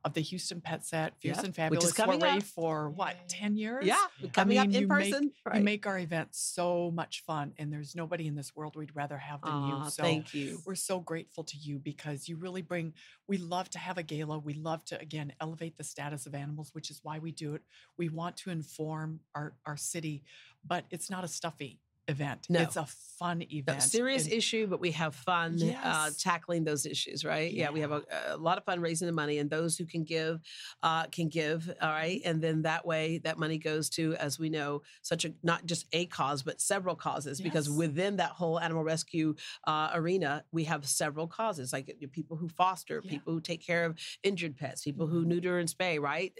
of 0.08 0.14
the 0.14 0.22
Houston 0.22 0.62
PetSet, 0.62 1.12
Fierce 1.20 1.36
Yep, 1.36 1.38
and 1.38 1.48
which 1.50 1.56
Fabulous 1.56 1.86
is 1.86 1.94
coming 1.94 2.20
soiree 2.22 2.38
up. 2.38 2.44
for 2.44 2.90
what, 2.90 3.16
10 3.28 3.58
years? 3.58 3.86
Yeah, 3.86 3.98
Yeah. 4.20 4.30
coming 4.30 4.58
up 4.58 4.68
mean, 4.68 4.76
in 4.76 4.82
you 4.84 4.88
make- 4.88 5.12
person. 5.12 5.32
You 5.54 5.60
make 5.62 5.86
our 5.86 6.00
events 6.00 6.40
so 6.40 6.90
much 6.92 7.24
fun, 7.26 7.54
and 7.58 7.72
there's 7.72 7.94
nobody 7.94 8.26
in 8.26 8.36
this 8.36 8.56
world 8.56 8.76
we'd 8.78 8.96
rather 8.96 9.18
have 9.18 9.42
than 9.42 9.52
Aw, 9.52 9.84
you. 9.86 9.90
So 9.92 10.04
thank 10.04 10.34
you. 10.34 10.62
we're 10.66 10.76
so 10.76 11.00
grateful 11.02 11.44
to 11.44 11.58
you 11.58 11.78
because 11.78 12.30
you 12.30 12.38
really 12.38 12.62
bring, 12.62 12.94
we 13.28 13.38
love 13.38 13.70
to 13.72 13.80
have 13.80 13.98
a 13.98 14.04
gala. 14.04 14.40
We 14.40 14.54
love 14.54 14.84
to, 14.86 15.00
again, 15.00 15.34
elevate 15.42 15.76
the 15.78 15.84
status 15.84 16.26
of 16.26 16.34
animals, 16.34 16.74
which 16.74 16.90
is 16.90 17.02
why 17.04 17.20
we 17.20 17.32
do 17.32 17.54
it. 17.54 17.62
We 17.98 18.08
want 18.10 18.38
to 18.38 18.50
inform 18.50 19.20
our, 19.36 19.56
our 19.66 19.76
city, 19.78 20.24
but 20.66 20.86
it's 20.90 21.10
not 21.10 21.24
a 21.26 21.28
stuffy 21.28 21.80
event. 22.08 22.48
No. 22.50 22.62
It's 22.62 22.76
a 22.78 22.86
fun 23.20 23.40
No, 23.40 23.46
event. 23.50 23.82
serious 23.82 24.26
and- 24.26 24.34
issue, 24.34 24.68
but 24.68 24.80
we 24.80 24.92
have 24.92 25.16
fun 25.16 25.60
uh, 25.84 26.10
tackling 26.20 26.64
those 26.64 26.86
issues, 26.86 27.26
right? 27.26 27.52
Yeah. 27.52 27.72
we 27.72 27.80
have 27.80 27.92
a, 27.92 28.04
a 28.28 28.38
lot 28.38 28.58
of 28.60 28.64
fun 28.64 28.80
raising 28.80 29.08
the 29.08 29.12
money, 29.12 29.40
and 29.40 29.50
those 29.50 29.76
who 29.78 29.86
can 29.86 30.04
give 30.04 30.40
uh, 30.84 31.06
can 31.08 31.28
give. 31.28 31.70
All 31.82 31.90
right, 31.90 32.22
and 32.26 32.42
then 32.42 32.62
that 32.62 32.86
way, 32.86 33.18
that 33.24 33.38
money 33.40 33.58
goes 33.58 33.90
to, 33.92 34.14
as 34.16 34.38
we 34.38 34.50
know, 34.50 34.84
such 35.02 35.26
a 35.26 35.34
not 35.44 35.66
just 35.66 35.88
a 35.94 36.06
cause, 36.06 36.44
but 36.44 36.62
several 36.62 36.96
causes. 36.96 37.42
Because 37.42 37.70
within 37.70 38.18
that 38.18 38.32
whole 38.32 38.60
animal 38.60 38.84
rescue 38.84 39.34
uh, 39.66 39.90
arena, 39.94 40.44
we 40.52 40.66
have 40.66 40.88
several 40.88 41.28
causes, 41.28 41.74
like 41.74 41.90
uh, 41.90 42.06
people 42.12 42.38
who 42.38 42.48
foster, 42.50 43.02
Yeah. 43.04 43.10
people 43.12 43.34
who 43.34 43.42
take 43.42 43.66
care 43.66 43.86
of 43.86 43.98
injured 44.22 44.56
pets, 44.58 44.84
people 44.84 45.08
who 45.08 45.24
Mhm. 45.24 45.28
neuter 45.28 45.58
and 45.60 45.68
spay, 45.68 46.00
right? 46.00 46.34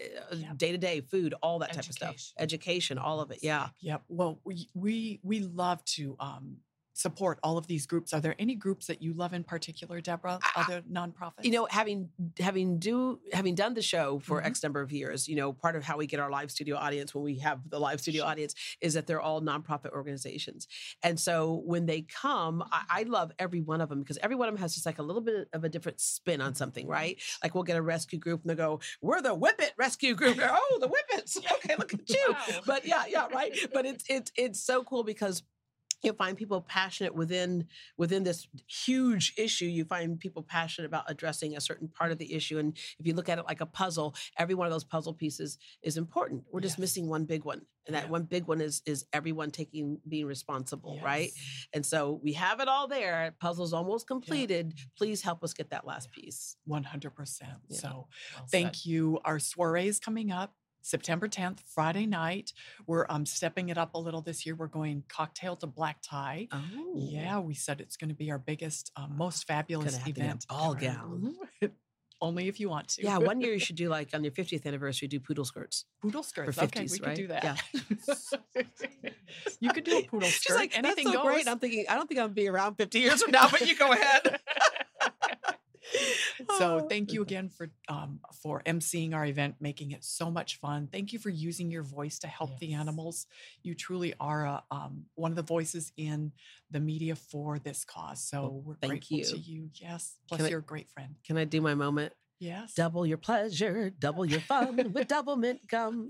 Day 0.56 0.70
to 0.72 0.78
day 0.78 1.00
food, 1.00 1.34
all 1.42 1.58
that 1.58 1.72
type 1.72 1.86
of 1.88 1.92
stuff, 1.92 2.10
Education. 2.10 2.34
education, 2.38 2.98
all 2.98 3.20
of 3.20 3.30
it. 3.32 3.40
Yeah. 3.42 3.68
Yep. 3.80 4.02
Well, 4.08 4.40
we 4.44 4.68
we 4.74 5.18
we 5.24 5.40
love 5.58 5.84
to 5.84 6.16
um, 6.20 6.58
support 6.98 7.38
all 7.44 7.56
of 7.56 7.66
these 7.68 7.86
groups. 7.86 8.12
Are 8.12 8.20
there 8.20 8.34
any 8.40 8.56
groups 8.56 8.88
that 8.88 9.00
you 9.00 9.12
love 9.14 9.32
in 9.32 9.44
particular, 9.44 10.00
Deborah? 10.00 10.40
Other 10.56 10.82
nonprofits? 10.90 11.44
you 11.44 11.52
know 11.52 11.68
having 11.70 12.08
having 12.40 12.78
do 12.80 13.20
having 13.32 13.54
done 13.54 13.74
the 13.74 13.82
show 13.82 14.18
for 14.18 14.42
Mhm. 14.42 14.46
x 14.46 14.62
number 14.64 14.80
of 14.80 14.90
years 14.90 15.28
you 15.28 15.36
know 15.36 15.52
part 15.52 15.76
of 15.76 15.84
how 15.84 15.96
we 15.96 16.06
get 16.06 16.18
our 16.18 16.30
live 16.30 16.50
studio 16.50 16.76
audience 16.76 17.14
when 17.14 17.22
we 17.22 17.38
have 17.38 17.60
the 17.70 17.78
live 17.78 18.00
studio 18.00 18.22
Sure. 18.22 18.30
audience 18.30 18.54
is 18.80 18.94
that 18.94 19.06
they're 19.06 19.20
all 19.20 19.40
nonprofit 19.40 19.90
organizations 19.92 20.66
and 21.04 21.20
so 21.20 21.62
when 21.64 21.86
they 21.86 22.02
come 22.02 22.62
I, 22.72 22.82
I 22.90 23.02
love 23.04 23.30
every 23.38 23.60
one 23.60 23.80
of 23.80 23.88
them 23.88 24.00
because 24.00 24.18
every 24.22 24.34
one 24.36 24.48
of 24.48 24.54
them 24.54 24.60
has 24.62 24.74
just 24.74 24.86
like 24.86 24.98
a 24.98 25.02
little 25.02 25.22
bit 25.22 25.48
of 25.52 25.62
a 25.64 25.68
different 25.68 26.00
spin 26.00 26.40
on 26.40 26.54
something 26.56 26.84
Mm-hmm. 26.84 26.92
right 26.92 27.22
like 27.42 27.54
we'll 27.54 27.64
get 27.64 27.76
a 27.76 27.82
rescue 27.82 28.18
group 28.18 28.40
and 28.42 28.50
they 28.50 28.54
go 28.56 28.80
we're 29.00 29.22
the 29.22 29.34
whippet 29.34 29.72
rescue 29.76 30.14
group 30.14 30.36
oh 30.42 30.78
the 30.80 30.88
whippets 30.88 31.38
okay 31.52 31.76
look 31.78 31.94
at 31.94 32.08
you 32.16 32.26
Wow. 32.30 32.60
but 32.66 32.84
yeah 32.86 33.04
yeah 33.08 33.28
right 33.32 33.56
but 33.72 33.86
it's 33.86 34.04
it's 34.08 34.32
it's 34.36 34.60
so 34.60 34.82
cool 34.82 35.04
because 35.04 35.42
you 36.02 36.12
find 36.12 36.36
people 36.36 36.60
passionate 36.60 37.14
within 37.14 37.66
within 37.96 38.22
this 38.24 38.46
huge 38.66 39.34
issue 39.36 39.64
you 39.64 39.84
find 39.84 40.18
people 40.18 40.42
passionate 40.42 40.86
about 40.86 41.04
addressing 41.08 41.56
a 41.56 41.60
certain 41.60 41.88
part 41.88 42.12
of 42.12 42.18
the 42.18 42.32
issue 42.34 42.58
and 42.58 42.76
if 42.98 43.06
you 43.06 43.14
look 43.14 43.28
at 43.28 43.38
it 43.38 43.44
like 43.46 43.60
a 43.60 43.66
puzzle 43.66 44.14
every 44.36 44.54
one 44.54 44.66
of 44.66 44.72
those 44.72 44.84
puzzle 44.84 45.12
pieces 45.14 45.58
is 45.82 45.96
important 45.96 46.44
we're 46.52 46.60
just 46.60 46.76
Yes. 46.76 46.80
missing 46.80 47.08
one 47.08 47.24
big 47.24 47.44
one 47.44 47.62
and 47.86 47.96
that 47.96 48.04
Yeah. 48.04 48.10
one 48.10 48.24
big 48.24 48.46
one 48.46 48.60
is 48.60 48.82
is 48.86 49.06
everyone 49.12 49.50
taking 49.50 50.00
being 50.08 50.26
responsible 50.26 51.00
right 51.02 51.30
and 51.72 51.84
so 51.84 52.20
we 52.22 52.34
have 52.34 52.60
it 52.60 52.68
all 52.68 52.86
there 52.86 53.34
puzzle's 53.40 53.72
almost 53.72 54.06
completed 54.06 54.74
please 54.96 55.22
help 55.22 55.42
us 55.42 55.52
get 55.52 55.70
that 55.70 55.86
last 55.86 56.12
piece 56.12 56.56
One 56.64 56.84
hundred 56.84 57.14
percent. 57.14 57.50
Yeah. 57.68 57.78
So 57.78 57.88
Well 58.36 58.46
thank 58.50 58.84
you. 58.86 59.18
Our 59.24 59.38
soiree 59.38 59.88
is 59.88 59.98
coming 59.98 60.30
up 60.30 60.54
September 60.82 61.28
tenth, 61.28 61.62
Friday 61.66 62.06
night. 62.06 62.52
We're 62.86 63.06
um 63.08 63.26
stepping 63.26 63.68
it 63.68 63.78
up 63.78 63.94
a 63.94 63.98
little 63.98 64.22
this 64.22 64.44
year. 64.46 64.54
We're 64.54 64.66
going 64.68 65.04
cocktail 65.08 65.56
to 65.56 65.66
black 65.66 65.98
tie. 66.02 66.48
oh 66.52 66.94
Yeah, 66.96 67.38
we 67.40 67.54
said 67.54 67.80
it's 67.80 67.96
going 67.96 68.08
to 68.10 68.14
be 68.14 68.30
our 68.30 68.38
biggest, 68.38 68.90
um, 68.96 69.14
most 69.16 69.46
fabulous 69.46 69.98
to 69.98 70.10
event. 70.10 70.46
ball 70.48 70.72
ever. 70.72 70.80
gown. 70.80 71.34
Only 72.20 72.48
if 72.48 72.58
you 72.58 72.68
want 72.68 72.88
to. 72.88 73.02
yeah 73.04 73.16
one 73.18 73.40
year 73.40 73.52
you 73.52 73.58
should 73.66 73.76
do 73.76 73.88
like 73.88 74.08
on 74.12 74.24
your 74.24 74.32
50th 74.32 74.66
anniversary 74.66 75.06
do 75.06 75.20
poodle 75.20 75.44
skirts 75.44 75.84
poodle 76.02 76.24
skirts. 76.24 76.56
for 76.56 76.64
okay, 76.64 76.84
50s, 76.84 76.90
we 77.00 77.06
right? 77.06 77.14
could 77.14 77.22
do 77.22 77.26
that. 77.28 77.44
Yeah. 77.44 78.64
you 79.60 79.70
could 79.72 79.84
do 79.84 79.98
a 79.98 80.02
poodle 80.02 80.28
She's 80.28 80.42
skirt. 80.42 80.56
like, 80.56 80.76
Anything 80.76 81.04
That's 81.04 81.16
so 81.16 81.22
goes. 81.22 81.32
great. 81.32 81.48
I'm 81.48 81.58
thinking, 81.60 81.84
I 81.88 81.94
don't 81.94 82.08
think 82.08 82.18
I'll 82.20 82.28
be 82.28 82.48
around 82.48 82.74
50 82.74 82.98
years 82.98 83.22
from 83.22 83.30
now, 83.32 83.48
but 83.48 83.60
you 83.68 83.76
go 83.76 83.92
ahead. 83.92 84.40
So 86.58 86.80
Oh. 86.82 86.88
thank 86.88 87.12
you 87.12 87.22
again 87.22 87.48
for 87.48 87.70
um, 87.88 88.20
for 88.42 88.62
emceeing 88.66 89.14
our 89.14 89.26
event, 89.26 89.56
making 89.60 89.92
it 89.92 90.04
so 90.04 90.30
much 90.30 90.56
fun. 90.56 90.88
Thank 90.90 91.12
you 91.12 91.18
for 91.18 91.30
using 91.30 91.70
your 91.70 91.82
voice 91.82 92.18
to 92.20 92.26
help 92.28 92.58
the 92.58 92.74
animals. 92.74 93.26
You 93.62 93.74
truly 93.74 94.14
are 94.20 94.44
a, 94.46 94.62
um, 94.70 95.04
one 95.14 95.32
of 95.32 95.36
the 95.36 95.42
voices 95.42 95.92
in 95.96 96.32
the 96.70 96.80
media 96.80 97.16
for 97.16 97.58
this 97.58 97.84
cause. 97.84 98.22
So 98.22 98.42
Well, 98.42 98.62
we're 98.64 98.74
thank 98.76 99.08
grateful 99.08 99.18
to 99.20 99.38
you. 99.38 99.54
you. 99.64 99.70
Yes, 99.74 100.16
plus 100.28 100.42
I- 100.42 100.48
you're 100.48 100.60
a 100.60 100.62
great 100.62 100.90
friend. 100.90 101.16
Can 101.24 101.36
I 101.36 101.44
do 101.44 101.60
my 101.60 101.74
moment? 101.74 102.12
Yes. 102.40 102.74
Double 102.74 103.04
your 103.04 103.18
pleasure, 103.18 103.90
double 103.90 104.24
your 104.24 104.40
fun 104.40 104.76
with 104.92 105.08
Doublemint 105.08 105.66
gum. 105.68 106.08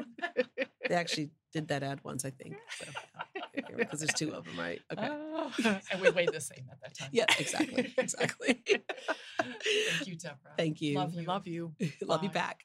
They 0.89 0.95
actually 0.95 1.31
did 1.53 1.69
that 1.69 1.83
ad 1.83 2.01
once, 2.05 2.25
I 2.25 2.31
think. 2.31 2.57
Because 3.77 4.01
there's 4.01 4.13
two 4.15 4.33
of 4.33 4.45
them, 4.45 4.59
right? 4.59 4.81
Okay. 4.93 5.09
Ah. 5.11 5.81
and 5.93 6.01
we 6.03 6.11
weighed 6.11 6.33
the 6.33 6.41
same 6.41 6.65
at 6.71 6.81
that 6.83 6.99
time. 6.99 7.09
yeah, 7.13 7.25
exactly. 7.39 7.93
Exactly. 7.97 8.63
Thank 9.39 10.07
you, 10.07 10.17
Deborah. 10.17 10.37
Thank 10.57 10.81
you. 10.83 10.97
Love 10.97 11.15
you. 11.15 11.23
love 11.27 11.47
you. 11.47 11.73
Love 12.03 12.23
you 12.23 12.31
back. 12.31 12.65